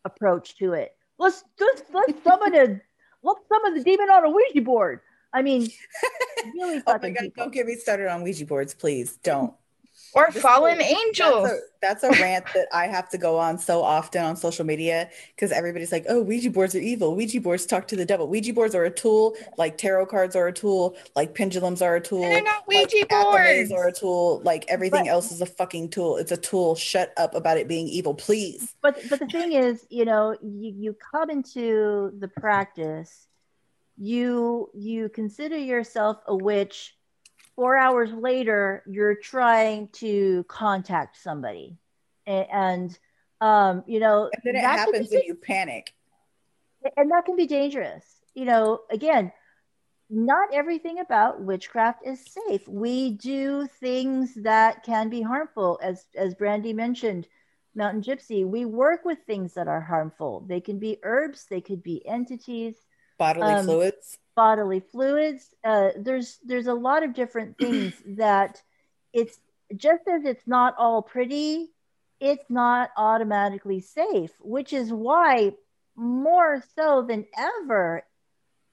[0.06, 0.96] approach to it.
[1.18, 2.82] Let's let's let's summon a
[3.24, 5.00] let's summon the demon on a Ouija board.
[5.34, 5.70] I mean,
[6.54, 7.44] really Oh my fucking god, people.
[7.46, 9.18] don't get me started on Ouija boards, please.
[9.24, 9.54] Don't.
[10.16, 11.50] Or This fallen is- angels.
[11.82, 14.64] That's a, that's a rant that I have to go on so often on social
[14.66, 17.16] media because everybody's like, oh, Ouija boards are evil.
[17.16, 18.28] Ouija boards talk to the devil.
[18.28, 22.02] Ouija boards are a tool, like tarot cards are a tool, like pendulums are a
[22.02, 22.24] tool.
[22.24, 23.72] And they're not Ouija acclimates boards.
[23.72, 24.42] are a tool.
[24.44, 26.18] Like everything But- else is a fucking tool.
[26.18, 26.76] It's a tool.
[26.76, 28.76] Shut up about it being evil, please.
[28.82, 33.28] but but the thing is you know you, you come into the practice
[33.98, 36.96] you you consider yourself a witch
[37.56, 41.78] four hours later you're trying to contact somebody.
[42.28, 42.98] A- and,
[43.42, 45.94] um you know And then it that happens be- and you panic.
[46.98, 48.06] and that can be dangerous.
[48.34, 49.32] You know again
[50.10, 52.68] not everything about witchcraft is safe.
[52.68, 55.80] We do things that can be harmful.
[55.82, 57.28] As as brandy mentioned
[57.76, 60.46] mountain gypsy we work with things that are harmful.
[60.48, 62.76] They can be herbs they could be entities.
[63.18, 64.18] Bodily Um, fluids.
[64.36, 68.62] Bodily fluids uh, there's there's a lot of different things that
[69.14, 69.40] it's
[69.76, 71.70] just as it's not all pretty
[72.20, 75.52] it's not automatically safe which is why
[75.96, 78.04] more so than ever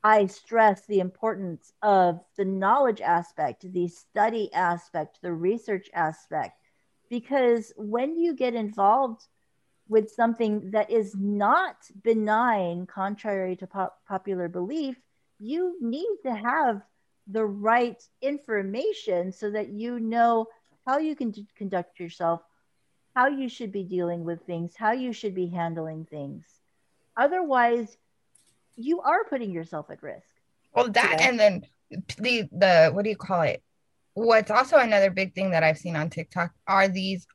[0.03, 6.59] i stress the importance of the knowledge aspect the study aspect the research aspect.
[7.09, 9.27] Because when you get involved
[9.89, 14.97] with something that is not benign contrary to pop- popular belief
[15.41, 16.83] you need to have
[17.27, 20.47] the right information so that you know
[20.87, 22.43] how you can d- conduct yourself,
[23.15, 26.45] how you should be dealing with things, how you should be handling things.
[27.17, 27.97] Otherwise,
[28.77, 30.29] you are putting yourself at risk.
[30.75, 31.29] Well, that Yeah.
[31.29, 31.63] and then
[32.19, 33.63] the the what do you call it?
[34.15, 37.27] What's also another big thing that I've seen on TikTok are these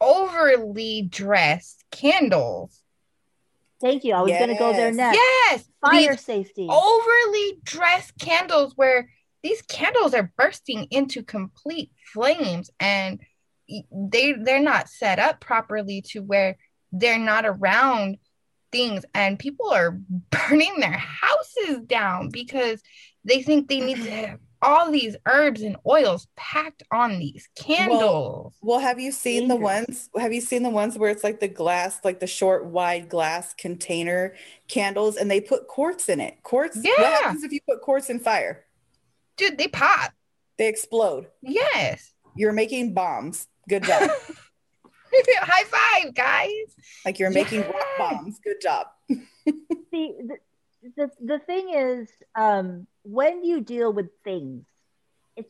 [0.00, 2.82] overly dressed candles.
[3.80, 4.14] Thank you.
[4.14, 4.96] I was going to go there Yes.
[4.96, 5.16] next.
[5.18, 6.66] Yes, Fire these safety.
[6.68, 9.10] overly dressed candles where
[9.42, 13.20] these candles are bursting into complete flames and
[13.90, 16.58] they they're not set up properly to where
[16.92, 18.18] they're not around
[18.72, 19.92] things and people are
[20.30, 22.82] burning their houses down because
[23.24, 28.00] they think they need to all these herbs and oils packed on these candles.
[28.00, 30.10] Well, well have you seen the ones?
[30.16, 33.54] Have you seen the ones where it's like the glass, like the short, wide glass
[33.54, 34.34] container
[34.68, 36.42] candles, and they put quartz in it?
[36.42, 36.78] Quartz.
[36.82, 36.90] Yeah.
[36.98, 38.64] What happens if you put quartz in fire?
[39.36, 40.12] Dude, they pop.
[40.58, 41.28] They explode.
[41.40, 42.12] Yes.
[42.36, 43.46] You're making bombs.
[43.68, 44.10] Good job.
[45.12, 46.50] High five, guys.
[47.04, 48.38] Like you're making rock bombs.
[48.44, 48.86] Good job.
[49.08, 49.24] See,
[49.90, 50.36] the,
[50.96, 54.64] the, the thing is, um, when you deal with things,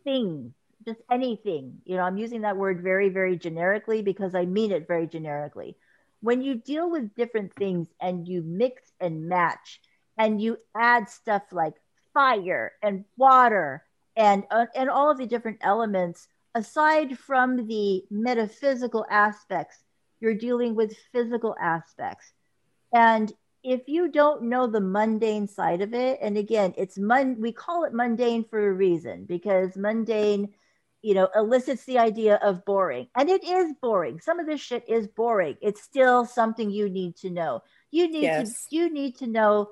[0.04, 0.52] things,
[0.86, 4.86] just anything, you know, I'm using that word very, very generically because I mean it
[4.86, 5.76] very generically.
[6.20, 9.80] When you deal with different things and you mix and match
[10.16, 11.74] and you add stuff like
[12.12, 13.84] fire and water
[14.16, 19.84] and uh, and all of the different elements aside from the metaphysical aspects
[20.20, 22.32] you're dealing with physical aspects
[22.92, 23.32] and
[23.62, 27.84] if you don't know the mundane side of it and again it's mun we call
[27.84, 30.48] it mundane for a reason because mundane
[31.02, 34.88] you know elicits the idea of boring and it is boring some of this shit
[34.88, 38.66] is boring it's still something you need to know you need yes.
[38.68, 39.68] to you need to know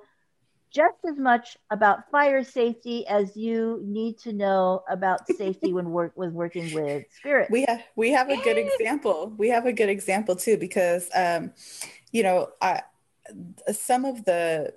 [0.70, 6.12] just as much about fire safety as you need to know about safety when work
[6.14, 7.50] with working with spirit.
[7.50, 9.32] We have we have a good example.
[9.36, 11.52] We have a good example too because um,
[12.12, 12.82] you know, I
[13.72, 14.72] some of the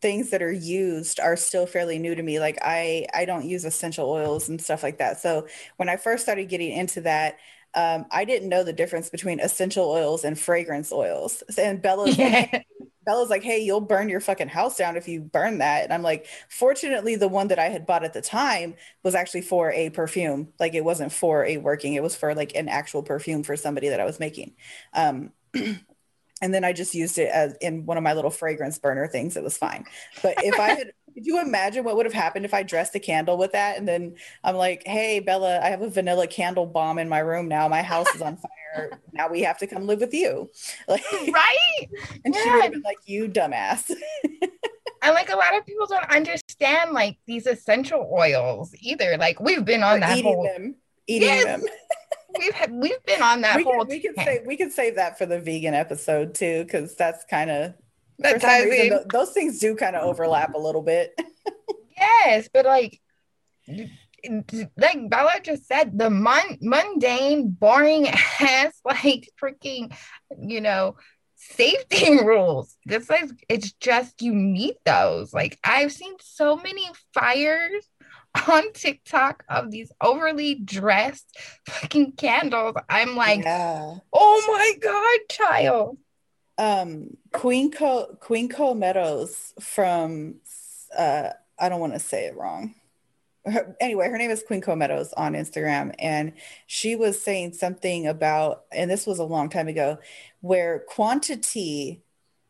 [0.00, 3.64] things that are used are still fairly new to me like i i don't use
[3.64, 5.46] essential oils and stuff like that so
[5.78, 7.38] when i first started getting into that
[7.74, 12.46] um, i didn't know the difference between essential oils and fragrance oils and bella's yeah.
[12.52, 12.66] like,
[13.06, 15.84] Bella's like, hey, you'll burn your fucking house down if you burn that.
[15.84, 19.40] And I'm like, fortunately, the one that I had bought at the time was actually
[19.40, 20.52] for a perfume.
[20.60, 23.88] Like it wasn't for a working, it was for like an actual perfume for somebody
[23.88, 24.52] that I was making.
[24.92, 25.32] Um,
[26.40, 29.36] and then I just used it as in one of my little fragrance burner things.
[29.36, 29.84] It was fine.
[30.22, 33.00] But if I had, could you imagine what would have happened if I dressed a
[33.00, 33.76] candle with that?
[33.76, 37.48] And then I'm like, hey, Bella, I have a vanilla candle bomb in my room
[37.48, 37.68] now.
[37.68, 38.36] My house is on
[38.74, 38.90] fire.
[39.12, 40.50] now we have to come live with you.
[40.88, 41.88] Like, right.
[42.24, 42.42] And yeah.
[42.42, 43.90] she would have been like, you dumbass.
[45.02, 49.16] and like a lot of people don't understand like these essential oils either.
[49.18, 50.76] Like we've been on or that eating whole them.
[51.06, 51.44] Eating yes.
[51.44, 51.64] them
[52.38, 53.84] we've had, we've been on that we whole.
[53.84, 57.24] Can, we can save we can save that for the vegan episode too, because that's
[57.24, 57.74] kind of
[58.22, 61.18] reason, th- those things do kind of overlap a little bit.
[61.96, 63.00] yes, but like
[64.76, 69.94] like Bella just said, the mon- mundane, boring ass, like freaking,
[70.38, 70.96] you know,
[71.36, 72.76] safety rules.
[72.84, 75.32] This is it's just you need those.
[75.32, 77.88] Like I've seen so many fires
[78.48, 81.36] on TikTok of these overly dressed
[81.66, 82.76] fucking candles.
[82.88, 83.96] I'm like, yeah.
[84.12, 85.98] oh my god, child.
[86.58, 90.36] Um, Queen Co Queen Co Meadows from
[90.96, 92.74] uh, I don't want to say it wrong.
[93.46, 96.32] Her, anyway, her name is Queen Co Meadows on Instagram, and
[96.66, 99.98] she was saying something about, and this was a long time ago,
[100.40, 102.02] where quantity,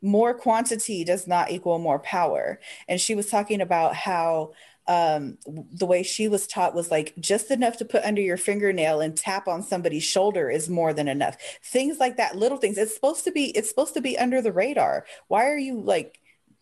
[0.03, 2.59] more quantity does not equal more power.
[2.89, 4.53] And she was talking about how
[4.87, 9.01] um, the way she was taught was like just enough to put under your fingernail
[9.01, 11.37] and tap on somebody's shoulder is more than enough.
[11.63, 12.77] Things like that, little things.
[12.77, 15.07] It's supposed to be, it's supposed to be under the radar.
[15.29, 16.19] Why are you like,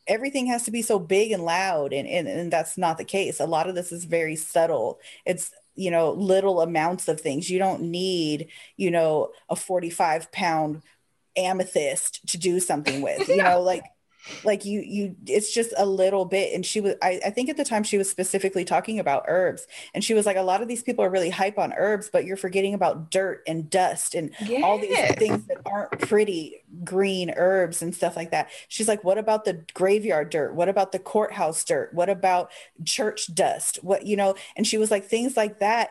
[0.07, 3.41] everything has to be so big and loud and, and, and that's not the case.
[3.41, 5.01] A lot of this is very subtle.
[5.25, 7.49] It's, you know, little amounts of things.
[7.49, 10.83] You don't need, you know, a 45 pound
[11.37, 13.85] amethyst to do something with, you know, like
[14.45, 17.57] like you you it's just a little bit and she was I, I think at
[17.57, 20.69] the time she was specifically talking about herbs and she was like a lot of
[20.69, 24.33] these people are really hype on herbs but you're forgetting about dirt and dust and
[24.41, 24.63] yes.
[24.65, 28.51] all these things that aren't pretty green herbs and stuff like that.
[28.69, 30.55] She's like what about the graveyard dirt?
[30.55, 31.93] What about the courthouse dirt?
[31.95, 32.51] What about
[32.85, 33.79] church dust?
[33.83, 34.35] What you know?
[34.57, 35.91] And she was like things like that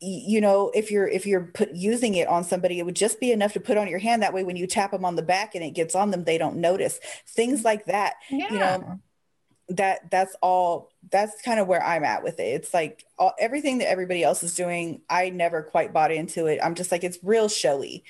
[0.00, 3.32] you know if you're if you're put using it on somebody it would just be
[3.32, 5.54] enough to put on your hand that way when you tap them on the back
[5.54, 8.52] and it gets on them they don't notice things like that yeah.
[8.52, 9.00] you know
[9.68, 13.78] that that's all that's kind of where i'm at with it it's like all, everything
[13.78, 17.18] that everybody else is doing i never quite bought into it i'm just like it's
[17.22, 18.04] real showy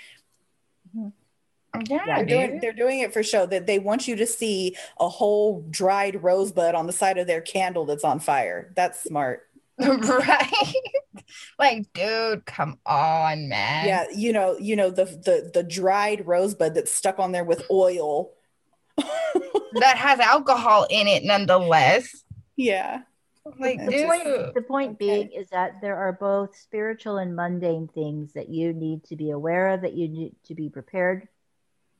[0.96, 1.08] mm-hmm.
[1.86, 5.08] Yeah, they're doing, they're doing it for show that they want you to see a
[5.08, 8.72] whole dried rosebud on the side of their candle that's on fire.
[8.74, 9.46] That's smart.
[9.78, 10.74] right
[11.58, 13.86] like dude come on man.
[13.86, 17.62] Yeah you know you know the the the dried rosebud that's stuck on there with
[17.70, 18.32] oil.
[19.74, 22.24] That has alcohol in it nonetheless.
[22.56, 23.02] Yeah.
[23.58, 28.32] Like the point, the point being is that there are both spiritual and mundane things
[28.34, 31.28] that you need to be aware of that you need to be prepared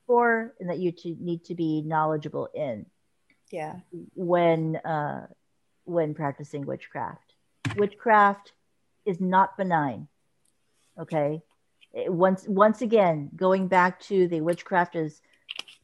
[0.07, 2.87] for and that you to, need to be knowledgeable in.
[3.51, 3.77] Yeah.
[4.15, 5.27] When uh
[5.85, 7.35] when practicing witchcraft.
[7.77, 8.53] Witchcraft
[9.05, 10.09] is not benign.
[10.99, 11.43] Okay.
[11.93, 15.21] It- once once again, going back to the witchcraft is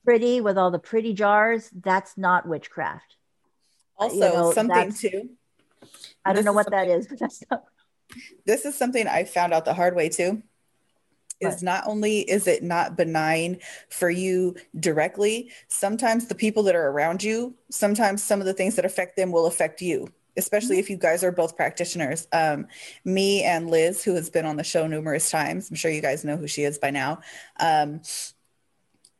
[0.04, 3.16] pretty with all the pretty jars, that's not witchcraft.
[3.98, 5.30] Uh, also, You know, something too.
[6.24, 7.64] I don't know what that is, but that's not
[8.46, 10.42] This is something I found out the hard way too.
[11.40, 11.62] Is What?
[11.62, 13.58] not only is it not benign
[13.88, 18.76] for you directly, sometimes the people that are around you, sometimes some of the things
[18.76, 22.26] that affect them will affect you, especially if you guys are both practitioners.
[22.32, 22.66] Um,
[23.04, 26.24] me and Liz, who has been on the show numerous times, I'm sure you guys
[26.24, 27.20] know who she is by now.
[27.60, 28.00] Um,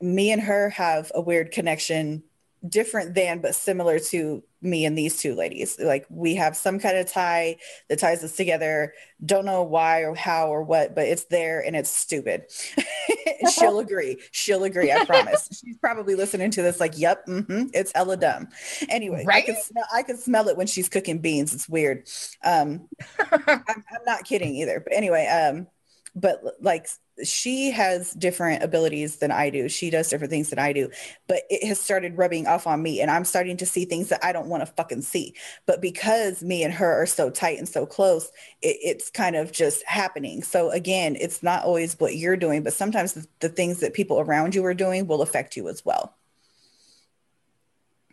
[0.00, 2.22] me and her have a weird connection
[2.68, 5.78] different than but similar to me and these two ladies.
[5.78, 7.56] Like we have some kind of tie
[7.88, 8.94] that ties us together.
[9.24, 12.44] Don't know why or how or what but it's there and it's stupid.
[13.46, 14.20] She'll agree.
[14.32, 15.48] She'll agree i promise.
[15.64, 18.48] She's probably listening to this like yep mm-hmm, it's hella dumb.
[18.88, 19.44] Anyway i Right?
[19.44, 21.54] can smell i can smell it when she's cooking beans.
[21.54, 22.08] It's weird.
[22.42, 22.88] Um
[23.20, 24.80] I'm, I'm not kidding either.
[24.80, 25.66] But anyway, um,
[26.14, 26.88] but like
[27.24, 29.68] she has different abilities than I do.
[29.68, 30.90] She does different things than I do,
[31.28, 34.24] but it has started rubbing off on me, and I'm starting to see things that
[34.24, 35.34] I don't want to fucking see.
[35.66, 38.26] But because me and her are so tight and so close,
[38.62, 40.42] it, it's kind of just happening.
[40.42, 44.20] So again, it's not always what you're doing, but sometimes the, the things that people
[44.20, 46.16] around you are doing will affect you as well.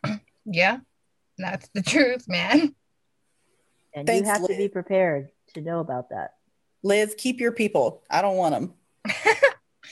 [0.46, 0.80] yeah,
[1.38, 2.76] that's the truth, man.
[3.96, 6.36] and Thanks, you have to be prepared to know about that.
[6.84, 8.04] Liz, keep your people.
[8.10, 8.74] I don't want them.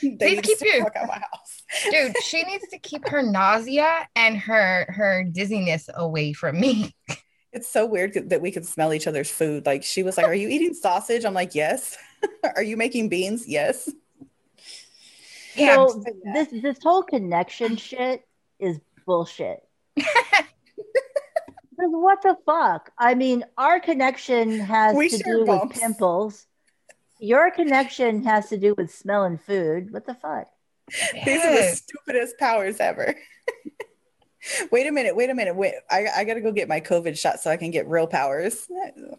[0.02, 0.86] they Please keep stay the you.
[0.96, 1.62] out my house.
[1.90, 6.94] Dude, she needs to keep her nausea and her her dizziness away from me.
[7.52, 9.66] It's so weird that we could smell each other's food.
[9.66, 11.96] Like she was like, "Are you eating sausage?" I'm like, "Yes."
[12.54, 13.48] Are you making beans?
[13.48, 13.90] Yes.
[15.56, 18.22] Yeah, so this this whole connection shit
[18.60, 19.64] is bullshit.
[19.96, 22.92] Because what the fuck?
[22.98, 25.74] I mean, our connection has We to share do bumps.
[25.74, 26.46] with pimples.
[27.20, 29.92] Your connection has to do with smelling food.
[29.92, 30.46] What the fuck?
[31.24, 33.14] These are the stupidest powers ever.
[34.72, 35.14] wait a minute.
[35.14, 35.54] Wait a minute.
[35.54, 35.74] Wait.
[35.90, 38.66] I, I got to go get my COVID shot so I can get real powers.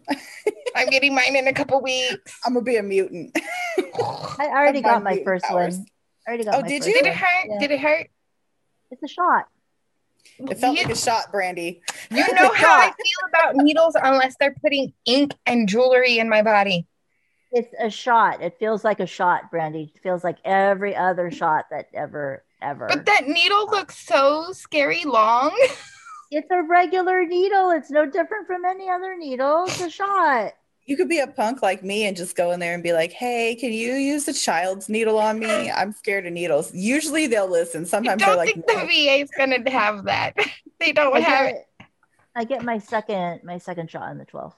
[0.76, 2.38] I'm getting mine in a couple weeks.
[2.44, 3.36] I'm gonna be a mutant.
[3.78, 5.76] I already Of got my my first powers.
[5.76, 5.86] one.
[6.26, 6.94] I already got Oh, my did first you?
[6.94, 7.46] Did it hurt?
[7.48, 7.58] Yeah.
[7.60, 8.06] Did it hurt?
[8.90, 9.46] It's a shot.
[10.38, 11.82] It felt you, like a shot, Brandy.
[12.10, 16.42] you know how I feel about needles unless they're putting ink and jewelry in my
[16.42, 16.86] body.
[17.52, 18.42] It's a shot.
[18.42, 19.92] It feels like a shot, Brandy.
[19.94, 22.86] It feels like every other shot that ever, ever.
[22.88, 23.70] But that needle oh.
[23.70, 25.54] looks so scary long.
[26.30, 27.70] it's a regular needle.
[27.70, 29.64] It's no different from any other needle.
[29.66, 30.54] It's a shot.
[30.86, 33.12] You could be a punk like me and just go in there and be like,
[33.12, 35.70] "Hey, can you use a child's needle on me?
[35.76, 37.82] I'm scared of needles." Usually they'll listen.
[37.82, 40.36] I Sometimes don't they're like, I think "No." the VA is gonna have that.
[40.80, 41.68] They don't I have it.
[42.34, 44.54] I get my second my second shot on the 12th.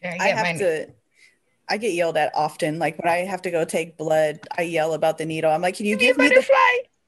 [0.00, 0.58] There, I get have mine.
[0.58, 0.88] to.
[1.68, 2.78] I get yelled at often.
[2.78, 5.50] Like when I have to go take blood, I yell about the needle.
[5.50, 6.46] I'm like, "Can you Give me a give me the?"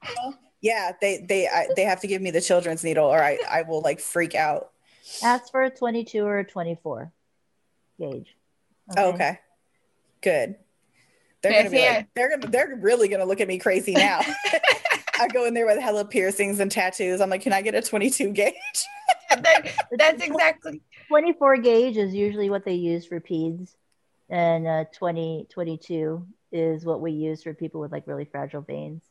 [0.07, 0.31] butterfly.
[0.61, 3.61] Yeah, they they I, they have to give me the children's needle, or I I
[3.61, 4.71] will like freak out.
[5.23, 7.11] Ask for a 22 or a 24
[7.99, 8.35] gauge.
[8.97, 9.39] Oh, okay,
[10.21, 10.55] good.
[11.43, 11.93] They're Yes, gonna be yeah.
[11.97, 14.21] like, they're gonna they're really gonna look at me crazy now.
[15.19, 17.21] I go in there with hella piercings and tattoos.
[17.21, 18.53] I'm like, can I get a 22 gauge?
[19.29, 23.75] That- that's exactly 24 gauge is usually what they use for peds,
[24.29, 29.03] and uh, 20 22 is what we use for people with like really fragile veins.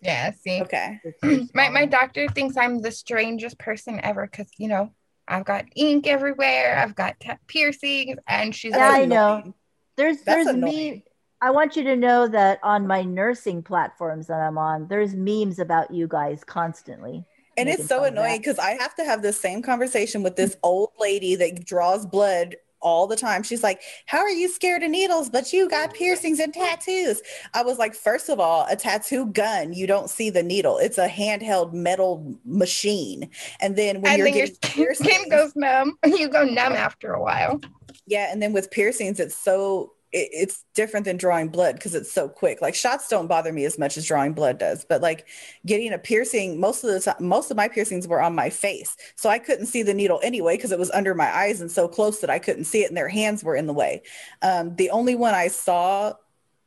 [0.00, 0.32] yeah.
[0.32, 1.00] See, Okay.
[1.54, 4.90] My my doctor thinks I'm the strangest person ever because you know
[5.26, 6.78] I've got ink everywhere.
[6.78, 9.54] I've got ta- piercings, and she's Yeah, like, I know.
[9.96, 10.74] There's That's there's annoying.
[10.74, 11.04] me.
[11.40, 15.60] I want you to know that on my nursing platforms that I'm on, there's memes
[15.60, 17.24] about you guys constantly.
[17.56, 18.20] And it's so fun of that.
[18.22, 22.06] annoying because I have to have the same conversation with this old lady that draws
[22.06, 23.42] blood all the time.
[23.42, 25.28] She's like, How are you scared of needles?
[25.30, 27.20] But you got piercings and tattoos.
[27.54, 30.78] I was like, First of all, a tattoo gun, you don't see the needle.
[30.78, 33.30] It's a handheld metal machine.
[33.60, 35.98] And then when and you're then your getting skin, skin goes numb.
[36.06, 37.60] You go numb after a while.
[38.06, 42.10] yeah, and then with piercings, it's so it, it's different than drawing blood because it's
[42.10, 42.60] so quick.
[42.60, 45.26] Like shots don't bother me as much as drawing blood does, but like
[45.66, 48.96] getting a piercing, most of the time, most of my piercings were on my face,
[49.16, 51.88] so I couldn't see the needle anyway because it was under my eyes and so
[51.88, 54.02] close that I couldn't see it, and their hands were in the way.
[54.42, 56.14] Um, the only one I saw,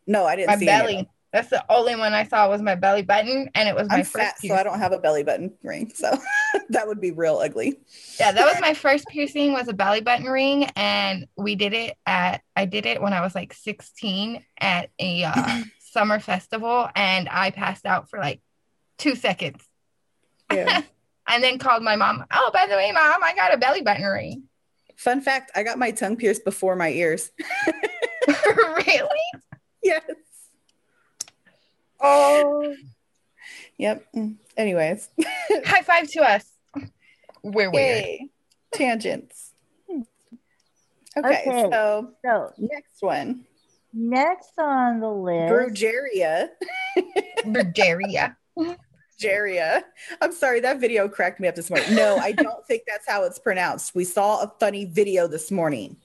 [0.07, 1.09] no, I didn't My see belly.
[1.33, 4.03] That's the only one I saw was my belly button, and it was my I'm
[4.03, 4.15] first.
[4.17, 4.53] fat, so.
[4.53, 6.11] I don't have a belly button ring, so
[6.69, 7.79] that would be real ugly.
[8.19, 11.97] Yeah, that was my first piercing was a belly button ring, and we did it
[12.05, 17.29] at I did it when I was like 16 at a uh, summer festival, and
[17.31, 18.41] I passed out for like
[18.97, 19.63] two seconds,
[20.51, 20.81] Yeah.
[21.29, 22.25] and then called my mom.
[22.29, 24.43] Oh, by the way, mom, I got a belly button ring.
[24.97, 27.31] Fun fact I got my tongue pierced before my ears.
[28.27, 29.07] really?
[29.81, 30.03] yes.
[32.01, 32.75] Oh,
[33.77, 34.05] Yep.
[34.15, 34.35] Mm.
[34.57, 35.09] Anyways.
[35.65, 36.45] high five to us.
[37.43, 38.05] We're weird.
[38.73, 39.53] Tangents.
[39.89, 40.05] Okay,
[41.17, 41.67] Okay.
[41.71, 43.45] so So next one.
[43.93, 46.49] next on the list, Brugeria.
[47.45, 48.37] Bulgaria.
[49.19, 49.83] Jaria.
[50.21, 51.93] I'm sorry, that video cracked me up this morning.
[51.95, 53.93] No, I don't think that's how it's pronounced.
[53.93, 55.97] We saw a funny video this morning.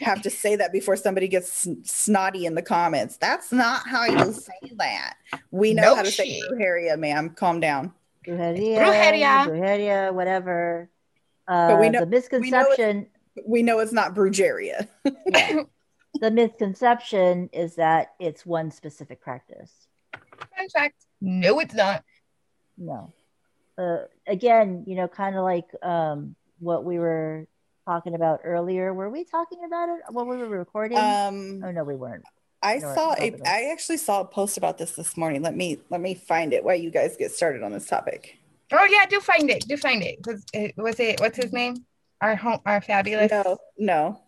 [0.00, 3.16] Have to say that before somebody gets sn- snotty in the comments.
[3.16, 5.14] That's not how you say that.
[5.50, 6.50] We know No how to say shit.
[6.50, 7.30] Brujeria, ma'am.
[7.30, 7.92] Calm down.
[8.26, 9.46] Brujeria, Brujeria.
[9.46, 10.88] Brujeria, whatever.
[11.46, 13.06] Uh, But we know- the misconception,
[13.46, 14.86] We know it's not Brugeria.
[15.26, 15.62] yeah,
[16.20, 19.72] the misconception is that it's one specific practice.
[20.56, 20.94] Fun fact.
[21.20, 22.04] No, it's not.
[22.78, 23.12] No.
[23.76, 27.46] Uh, again, you know, kind of like um, what we were
[27.84, 28.92] talking about earlier.
[28.94, 30.98] Were we talking about it when we were recording?
[30.98, 32.24] Um, oh no, we weren't.
[32.62, 33.48] I No, saw it's a, not that.
[33.48, 35.42] I actually saw a post about this this morning.
[35.42, 38.38] Let me let me find it while you guys get started on this topic.
[38.72, 39.66] Oh yeah, do find it.
[39.68, 40.18] Do find it.
[40.26, 41.84] Was it was it what's his name?
[42.20, 44.20] Our home our fabulous No, no.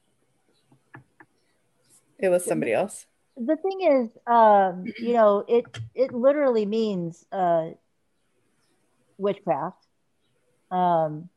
[2.18, 3.06] It was somebody else.
[3.36, 5.64] the thing is um you know it
[5.94, 7.68] it literally means uh
[9.18, 9.86] witchcraft
[10.70, 11.28] um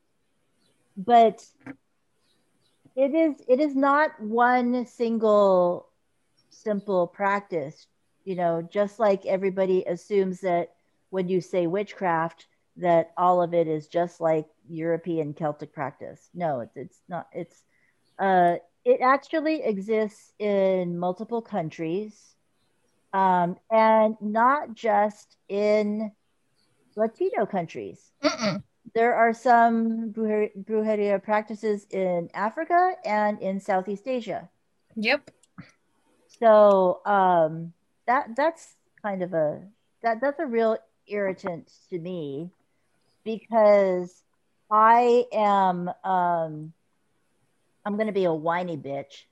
[0.95, 1.45] but
[2.99, 5.87] it is it is not one single
[6.49, 7.87] simple practice
[8.25, 10.73] you know just like everybody assumes that
[11.09, 16.59] when you say witchcraft that all of it is just like european celtic practice no
[16.59, 17.63] it's, it's not it's
[18.19, 22.35] uh it actually exists in multiple countries
[23.13, 26.11] um, and not just in
[26.95, 28.11] Latino countries.
[28.23, 28.63] Mm-mm.
[28.95, 34.49] There are some brujer- brujeria practices in Africa and in Southeast Asia.
[34.95, 35.31] Yep.
[36.39, 37.73] So um,
[38.07, 39.61] that that's kind of a
[40.01, 42.49] that that's a real irritant to me
[43.23, 44.23] because
[44.71, 46.73] I am um,
[47.85, 49.25] I'm going to be a whiny bitch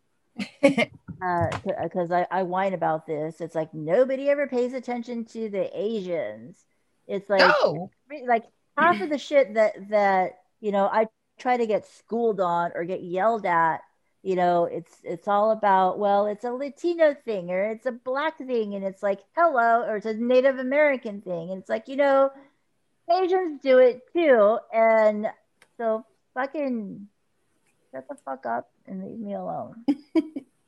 [0.61, 3.41] because I, I whine about this.
[3.41, 6.65] It's like nobody ever pays attention to the Asians.
[7.07, 7.89] It's like no.
[8.27, 8.43] like
[8.77, 11.07] half of the shit that that you know I
[11.39, 13.81] try to get schooled on or get yelled at.
[14.23, 18.37] You know, it's it's all about well, it's a Latino thing or it's a black
[18.37, 21.95] thing, and it's like hello, or it's a Native American thing, and it's like you
[21.95, 22.31] know,
[23.09, 25.27] Asians do it too, and
[25.77, 27.07] so fucking
[27.91, 29.85] shut the fuck up and leave me alone.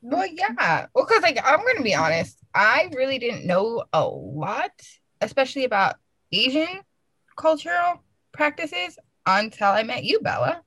[0.02, 0.86] Well, yeah.
[0.94, 4.72] Well, because like I'm gonna be honest, I really didn't know a lot,
[5.20, 5.96] especially about
[6.32, 6.80] Asian
[7.40, 8.02] cultural
[8.32, 10.62] practices until I met you, Bella.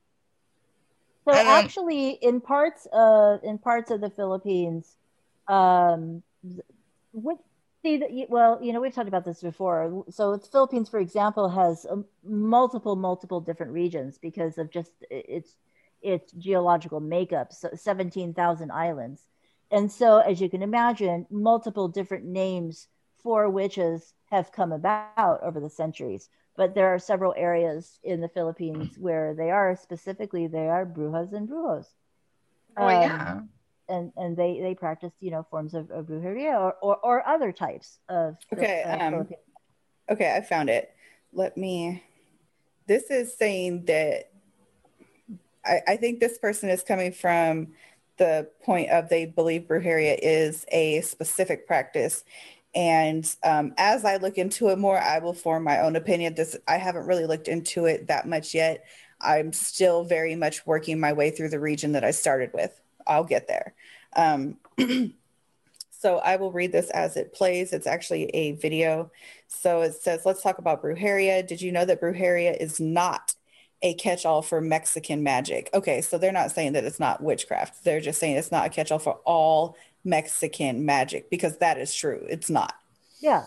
[1.25, 4.97] So then- actually, in parts of in parts of the Philippines,
[5.47, 6.23] um,
[7.11, 7.37] what
[7.83, 10.03] see that well, you know, we've talked about this before.
[10.09, 15.55] So the Philippines, for example, has um, multiple multiple different regions because of just its
[16.01, 17.53] its geological makeup.
[17.53, 19.27] So seventeen thousand islands,
[19.71, 22.87] and so as you can imagine, multiple different names
[23.21, 28.29] for witches have come about over the centuries but there are several areas in the
[28.29, 31.87] Philippines where they are specifically they are brujas and brujos.
[32.77, 33.39] Oh Um, yeah.
[33.89, 37.51] and and they they practice you know forms of, of brujeria or, or, or other
[37.51, 39.27] types of Okay, of um,
[40.09, 40.93] Okay, I found it.
[41.31, 42.03] Let me.
[42.87, 44.31] This is saying that
[45.65, 47.69] I, I think this person is coming from
[48.17, 52.25] the point of they believe brujeria is a specific practice.
[52.75, 56.33] And um, as I look into it more, I will form my own opinion.
[56.33, 58.85] This I haven't really looked into it that much yet.
[59.21, 62.79] I'm still very much working my way through the region that I started with.
[63.07, 63.73] I'll get there.
[64.15, 64.57] Um,
[65.91, 67.73] so I will read this as it plays.
[67.73, 69.11] It's actually a video.
[69.47, 71.45] So it says, let's talk about brujeria.
[71.45, 73.35] Did you know that brujeria is not
[73.81, 75.69] a catch-all for Mexican magic?
[75.73, 77.83] Okay, so they're not saying that it's not witchcraft.
[77.83, 82.25] They're just saying it's not a catch-all for all Mexican magic because that is true.
[82.29, 82.75] It's not.
[83.19, 83.45] yeah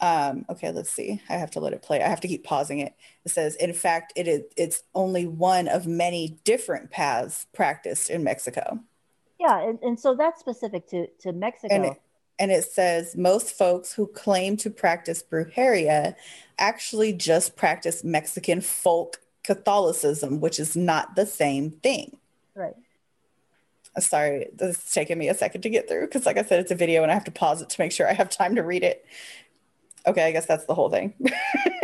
[0.00, 1.22] Um, okay, let's see.
[1.28, 2.02] I have to let it play.
[2.02, 2.94] I have to keep pausing it.
[3.24, 8.22] It says, in fact, it is it's only one of many different paths practiced in
[8.24, 8.80] Mexico.
[9.38, 11.74] yeah and, and so that's specific to to Mexico.
[11.74, 12.00] And it,
[12.38, 16.14] and it says most folks who claim to practice brujeria
[16.58, 22.18] actually just practice Mexican folk Catholicism, which is not the same thing.
[22.54, 22.74] right.
[23.96, 26.60] Uh, Sorry, this is taking me a second to get through because, like I said,
[26.60, 28.56] it's a video and I have to pause it to make sure I have time
[28.56, 29.04] to read it.
[30.06, 31.14] Okay, I guess that's the whole thing.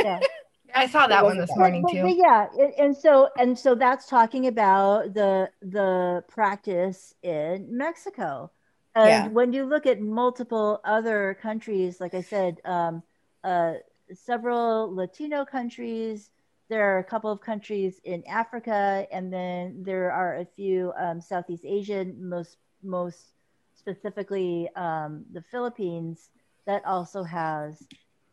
[0.02, 0.20] Yeah.
[0.74, 2.02] I saw that one this morning but, too.
[2.02, 8.51] but yeah, and, and so and so that's talking about the the practice in Mexico.
[8.94, 9.28] And Yeah.
[9.32, 13.02] when you look at multiple other countries, like I said, um,
[13.44, 13.74] uh,
[14.14, 16.30] several Latino countries,
[16.73, 21.20] there are a couple of countries in Africa, and then there are a few um,
[21.20, 23.35] Southeast Asian, most most
[23.74, 26.31] specifically um, the Philippines,
[26.65, 27.86] that also has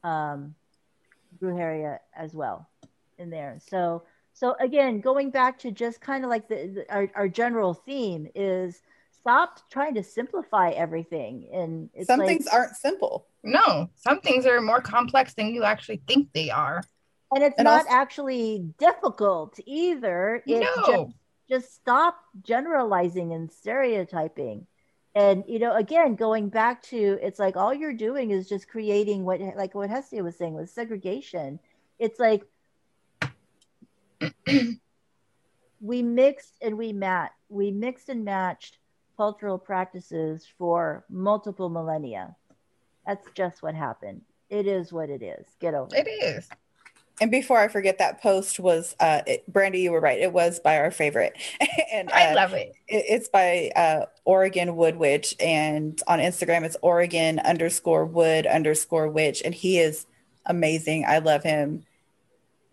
[0.06, 0.56] um,
[1.42, 2.70] brujeria as well
[3.18, 3.60] in there.
[3.60, 4.04] So
[4.34, 8.26] so again, going back to just kind of like the, the our, our general theme
[8.36, 13.28] is stop trying to simplify everything and it's Some like, things aren't simple.
[13.44, 16.82] No, some things are more complex than you actually think they are.
[17.34, 20.44] And it's and not also- actually difficult either.
[20.46, 20.86] It's no.
[20.86, 21.16] just
[21.50, 24.68] just stop generalizing and stereotyping.
[25.16, 29.26] And you know, again, going back to it's like all you're doing is just creating
[29.26, 31.60] what like what Hestia was saying with segregation.
[31.98, 32.44] It's like
[35.82, 38.78] we mixed and we mat we mixed and matched
[39.18, 42.36] cultural practices for multiple millennia.
[43.06, 44.22] That's just what happened.
[44.50, 45.46] It is what it is.
[45.60, 46.08] Get over it.
[46.08, 46.50] It is.
[47.22, 50.20] And before I forget, that post was, uh, it, Brandy, you were right.
[50.20, 51.34] It was by our favorite.
[51.94, 52.74] and I uh, love it.
[52.88, 55.36] it- it's by uh, Oregon Wood Witch.
[55.40, 59.42] And on Instagram, it's Oregon underscore wood underscore witch.
[59.44, 60.06] And he is
[60.46, 61.06] amazing.
[61.08, 61.86] I love him.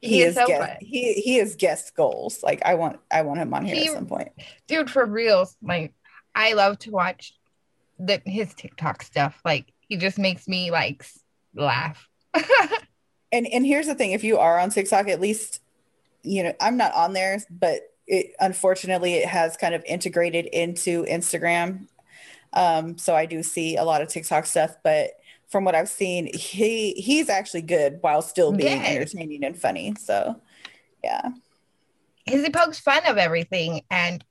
[0.00, 2.42] He is so guest, he he is guest goals.
[2.42, 4.28] Like I want I want him on here He- at some point.
[4.68, 5.94] Dude, for real, like
[6.34, 7.34] I love to watch
[7.98, 9.40] the his TikTok stuff.
[9.44, 11.04] Like he just makes me like
[11.54, 12.06] laugh.
[13.32, 15.60] And and here's the thing: if you are on TikTok, at least
[16.22, 21.04] you know I'm not on there, but it unfortunately it has kind of integrated into
[21.04, 21.88] Instagram.
[22.52, 25.10] Um, so I do see a lot of TikTok stuff, but
[25.48, 28.86] from what I've seen, he he's actually good while still being Yes.
[28.86, 29.94] entertaining and funny.
[29.98, 30.40] So
[31.04, 31.30] yeah,
[32.24, 34.24] Because he pokes fun of everything and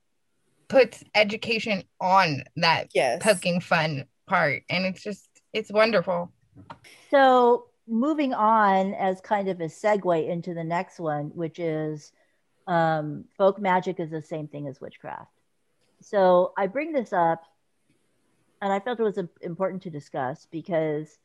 [0.68, 4.64] puts education on that yes, poking fun part.
[4.68, 6.32] And it's just it's wonderful.
[7.10, 12.12] So moving on as kind of a segue into the next one, which is
[12.66, 15.30] um, folk magic is the same thing as witchcraft.
[16.02, 17.42] So I bring this up,
[18.60, 21.18] and I felt it was important to discuss because,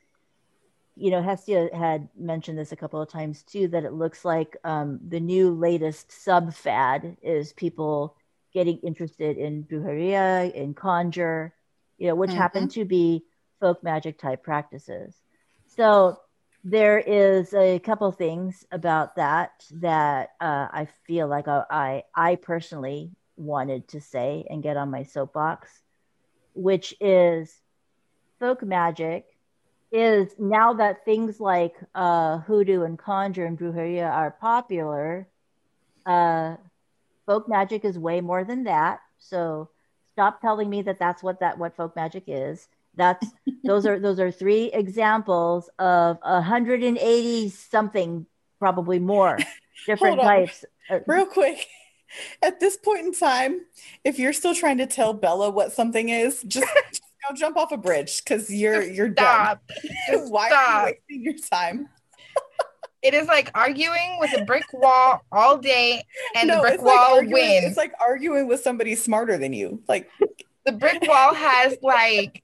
[0.96, 4.58] you know, Hestia had mentioned this a couple of times too that it looks like
[4.64, 8.16] um, the new latest sub fad is people
[8.54, 11.54] getting interested in brujeria, in conjure,
[11.98, 12.36] you know, which Mhm.
[12.36, 13.24] happen to be
[13.62, 15.16] folk magic type practices.
[15.68, 16.20] So
[16.64, 23.12] there is a couple things about that that uh, I feel like I, I personally
[23.36, 25.82] wanted to say and get on my soapbox,
[26.54, 27.62] which is
[28.40, 29.26] folk magic
[29.92, 35.28] is now that things like uh, hoodoo and conjure and brujeria are popular.
[36.06, 36.56] Uh,
[37.26, 39.00] folk magic is way more than that.
[39.18, 39.70] So
[40.14, 42.68] stop telling me that that's what that what folk magic is.
[43.02, 43.26] That's
[43.64, 48.28] those are those are three examples of 180 something,
[48.60, 49.40] probably more
[49.88, 50.64] different types.
[50.88, 51.66] Uh, real quick.
[52.44, 53.62] At this point in time,
[54.04, 57.72] if you're still trying to tell Bella what something is, just, just go jump off
[57.72, 59.26] a bridge because you're Just you're done.
[59.26, 59.64] Stop.
[60.08, 61.90] Just Why are you wasting your time?
[63.02, 66.04] It is like arguing with a brick wall all day
[66.36, 67.66] and the brick it's like wall arguing, wins.
[67.66, 69.82] It's like arguing with somebody smarter than you.
[69.88, 70.08] Like
[70.66, 72.44] the brick wall has like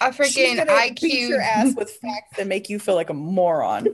[0.00, 1.42] a she's freaking gonna beat your IQ.
[1.44, 3.88] ass with facts that make you feel like a moron.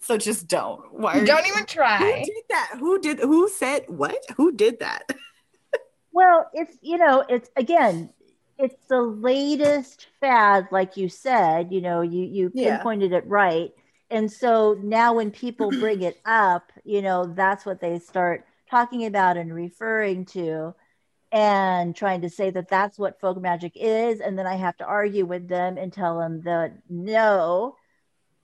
[0.00, 0.92] So just don't.
[0.92, 1.18] Why?
[1.18, 2.22] Are Don't you- even Who try.
[2.24, 2.70] did that?
[2.78, 3.18] Who did?
[3.20, 4.24] Who said what?
[4.36, 5.02] Who did that?
[6.10, 8.10] Well, it's you know, it's again,
[8.58, 11.70] it's the latest fad, like you said.
[11.72, 12.76] You know, you you Yeah.
[12.78, 13.70] pinpointed it right,
[14.10, 19.06] and so now when people bring it up, you know, that's what they start talking
[19.06, 20.74] about and referring to,
[21.30, 24.84] and trying to say that that's what folk magic is, and then I have to
[24.84, 27.76] argue with them and tell them that no.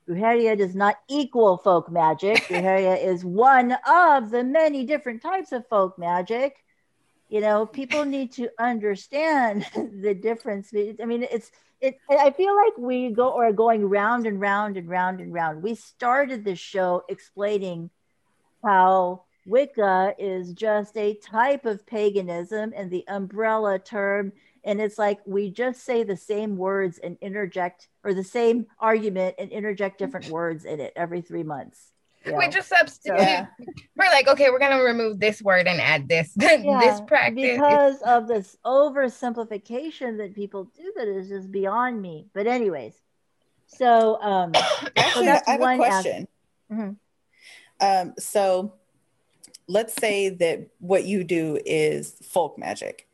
[0.07, 2.37] Brujeria does not equal folk magic.
[2.49, 6.57] Brujeria is one of the many different types of folk magic
[7.35, 11.51] you know people need to understand the difference i mean it's
[11.81, 15.63] it i feel like we go or going round and round and round and round
[15.63, 17.91] we started this show explaining
[18.63, 24.33] how wicca is just a type of paganism and the umbrella term
[24.65, 29.35] and it's like we just say the same words and interject or the same argument
[29.39, 31.95] and interject different words in it every three months
[32.25, 33.19] you We just substitute.
[33.19, 33.47] Yeah.
[33.97, 36.33] We're like, okay, we're gonna remove this word and add this.
[36.37, 37.35] this practice.
[37.35, 42.27] because of this oversimplification that people do that is just beyond me.
[42.33, 42.95] But anyways,
[43.67, 44.53] so um,
[44.97, 46.29] Actually, that's I have one a question.
[46.73, 46.97] Mhm.
[47.81, 48.75] Um, so
[49.67, 53.09] let's say that what you do is folk magic.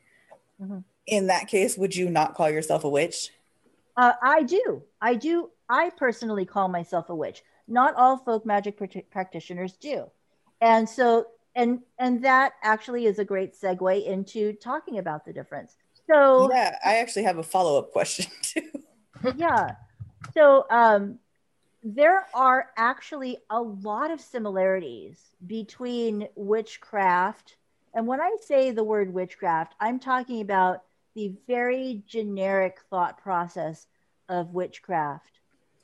[0.60, 0.85] Mhm.
[1.06, 3.31] In that case, would you not call yourself a witch?
[3.97, 4.82] Uh, I do.
[5.01, 5.51] I do.
[5.68, 7.43] I personally call myself a witch.
[7.68, 10.10] Not all folk magic prac- practitioners do.
[10.60, 15.77] And so, and and that actually is a great segue into talking about the difference.
[16.06, 18.70] So, Yeah, I actually have a follow up question too.
[19.36, 19.74] yeah.
[20.35, 21.18] So, um,
[21.82, 27.57] there are actually a lot of similarities between witchcraft.
[27.94, 30.82] And when I say the word witchcraft, I'm talking about
[31.15, 33.86] the very generic thought process
[34.28, 35.40] of witchcraft,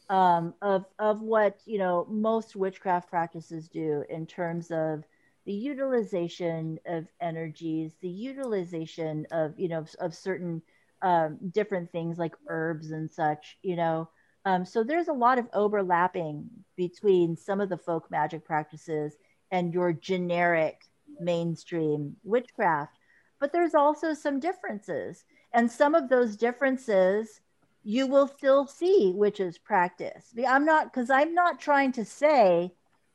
[0.08, 5.02] um, of, of what, you know, most witchcraft practices do in terms of
[5.46, 10.62] the utilization of energies, the utilization of, you know, of, of certain
[11.02, 14.08] um, different things like herbs and such, you know.
[14.46, 19.16] Um, so there's a lot of overlapping between some of the folk magic practices
[19.50, 20.82] and your generic
[21.20, 22.96] mainstream witchcraft.
[23.40, 25.24] But there's also some differences.
[25.52, 27.40] And some of those differences
[27.82, 30.32] you will still see witches practice.
[30.48, 32.72] I'm not, because I'm not trying to say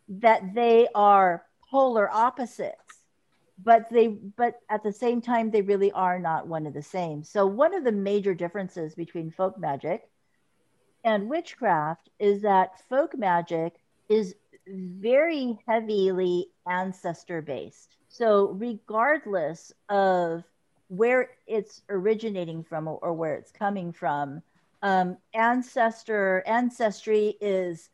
[0.08, 2.76] that they are polar opposites
[3.64, 7.24] but they but at the same time they really are not one of the same
[7.24, 10.10] so one of the major differences between folk magic
[11.04, 13.76] and witchcraft is that folk magic
[14.10, 14.36] is
[14.68, 20.44] very heavily ancestor based so regardless of
[20.90, 24.42] where it's originating from or, where it's coming from
[24.84, 27.90] um, ancestor ancestry is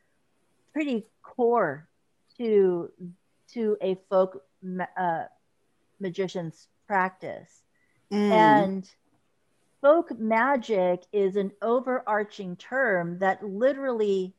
[0.73, 1.87] pretty core
[2.37, 2.91] to
[3.53, 5.23] to a folk ma- uh,
[5.99, 7.63] magician's practice.
[8.11, 8.31] Mm.
[8.31, 8.89] And
[9.87, 14.33] folk magic is an overarching term that literally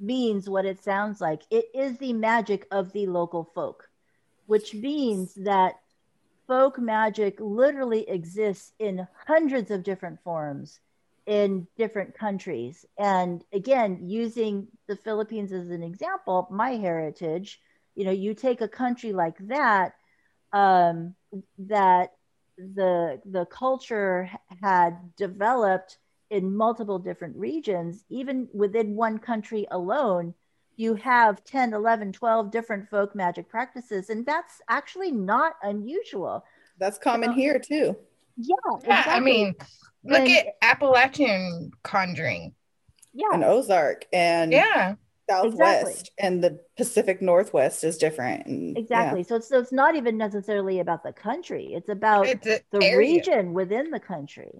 [0.00, 1.42] means what it sounds like.
[1.48, 3.88] It is the magic of the local folk,
[4.46, 5.74] which means that
[6.48, 10.80] folk magic literally exists in hundreds of different forms
[11.24, 12.84] in different countries.
[12.98, 17.60] And again, using the Philippines as an example, my heritage,
[17.94, 19.92] you know, you take a country like that,
[20.52, 21.14] um,
[21.60, 22.10] that
[22.56, 24.30] the the culture
[24.62, 25.98] had developed
[26.30, 30.34] in multiple different regions, even within one country alone,
[30.76, 34.10] you have 10, 11, 12 different folk magic practices.
[34.10, 36.44] And that's actually not unusual.
[36.78, 37.96] That's common So- here too.
[38.36, 39.54] Yeah, Yeah, I mean,
[40.02, 42.54] look And- at Appalachian conjuring.
[43.12, 44.96] yeah, And Ozark and Yeah.
[45.28, 48.46] Southwest and the Pacific Northwest is different.
[48.46, 49.22] And, exactly.
[49.22, 52.98] So, it's, so it's not even necessarily about the country, it's about It's the area.
[52.98, 54.50] region within the country.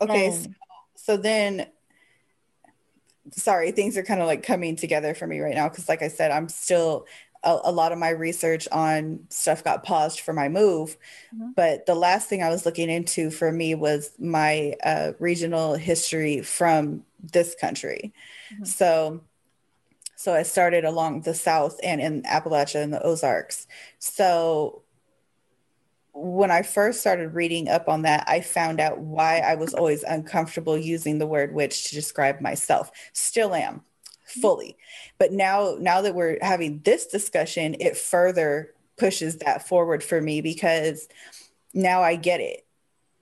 [0.00, 0.30] Okay.
[0.30, 0.54] So, And-
[0.94, 1.66] so then,
[3.32, 6.08] sorry, things are kind of like coming together for me right now because, like I
[6.08, 7.06] said, I'm still.
[7.44, 10.96] A, a lot of my research on stuff got paused for my move,
[11.32, 11.54] Mhm.
[11.54, 16.40] but the last thing I was looking into for me was my uh, regional history
[16.42, 18.12] from this country.
[18.52, 18.66] Mhm.
[18.66, 19.20] So,
[20.18, 23.68] so I started along the South and in Appalachia and the Ozarks.
[24.00, 24.82] So
[26.12, 30.02] when I first started reading up on that, I found out why I was always
[30.02, 32.90] uncomfortable using the word witch to describe myself.
[33.12, 33.82] Still am
[34.24, 34.76] fully.
[35.18, 40.40] But now now that we're having this discussion, it further pushes that forward for me
[40.40, 41.08] because
[41.72, 42.66] now I get it.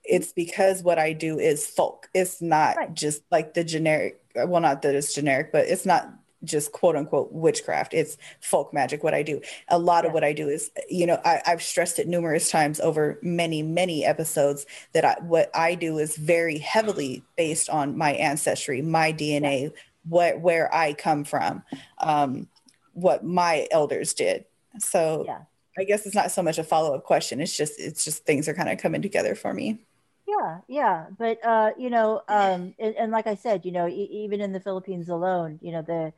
[0.03, 2.09] It's because what I do is folk.
[2.15, 2.93] It's not Right.
[2.95, 6.11] just like the generic, well, not that it's generic, but it's not
[6.43, 7.93] just quote unquote witchcraft.
[7.93, 9.41] It's folk magic, what I do.
[9.69, 12.79] A lot of what I do is, you know, I, I've stressed it numerous times
[12.79, 18.13] over many, many episodes that I, what I do is very heavily based on my
[18.13, 19.71] ancestry, my DNA,
[20.03, 21.63] what where I come from,
[21.97, 22.47] um,
[22.93, 24.45] what my elders did.
[24.79, 25.45] So Yeah.
[25.77, 27.39] I guess it's not so much a follow up question.
[27.39, 29.79] It's just it's just things are kind of coming together for me.
[30.27, 34.09] Yeah, yeah, but uh, you know, um, and, and like I said, you know, e-
[34.25, 36.13] even in the Philippines alone, you know, the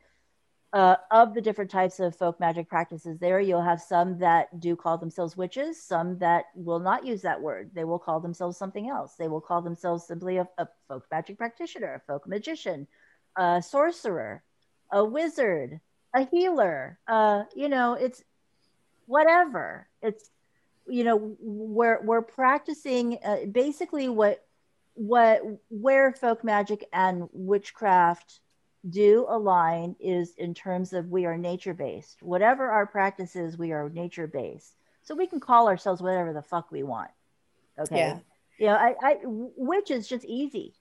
[0.72, 4.76] uh, of the different types of folk magic practices there, you'll have some that do
[4.76, 7.70] call themselves witches, some that will not use that word.
[7.74, 9.14] They will call themselves something else.
[9.16, 12.86] They will call themselves simply a, a folk magic practitioner, a folk magician,
[13.36, 14.44] a sorcerer,
[14.92, 15.80] a wizard,
[16.14, 16.98] a healer.
[17.08, 18.22] Uh, you know, it's
[19.06, 19.88] whatever.
[20.02, 20.30] It's
[20.86, 24.44] you know we're we're practicing uh, basically what
[24.94, 28.40] what where folk magic and witchcraft
[28.88, 33.72] do align is in terms of we are nature based whatever our practice is we
[33.72, 37.10] are nature based so we can call ourselves whatever the fuck we want
[37.78, 37.96] okay?
[37.96, 38.18] Yeah.
[38.58, 40.74] you know i i which is just easy.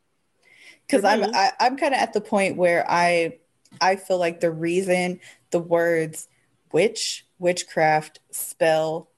[0.85, 3.37] Because I'm me- I, I'm kind of at the point where I
[3.81, 5.19] I feel like the reason
[5.51, 6.27] the words
[6.71, 9.08] witch, witchcraft, spell,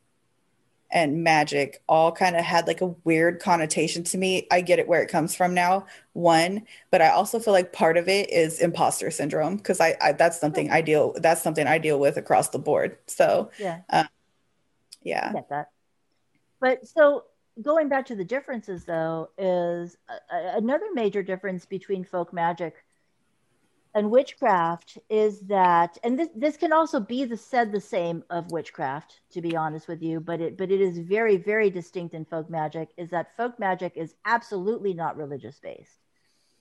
[0.91, 4.47] and magic all kind of had like a weird connotation to me.
[4.51, 7.97] I get it where it comes from now, one, but I also feel like part
[7.97, 11.77] of it is imposter syndrome because I, I, that's something I deal that's something I
[11.77, 12.97] deal with across the board.
[13.07, 14.07] So Yeah, um,
[15.03, 15.69] yeah, I get that.
[16.59, 17.25] But so
[17.61, 22.75] going back to the differences, though, is a, a- another major difference between folk magic
[23.93, 28.51] and witchcraft is that, and this this can also be the said the same of
[28.51, 32.25] witchcraft, to be honest with you, but it but it is very very distinct in
[32.25, 32.89] folk magic.
[32.97, 35.99] Is that folk magic is absolutely not religious based.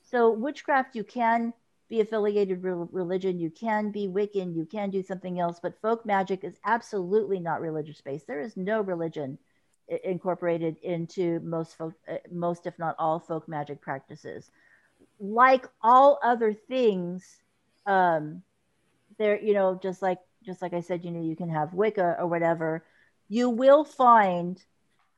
[0.03, 1.53] So witchcraft, you can
[1.89, 6.07] be affiliated with religion, you can be Wiccan, you can do something else, but folk
[6.07, 8.27] magic is absolutely not religious based.
[8.27, 9.39] There is no religion
[10.05, 14.51] incorporated into most folk, uh, most if not all folk magic practices.
[15.21, 17.25] Like all other things,
[17.87, 18.43] um,
[19.19, 22.17] there you know just like just like I said, you know you can have Wicca
[22.19, 22.85] or whatever.
[23.29, 24.61] You will find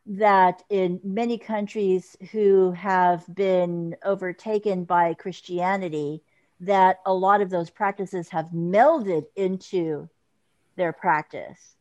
[0.04, 6.22] that in many countries who have been overtaken by Christianity,
[6.60, 10.08] that a lot of those practices have melded into
[10.76, 11.76] their practice.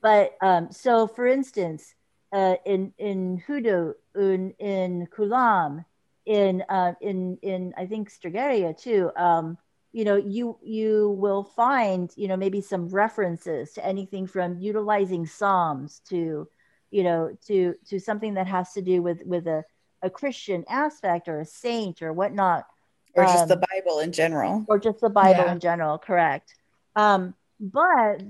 [0.00, 1.94] But um, so, for instance,
[2.32, 5.84] uh, in in hoodoo, in in Kulam,
[6.28, 9.10] in uh, in in I think Stregheria too.
[9.16, 9.56] Um,
[9.92, 15.24] you know, you you will find you know maybe some references to anything from utilizing
[15.26, 16.46] psalms to
[16.90, 19.64] you know to to something that has to do with with a
[20.02, 22.66] a Christian aspect or a saint or whatnot
[23.14, 24.64] or just Um, the Bible in general.
[24.68, 25.52] or just the Bible Yeah.
[25.52, 26.54] in general, correct.
[26.94, 28.22] Um, but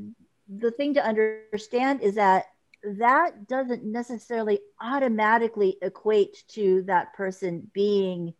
[0.48, 2.46] the thing to understand is that
[2.94, 8.34] that doesn't necessarily automatically equate to that person being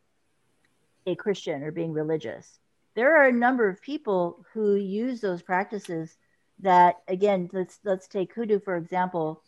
[1.07, 2.59] a Christian or being religious.
[2.95, 6.17] There are a number of people who use those practices
[6.61, 9.41] that again let's let's take hoodoo for example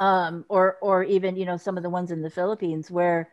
[0.00, 3.30] um, or or even you know some of the ones in the Philippines where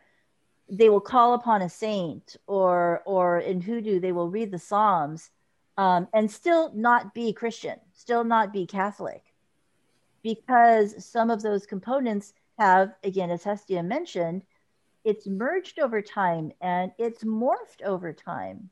[0.68, 5.30] they will call upon a saint or or in hoodoo they will read the psalms
[5.76, 9.22] um, and still not be christian still not be catholic
[10.22, 14.42] because some of those components have again as hestia mentioned
[15.04, 18.68] it's merged over time and it's morphed over time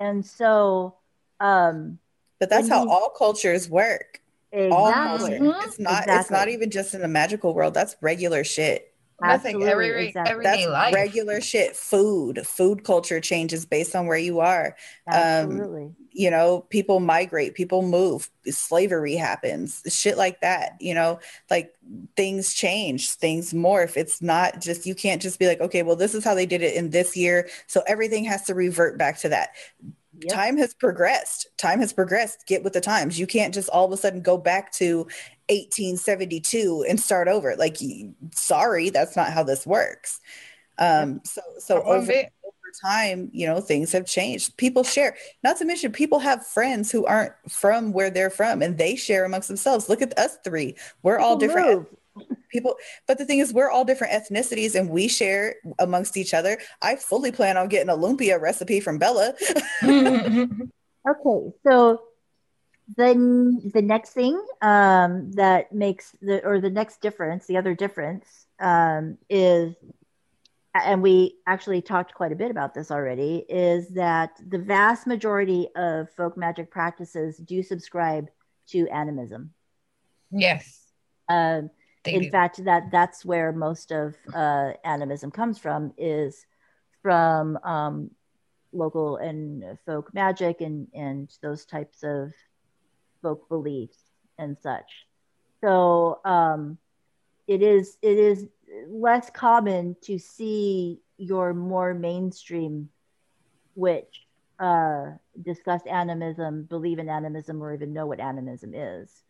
[0.00, 0.96] and so
[1.38, 1.98] um
[2.38, 4.20] But that's how you- all cultures work.
[4.52, 5.44] All exactly culture.
[5.44, 5.64] Mhm.
[5.64, 6.08] It's not.
[6.08, 7.72] It's not even just in the magical world.
[7.72, 8.89] That's regular shit.
[9.22, 10.30] That's like Absolutely, every exactly.
[10.32, 10.94] everyday That's life.
[10.94, 11.76] regular shit.
[11.76, 12.46] Food.
[12.46, 14.76] Food culture changes based on where you are.
[15.12, 20.72] Um, you know, people migrate, people move, slavery happens, shit like that.
[20.80, 21.20] You know,
[21.50, 21.72] like
[22.16, 23.96] things change, things morph.
[23.96, 26.62] It's not just, you can't just be like, okay, well, this is how they did
[26.62, 27.48] it in this year.
[27.66, 29.50] So everything has to revert back to that.
[30.22, 30.34] Yep.
[30.34, 31.48] Time has progressed.
[31.56, 32.46] Time has progressed.
[32.46, 33.18] Get with the times.
[33.18, 34.98] You can't just all of a sudden go back to
[35.48, 37.56] 1872 and start over.
[37.56, 37.78] Like,
[38.34, 40.20] sorry, that's not how this works.
[40.78, 44.56] Um, so, so over, over time, you know, things have changed.
[44.56, 48.78] People share, not to mention, people have friends who aren't from where they're from and
[48.78, 49.88] they share amongst themselves.
[49.88, 50.74] Look at us three.
[51.02, 51.86] We're all different move.
[52.50, 52.74] People
[53.06, 56.96] but the thing is we're all different ethnicities and we share amongst each other i
[56.96, 59.32] fully plan on getting a lumpia recipe from bella
[61.08, 62.02] Okay, so
[62.96, 68.46] then the next thing um, that makes the or the next difference, the other difference
[68.58, 69.74] um, is,
[70.74, 75.68] and we actually talked quite a bit about this already, is that the vast majority
[75.74, 78.28] of folk magic practices do subscribe
[78.68, 79.52] to animism.
[80.30, 80.76] yes.
[81.28, 81.70] Um,
[82.04, 82.30] They in do.
[82.30, 86.46] fact, that that's where most of uh, animism comes from is
[87.02, 88.10] from um,
[88.72, 92.32] local and folk magic and and those types of
[93.22, 93.98] folk beliefs
[94.38, 95.06] and such.
[95.60, 96.78] So um,
[97.46, 98.46] it is it is
[98.88, 102.88] less common to see your more mainstream
[103.74, 104.26] witch
[104.58, 105.12] uh,
[105.42, 109.22] discuss animism, believe in animism, or even know what animism is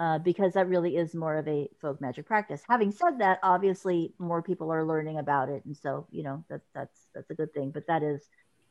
[0.00, 2.62] uh, because that really is more of a folk magic practice.
[2.66, 6.62] Having said that, obviously more people are learning about it, and so you know that
[6.74, 7.70] that's that's a good thing.
[7.70, 8.26] But that is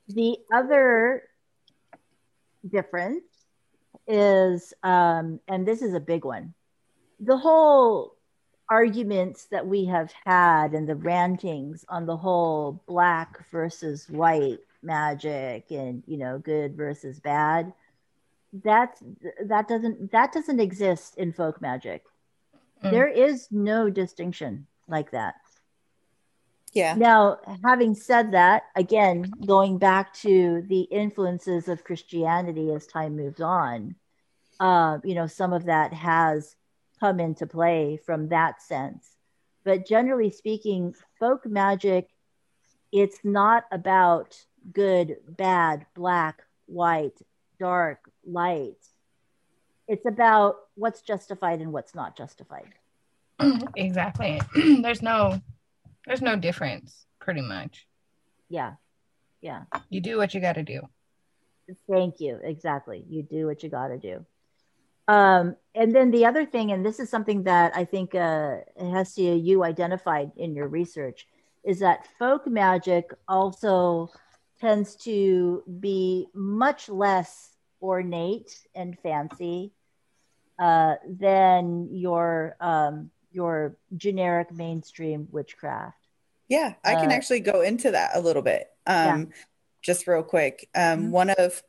[0.07, 1.22] the other
[2.68, 3.23] difference
[4.07, 6.56] is, um, and this is a big one,
[7.19, 8.15] the whole
[8.68, 15.65] arguments that we have had and the rantings on the whole black versus white magic
[15.69, 17.72] and you know good versus bad
[18.51, 19.01] that's
[19.45, 22.03] that doesn't that doesn't exist in folk magic
[22.81, 22.91] Mm.
[22.91, 25.35] there is no distinction like that
[26.71, 33.17] yeah now having said that again going back to the influences of christianity as time
[33.17, 33.95] moves on
[34.59, 36.55] uh, you know, some of that has
[36.99, 39.15] come into play from that sense.
[39.63, 42.09] But generally speaking, folk magic,
[42.91, 44.38] it's not about
[44.73, 47.17] good, bad, black, white,
[47.59, 47.99] dark,
[48.30, 48.77] light.
[49.88, 52.73] It's about what's justified and what's not justified.
[53.76, 54.39] exactly.
[54.81, 55.41] there's no
[56.06, 57.88] there's no difference pretty much.
[58.49, 58.73] Yeah.
[59.41, 59.64] Yeah.
[59.89, 60.81] You do what you got to do.
[61.89, 62.39] Thank you.
[62.43, 63.06] Exactly.
[63.07, 64.26] You do what you got to do.
[65.07, 69.35] Um, and then the other thing, and this is something that I think uh, Hestia,
[69.35, 71.27] you identified in your research,
[71.64, 74.10] is that folk magic also
[74.60, 77.48] tends to be much less
[77.81, 79.72] ornate and fancy
[80.57, 85.97] uh, than your um, your generic mainstream witchcraft.
[86.47, 88.68] Yeah, I can uh, actually go into that a little bit.
[88.88, 89.26] Um, yeah.
[89.81, 90.68] Just real quick.
[90.76, 91.11] Um, mm-hmm.
[91.11, 91.64] One of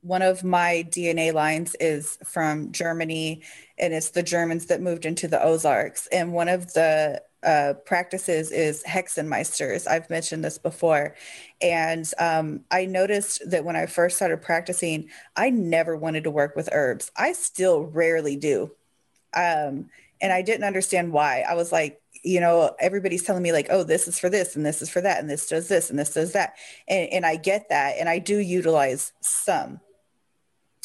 [0.00, 3.42] one of my DNA lines is from Germany,
[3.78, 6.08] and it's the Germans that moved into the Ozarks.
[6.08, 9.86] And one of the uh, practices is Hexenmeisters.
[9.86, 11.14] I've mentioned this before.
[11.60, 16.56] And um, I noticed that when I first started practicing, I never wanted to work
[16.56, 17.10] with herbs.
[17.16, 18.72] I still rarely do.
[19.34, 19.90] Um,
[20.20, 21.44] and I didn't understand why.
[21.48, 24.64] I was like, you know, everybody's telling me like, oh, this is for this and
[24.64, 26.54] this is for that and this does this and this does that.
[26.86, 27.96] And, and I get that.
[27.98, 29.80] And I do utilize some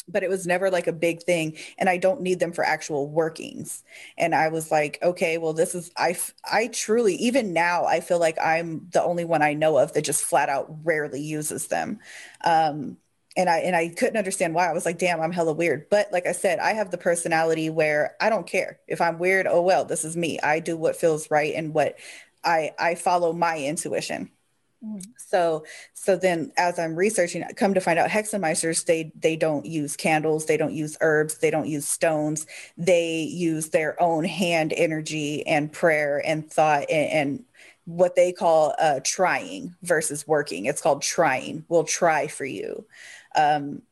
[0.08, 3.08] but it was never like a big thing and i don't need them for actual
[3.08, 3.82] workings
[4.16, 6.16] and i was like okay well this is i
[6.50, 10.02] i truly even now i feel like i'm the only one i know of that
[10.04, 11.98] just flat out rarely uses them
[12.44, 12.96] um
[13.36, 14.68] and I and I couldn't understand why.
[14.68, 15.88] I was like, damn, I'm hella weird.
[15.90, 18.80] But like I said, I have the personality where I don't care.
[18.88, 20.40] If I'm weird, oh well, this is me.
[20.40, 21.98] I do what feels right and what
[22.44, 24.30] I I follow my intuition.
[24.84, 25.04] Mm.
[25.16, 25.64] So
[25.94, 29.96] so then as I'm researching, I come to find out hexenmeisters, they they don't use
[29.96, 32.46] candles, they don't use herbs, they don't use stones.
[32.76, 37.44] They use their own hand energy and prayer and thought and, and
[37.86, 40.66] what they call uh, trying versus working.
[40.66, 41.64] It's called trying.
[41.68, 42.86] We'll try for you.
[43.34, 43.82] Um,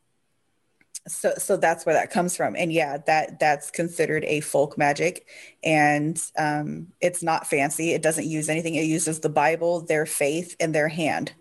[1.07, 2.55] so so that's where that comes from.
[2.55, 5.27] And yeah that that's considered a folk magic.
[5.63, 7.91] And um, it's not fancy.
[7.91, 8.75] It doesn't use anything.
[8.75, 11.33] It uses the bible their faith and their hand.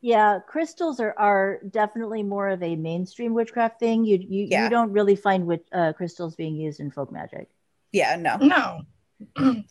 [0.00, 4.04] Yeah crystals are are definitely more of a mainstream witchcraft thing.
[4.04, 4.64] You you, yeah.
[4.64, 7.48] you don't really find witch, uh, crystals being used in folk magic.
[7.92, 8.36] Yeah no.
[8.36, 8.82] No.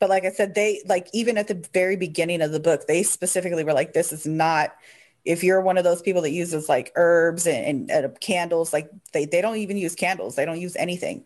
[0.00, 3.02] But like i said they like even at the very beginning of the book they
[3.04, 4.74] specifically were like this is not
[5.24, 8.90] if you're one of those people that uses like herbs and, and, and candles, like
[9.12, 10.34] they, they don't even use candles.
[10.34, 11.24] They don't use anything.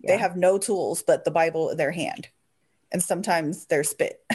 [0.00, 0.12] Yeah.
[0.12, 2.28] They have no tools but the Bible in their hand.
[2.92, 4.20] And sometimes their spit.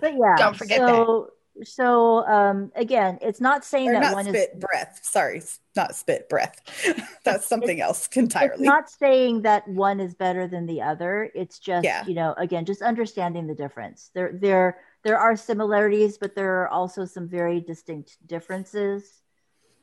[0.00, 0.36] but yeah.
[0.36, 1.66] Don't forget so, that.
[1.66, 5.00] So um, again, it's not saying or that not one spit is breath.
[5.02, 5.42] Sorry,
[5.76, 6.60] not spit breath.
[7.24, 8.54] That's something else entirely.
[8.54, 11.30] It's not saying that one is better than the other.
[11.34, 12.06] It's just yeah.
[12.06, 14.10] you know again just understanding the difference.
[14.14, 19.22] They're they're there are similarities, but there are also some very distinct differences.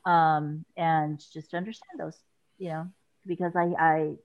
[0.05, 2.17] Um, and just understand those,
[2.57, 2.87] you know,
[3.25, 4.15] because I, I,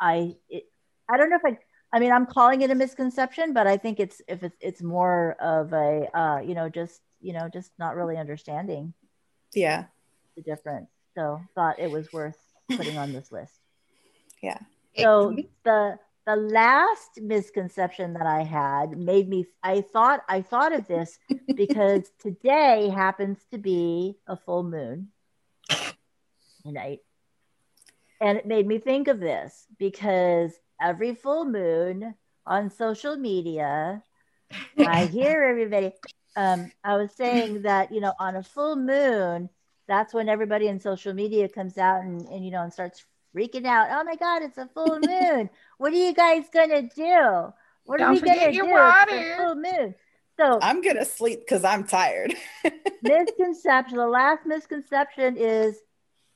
[0.00, 0.64] I, it,
[1.08, 1.58] I don't know if I,
[1.92, 5.36] I mean, I'm calling it a misconception, but I think it's if it's it's more
[5.40, 8.92] of a, uh, you know, just you know, just not really understanding.
[9.54, 9.84] Yeah.
[10.36, 10.90] The difference.
[11.16, 12.36] So thought it was worth
[12.76, 13.54] putting on this list.
[14.42, 14.58] Yeah.
[14.98, 20.86] So the the last misconception that I had made me I thought I thought of
[20.86, 21.18] this
[21.54, 25.08] because today happens to be a full moon
[26.72, 27.00] night.
[28.20, 32.14] And it made me think of this because every full moon
[32.46, 34.02] on social media,
[34.78, 35.92] I hear everybody.
[36.36, 39.50] Um, I was saying that, you know, on a full moon,
[39.86, 43.66] that's when everybody in social media comes out and, and you know, and starts freaking
[43.66, 43.88] out.
[43.90, 45.50] Oh my God, it's a full moon.
[45.78, 47.52] what are you guys gonna do?
[47.84, 48.66] What Don't are we gonna do?
[48.66, 49.34] Water.
[49.36, 49.94] full moon.
[50.36, 52.34] So I'm gonna sleep because I'm tired.
[53.02, 53.96] misconception.
[53.96, 55.78] The last misconception is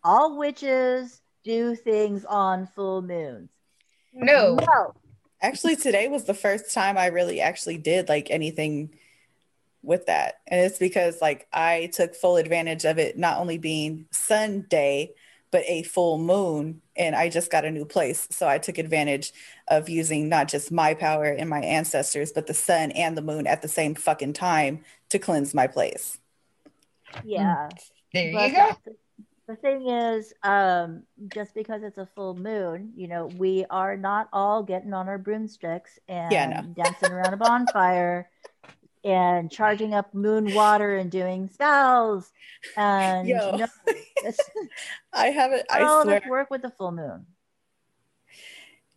[0.04, 3.50] all witches do things on full moons.
[4.12, 4.54] No.
[4.54, 4.94] No.
[5.40, 8.90] Actually, today was the first time I really actually did like anything
[9.82, 10.40] with that.
[10.46, 15.12] And it's because like I took full advantage of it not only being Sunday,
[15.50, 18.26] but a full moon and I just got a new place.
[18.30, 19.32] So I took advantage
[19.68, 23.46] of using not just my power and my ancestors, but the sun and the moon
[23.46, 26.18] at the same fucking time to cleanse my place.
[27.24, 27.68] Yeah.
[28.12, 28.76] There but you go.
[29.46, 34.28] The thing is, um, just because it's a full moon, you know, we are not
[34.30, 36.84] all getting on our broomsticks and yeah, no.
[36.84, 38.28] dancing around a bonfire
[39.08, 42.30] and charging up moon water and doing spells
[42.76, 43.56] and Yo.
[43.56, 43.66] no,
[45.12, 45.64] I haven't.
[45.70, 46.22] I all swear.
[46.28, 47.26] work with the full moon.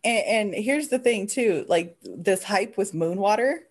[0.04, 3.62] And, and here's the thing too, like this hype with moon water.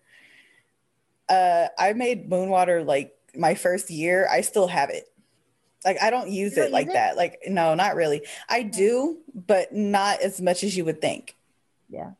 [1.28, 4.28] Uh, I made moon water like my first year.
[4.30, 5.08] I still have it.
[5.84, 6.98] Like I don't use it don't like use it?
[6.98, 7.16] that.
[7.16, 8.22] Like no, not really.
[8.48, 11.36] I do, but not as much as you would think.
[11.88, 12.12] Yeah.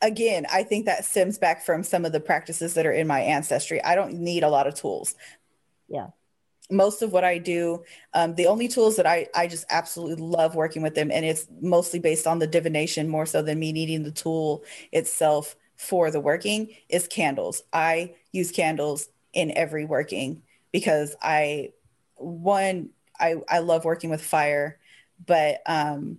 [0.00, 3.20] Again, I think that stems back from some of the practices that are in my
[3.20, 3.82] ancestry.
[3.82, 5.14] I don't need a lot of tools.
[5.88, 6.08] Yeah.
[6.70, 10.54] most of what I do, um, the only tools that I, I just absolutely love
[10.54, 14.02] working with them, and it's mostly based on the divination more so than me needing
[14.02, 17.62] the tool itself for the working, is candles.
[17.72, 21.72] I use candles in every working because I,
[22.16, 24.78] one, I, I love working with fire,
[25.24, 26.18] but um,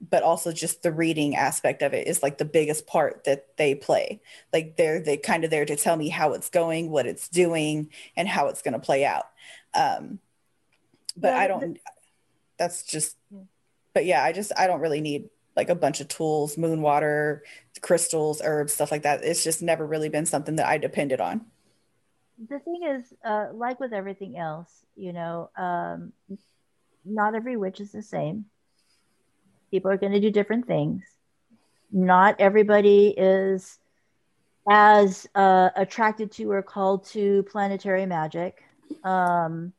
[0.00, 3.74] but also just the reading aspect of it is like the biggest part that they
[3.74, 4.20] play.
[4.52, 7.90] Like they're they kind of there to tell me how it's going, what it's doing,
[8.16, 9.26] and how it's going to play out.
[9.74, 10.18] Um,
[11.16, 11.78] but Yeah, I don't.
[12.58, 13.16] That's just.
[13.94, 17.42] But yeah, I just I don't really need like a bunch of tools, moon water,
[17.80, 19.24] crystals, herbs, stuff like that.
[19.24, 21.46] It's just never really been something that I depended on.
[22.38, 26.12] the thing is, uh, like with everything else, you know, um,
[27.04, 28.46] not every witch is the same.
[29.70, 31.02] People are going to do different things.
[31.92, 33.78] Not everybody is
[34.68, 38.62] as uh, attracted to or called to planetary magic.
[39.04, 39.72] Um,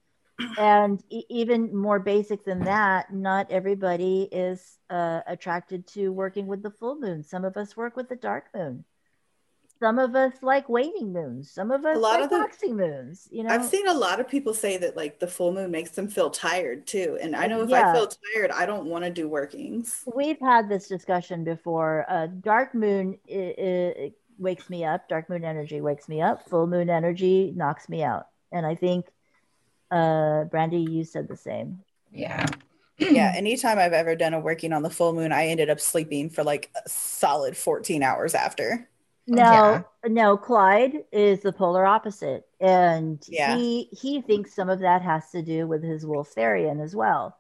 [0.57, 6.64] and e- even more basic than that, not everybody is uh, attracted to working with
[6.64, 7.24] the full moon.
[7.24, 8.85] Some of us work with the dark moon.
[9.80, 11.51] Some of us like waning moons.
[11.51, 13.27] Some of us lot like of the- waxing moons.
[13.31, 15.91] You know, I've seen a lot of people say that like the full moon makes
[15.91, 17.17] them feel tired too.
[17.22, 17.91] And I know if Yeah.
[17.91, 20.03] I feel tired, I don't want to do workings.
[20.15, 22.06] we've had this discussion before.
[22.09, 25.07] Uh, dark moon i i wakes me up.
[25.09, 26.47] Dark moon energy wakes me up.
[26.49, 28.27] Full moon energy knocks me out.
[28.51, 29.07] And I think,
[29.91, 31.80] uh, Brandy, you said the same.
[32.11, 32.45] Yeah.
[32.99, 36.30] yeah, anytime I've ever done a working on the full moon, I ended up sleeping
[36.30, 38.88] for like a solid 14 hours after.
[39.27, 43.57] No, no, Clyde is the polar opposite, and Yeah.
[43.57, 47.38] he he thinks some of that has to do with his Wolfarian as well.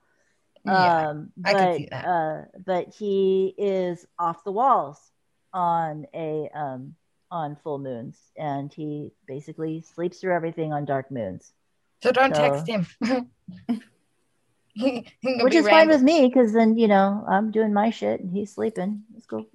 [0.65, 1.09] Yeah.
[1.09, 2.05] um, I but can see that.
[2.05, 4.99] uh, but he is off the walls
[5.53, 6.95] on a um,
[7.31, 11.53] on full moons, and he basically sleeps through everything on dark moons,
[12.03, 12.85] So don't So- text him.
[14.79, 18.53] Which is fine with me because then you know I'm doing my shit and he's
[18.53, 19.03] sleeping.
[19.15, 19.45] It's cool.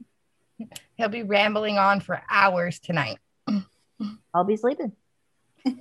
[0.96, 3.18] He'll be rambling on for hours tonight.
[4.34, 4.92] I'll be sleeping.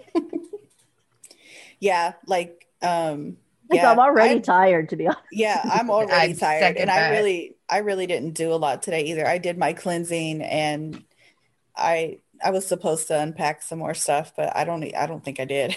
[1.79, 3.37] Yeah, like um
[3.69, 5.23] Like, yeah, I'm already I- tired, to be honest.
[5.31, 8.83] yeah, I'm already I tired second and I really I really didn't do a lot
[8.83, 9.27] today either.
[9.27, 11.03] I did my cleansing and
[11.75, 15.39] I I was supposed to unpack some more stuff, but I don't I don't think
[15.39, 15.75] I did.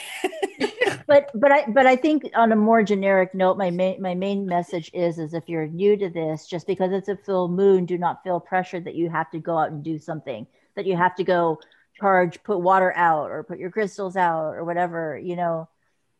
[1.06, 4.46] But but I but I think on a more generic note, my main my main
[4.46, 7.98] message is is if you're new to this, just because it's a full moon, do
[7.98, 11.14] not feel pressure that you have to go out and do something, that you have
[11.16, 11.58] to go
[12.00, 15.16] charge, put water out, or put your crystals out, or whatever.
[15.18, 15.68] You know,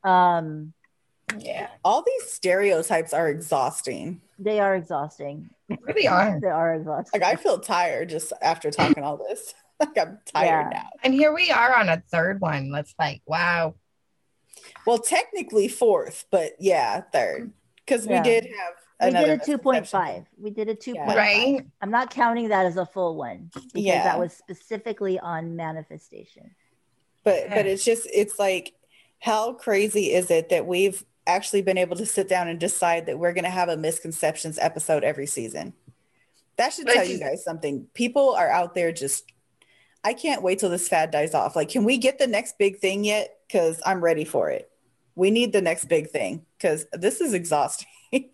[0.05, 0.73] um,
[1.39, 1.69] Yeah.
[1.85, 4.21] All these stereotypes are exhausting.
[4.39, 5.51] they are exhausting.
[5.69, 6.39] Really are.
[6.43, 7.21] They are exhausting.
[7.21, 9.55] Like I feel tired just after talking all this.
[9.81, 10.79] Like I'm tired Yeah.
[10.83, 10.89] now.
[11.03, 12.71] And here we are on a third one.
[12.71, 13.75] That's like, wow.
[14.87, 17.43] Well, technically fourth, but yeah, third.
[17.43, 17.51] Mm.
[17.85, 20.25] Because we did have we did a two point misconception.
[20.25, 20.27] five.
[20.39, 21.15] We did a two Yeah.
[21.15, 21.67] Right?
[21.83, 24.05] I'm not counting that as a full one because Yeah.
[24.05, 26.55] that was specifically on manifestation.
[27.25, 28.75] But but it's just it's like
[29.21, 33.19] how crazy is it that we've actually been able to sit down and decide that
[33.19, 35.73] we're going to have a misconceptions episode every season.
[36.57, 37.87] That should But tell you guys something.
[37.95, 39.25] People are out there just
[40.05, 41.57] I can't wait till this fad dies off.
[41.57, 44.71] Like can we get the next big thing yet cuz I'm ready for it.
[45.15, 47.89] We need the next big thing cuz this is exhausting.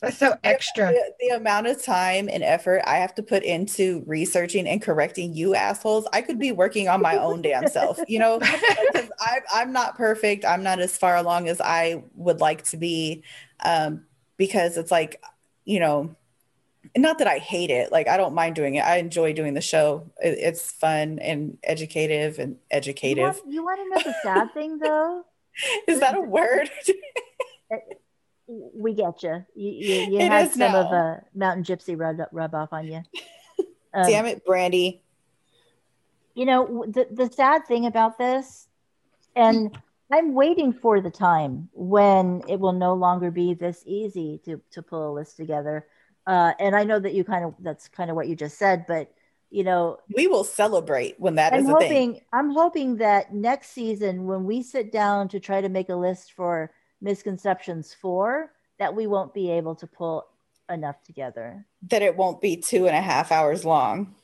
[0.00, 0.92] That's so extra.
[0.92, 5.34] the, the amount of time and effort I have to put into researching and correcting
[5.34, 9.40] you assholes, I could be working on my own damn self, you know, because I,
[9.52, 10.44] I'm not perfect.
[10.44, 13.24] I'm not as far along as I would like to be,
[13.64, 14.04] um,
[14.36, 15.20] because it's like,
[15.64, 16.14] you know,
[16.96, 17.90] not that I hate it.
[17.90, 18.84] Like I don't mind doing it.
[18.84, 20.08] I enjoy doing the show.
[20.22, 23.40] It, it's fun and educative and You educative.
[23.42, 25.24] want, you want to know the sad thing though?
[25.88, 26.70] Is that a word?
[28.46, 29.44] we get you.
[29.54, 30.96] You, you, you had some of now.
[30.96, 33.02] a mountain gypsy rub, rub off on you.
[33.94, 35.00] Um, Damn it, Brandy.
[36.34, 38.68] You know, the, the sad thing about this,
[39.34, 39.74] and
[40.12, 44.82] I'm waiting for the time when it will no longer be this easy to, to
[44.82, 45.86] pull a list together.
[46.26, 48.84] Uh, and I know that you kind of, that's kind of what you just said,
[48.86, 49.10] but
[49.50, 52.20] you know, we will celebrate when that I'm is a hoping thing.
[52.32, 56.32] I'm hoping that next season when we sit down to try to make a list
[56.32, 56.70] for
[57.00, 60.26] misconceptions four, that we won't be able to pull
[60.70, 61.64] enough together.
[61.88, 64.14] That it won't be two and a half hours long.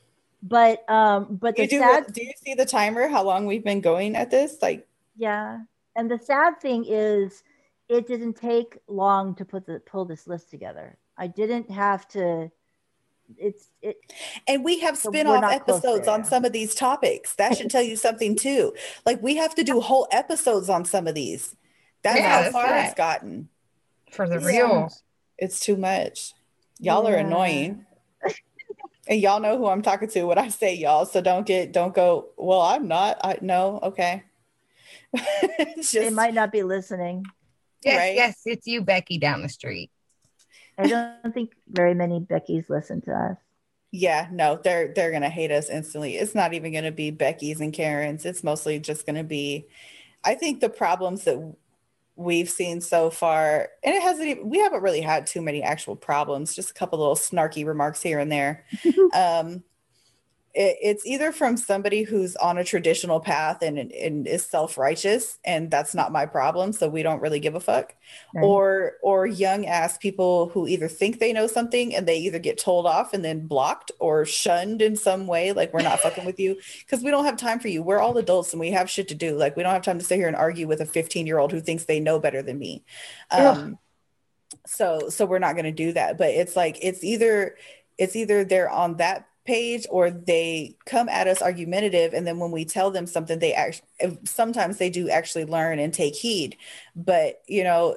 [0.43, 3.07] But um, but the You do, sad do you see the timer?
[3.07, 4.57] How long we've been going at this?
[4.61, 4.87] Like,
[5.17, 5.61] yeah,
[5.95, 7.41] and the sad thing is,
[7.89, 10.97] it didn't take long to put the pull this list together.
[11.17, 12.51] I didn't have to.
[13.37, 13.97] It's it.
[14.47, 17.35] and we have So spin-off not episodes on some of these topics.
[17.35, 18.73] That should tell you something too.
[19.05, 21.55] Like we have to do whole episodes on some of these.
[22.03, 22.85] That's Yeah, how that's far right.
[22.85, 23.49] it's gotten.
[24.11, 24.45] For the Yeah.
[24.45, 24.93] real.
[25.37, 26.33] It's too much.
[26.79, 27.85] Y'all are annoying.
[29.07, 31.05] And y'all know who I'm talking to when I say y'all.
[31.05, 33.19] So don't get don't go, well, I'm not.
[33.23, 34.23] I no, okay.
[35.13, 37.23] it's They might not be listening.
[37.83, 38.15] Yes, Right.
[38.15, 39.91] yes, it's you, Becky, down the street.
[40.77, 43.37] I don't think very many Beckys listen to us.
[43.91, 46.15] yeah, no, they're they're gonna hate us instantly.
[46.17, 48.25] It's not even gonna be Becky's and Karen's.
[48.25, 49.67] It's mostly just gonna be
[50.23, 51.55] I think the problems that
[52.15, 55.95] we've seen so far, and it hasn't even we haven't really had too many actual
[55.95, 58.65] problems, just a couple little snarky remarks here and there.
[59.13, 59.63] um
[60.57, 65.93] it's either from somebody who's on a traditional path and, and is self-righteous and that's
[65.93, 67.93] not my problem so we don't really give a fuck.
[68.33, 68.43] Right.
[68.43, 72.57] or or young ass people who either think they know something and they either get
[72.57, 76.39] told off and then blocked or shunned in some way like we're not fucking with
[76.39, 77.83] you because we don't have time for you.
[77.83, 79.35] We're all adults and we have shit to do.
[79.35, 81.51] Like we don't have time to sit here and argue with a 15 year old
[81.51, 82.85] who thinks they know better than me.
[83.29, 83.77] Um
[84.65, 86.17] so so we're not going to do that.
[86.17, 87.57] But it's like it's either
[87.97, 92.51] it's either they're on that page or they come at us argumentative and then when
[92.51, 93.87] we tell them something they actually
[94.23, 96.57] sometimes they do actually learn and take heed.
[96.95, 97.95] But you know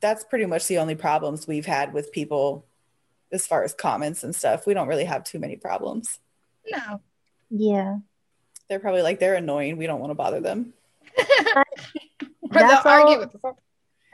[0.00, 2.64] that's pretty much the only problems we've had with people
[3.32, 4.66] as far as comments and stuff.
[4.66, 6.18] We don't really have too many problems.
[6.70, 7.00] No.
[7.50, 7.98] Yeah.
[8.68, 9.76] they're probably like they're annoying.
[9.76, 10.72] We don't want to bother them.
[12.48, 13.38] Or they'll That's argue all- with the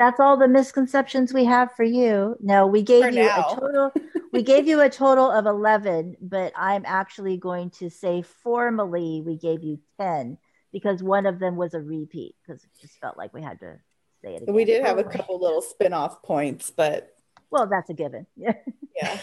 [0.03, 2.35] That's all the misconceptions we have for you.
[2.41, 3.47] No, we gave For you now.
[3.53, 3.93] a total
[4.33, 9.37] we gave you a total of 11, but I'm actually going to say formally we
[9.37, 10.39] gave you 10
[10.73, 13.79] because one of them was a repeat because it just felt like we had to
[14.25, 14.53] say it again.
[14.55, 17.15] we did have a couple little spin-off points but
[17.53, 18.27] Well, that's a given.
[18.37, 18.55] Yeah.
[18.97, 19.21] yeah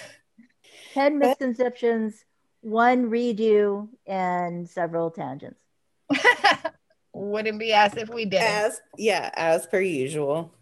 [0.94, 2.24] 10 But- misconceptions,
[2.62, 5.60] one redo, and several tangents.
[7.14, 8.48] Wouldn't be asked if we didn't.
[8.48, 10.54] as yeah as per usual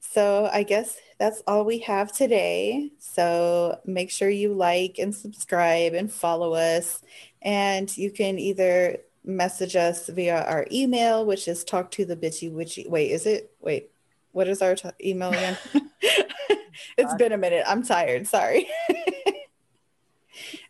[0.00, 2.92] so i guess that's all we have today.
[2.98, 7.02] So make sure you like and subscribe and follow us.
[7.42, 12.50] And you can either message us via our email which is talk to the bitchy
[12.50, 13.90] witchy wait is it wait
[14.32, 15.58] what is our t- email again?
[16.96, 17.64] It's been a minute.
[17.66, 18.26] I'm tired.
[18.26, 18.68] Sorry.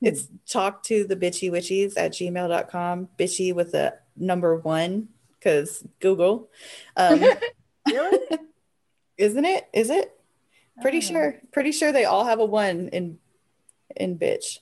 [0.00, 5.08] It's talk to the bitchy witchies at gmail.com bitchy with a number one
[5.39, 6.48] because google.
[6.97, 7.23] Um
[7.86, 8.39] Really?
[9.18, 10.12] Isn't it is it
[10.80, 11.00] pretty Oh.
[11.00, 13.18] sure pretty sure they all have a one in
[13.97, 14.58] in bitch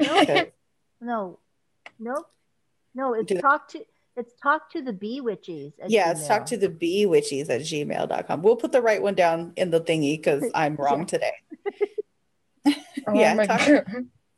[0.00, 0.52] Okay.
[1.00, 1.38] No,
[2.00, 2.26] nope.
[2.94, 3.84] No, it's Do- talk to
[4.16, 5.72] it's talk to the bee witchies.
[5.80, 9.14] at yeah it's talk to the bee witchies at gmail.com we'll put the right one
[9.14, 11.32] down in the thingy because i'm wrong today
[13.06, 13.86] Oh yeah, talk-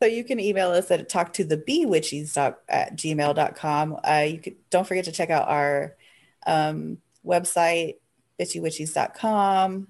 [0.02, 2.36] So you can email us at talk to the bewitchies
[2.68, 3.96] at gmail.com.
[4.06, 5.96] Uh, you could don't forget to check out our
[6.46, 7.94] um, website,
[8.38, 9.88] bitchywitchies.com.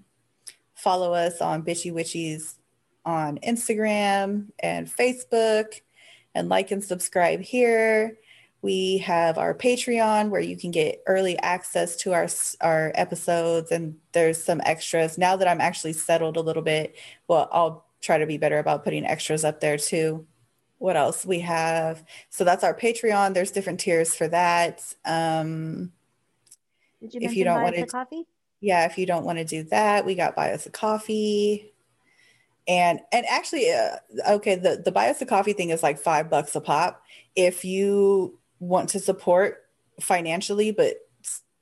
[0.75, 2.55] Follow us on Bitchy Witchies
[3.05, 5.81] on Instagram and Facebook
[6.35, 8.19] and like and subscribe here.
[8.61, 12.29] We have our Patreon where you can get early access to our
[12.61, 15.17] our episodes and there's some extras.
[15.17, 16.97] Now that I'm actually settled a little bit,
[17.29, 20.27] well, I'll try to be better about putting extras up there too.
[20.79, 22.05] What else we have?
[22.31, 23.35] So that's our Patreon.
[23.35, 24.83] There's different tiers for that.
[25.05, 25.93] Um,
[27.01, 28.27] Did you if you don't wanna- a coffee?
[28.61, 31.73] Yeah, if you don't want to do that, we got buy us a coffee.
[32.67, 33.97] And and actually, uh,
[34.31, 37.03] okay, the the buy us a coffee thing is like five bucks a pop.
[37.35, 39.65] If you want to support
[40.01, 40.97] financially, but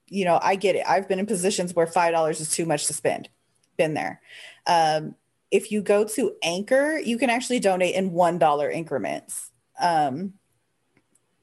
[0.09, 0.85] you know, I get it.
[0.87, 3.29] I've been in positions where five dollars is too much to spend.
[3.77, 4.21] Been there.
[4.67, 5.15] Um,
[5.51, 9.51] if you go to Anchor, you can actually donate in one dollar increments.
[9.81, 10.35] Um,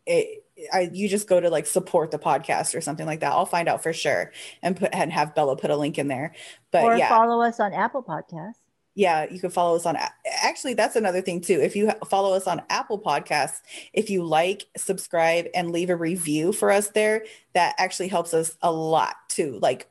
[0.05, 3.31] it, I, you just go to like support the podcast or something like that.
[3.31, 6.33] I'll find out for sure and put and have Bella put a link in there.
[6.71, 8.61] But or yeah, follow us on Apple Podcasts.
[8.95, 9.97] yeah, you can follow us on.
[10.41, 11.59] Actually, that's another thing too.
[11.59, 13.61] If you follow us on Apple Podcasts,
[13.93, 18.55] if you like, subscribe, and leave a review for us there, that actually helps us
[18.61, 19.59] a lot too.
[19.61, 19.89] Like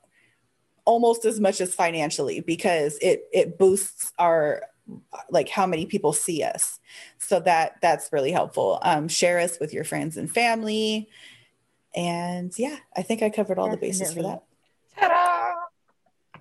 [0.85, 4.63] almost as much as financially because it it boosts our
[5.31, 6.81] like how many people see us
[7.19, 11.09] so that that's really helpful um, share us with your friends and family
[11.95, 13.89] and yeah i think i covered all Definitely.
[13.89, 14.43] the bases for that
[14.99, 15.55] Ta-da!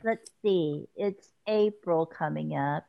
[0.04, 0.88] Let's see.
[0.96, 2.86] It's April coming up.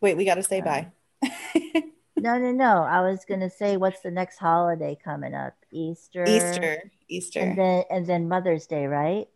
[0.00, 0.86] wait we got to say Uh, bye
[2.16, 2.82] No, no, no.
[2.82, 5.54] I was gonna say, what's the next holiday coming up?
[5.70, 6.24] Easter.
[6.24, 9.28] easter And easter then and then Mother's Day, right?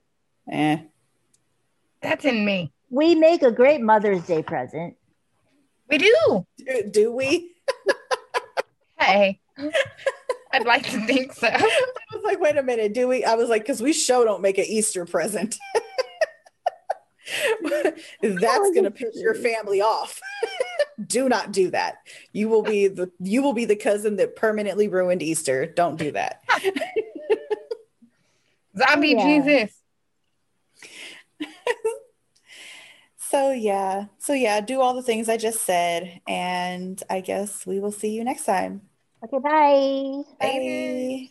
[0.50, 0.78] eh.
[2.00, 2.72] That's in me.
[2.90, 4.96] We make a great Mother's Day present.
[5.88, 6.46] We do.
[6.58, 7.52] do, do we
[8.98, 9.40] Hey.
[10.52, 11.48] I'd like to think so.
[11.52, 11.60] i
[12.12, 14.58] was like wait a minute do we i was like because we show don't make
[14.58, 15.56] an easter present
[18.22, 20.20] that's going to piss your family off
[21.06, 21.96] do not do that
[22.32, 26.12] you will be the you will be the cousin that permanently ruined easter don't do
[26.12, 26.42] that
[28.76, 29.24] Zombie Yeah.
[29.24, 29.74] Jesus.
[33.28, 37.78] So yeah so yeah do all the things i just said and i guess we
[37.80, 38.82] will see you next time
[39.24, 40.22] Okay, bye.
[40.40, 41.30] bye Yay.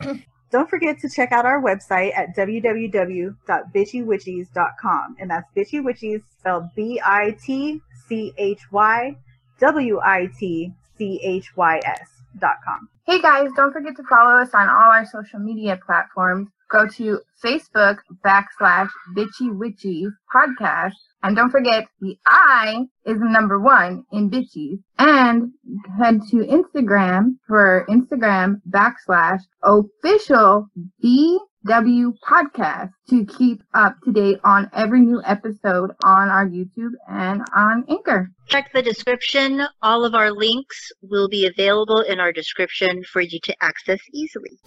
[0.50, 5.16] Don't forget to check out our website at www.bitchywitchies.com.
[5.18, 9.16] And that's Bitchy Witchies spelled B I T C H Y
[9.60, 12.08] W I T C H Y S
[12.38, 12.88] dot com.
[13.06, 16.48] Hey guys, don't forget to follow us on all our social media platforms.
[16.72, 20.94] Go to Facebook backslash Bitchy witchy podcast.
[21.22, 24.78] And don't forget the I is the number one in Bitchies.
[24.98, 25.52] And
[25.98, 30.68] head to Instagram for Instagram backslash official
[31.04, 37.42] BW podcast to keep up to date on every new episode on our YouTube and
[37.54, 38.30] on Anchor.
[38.48, 39.62] Check the description.
[39.82, 44.58] All of our links will be available in our description for you to access easily.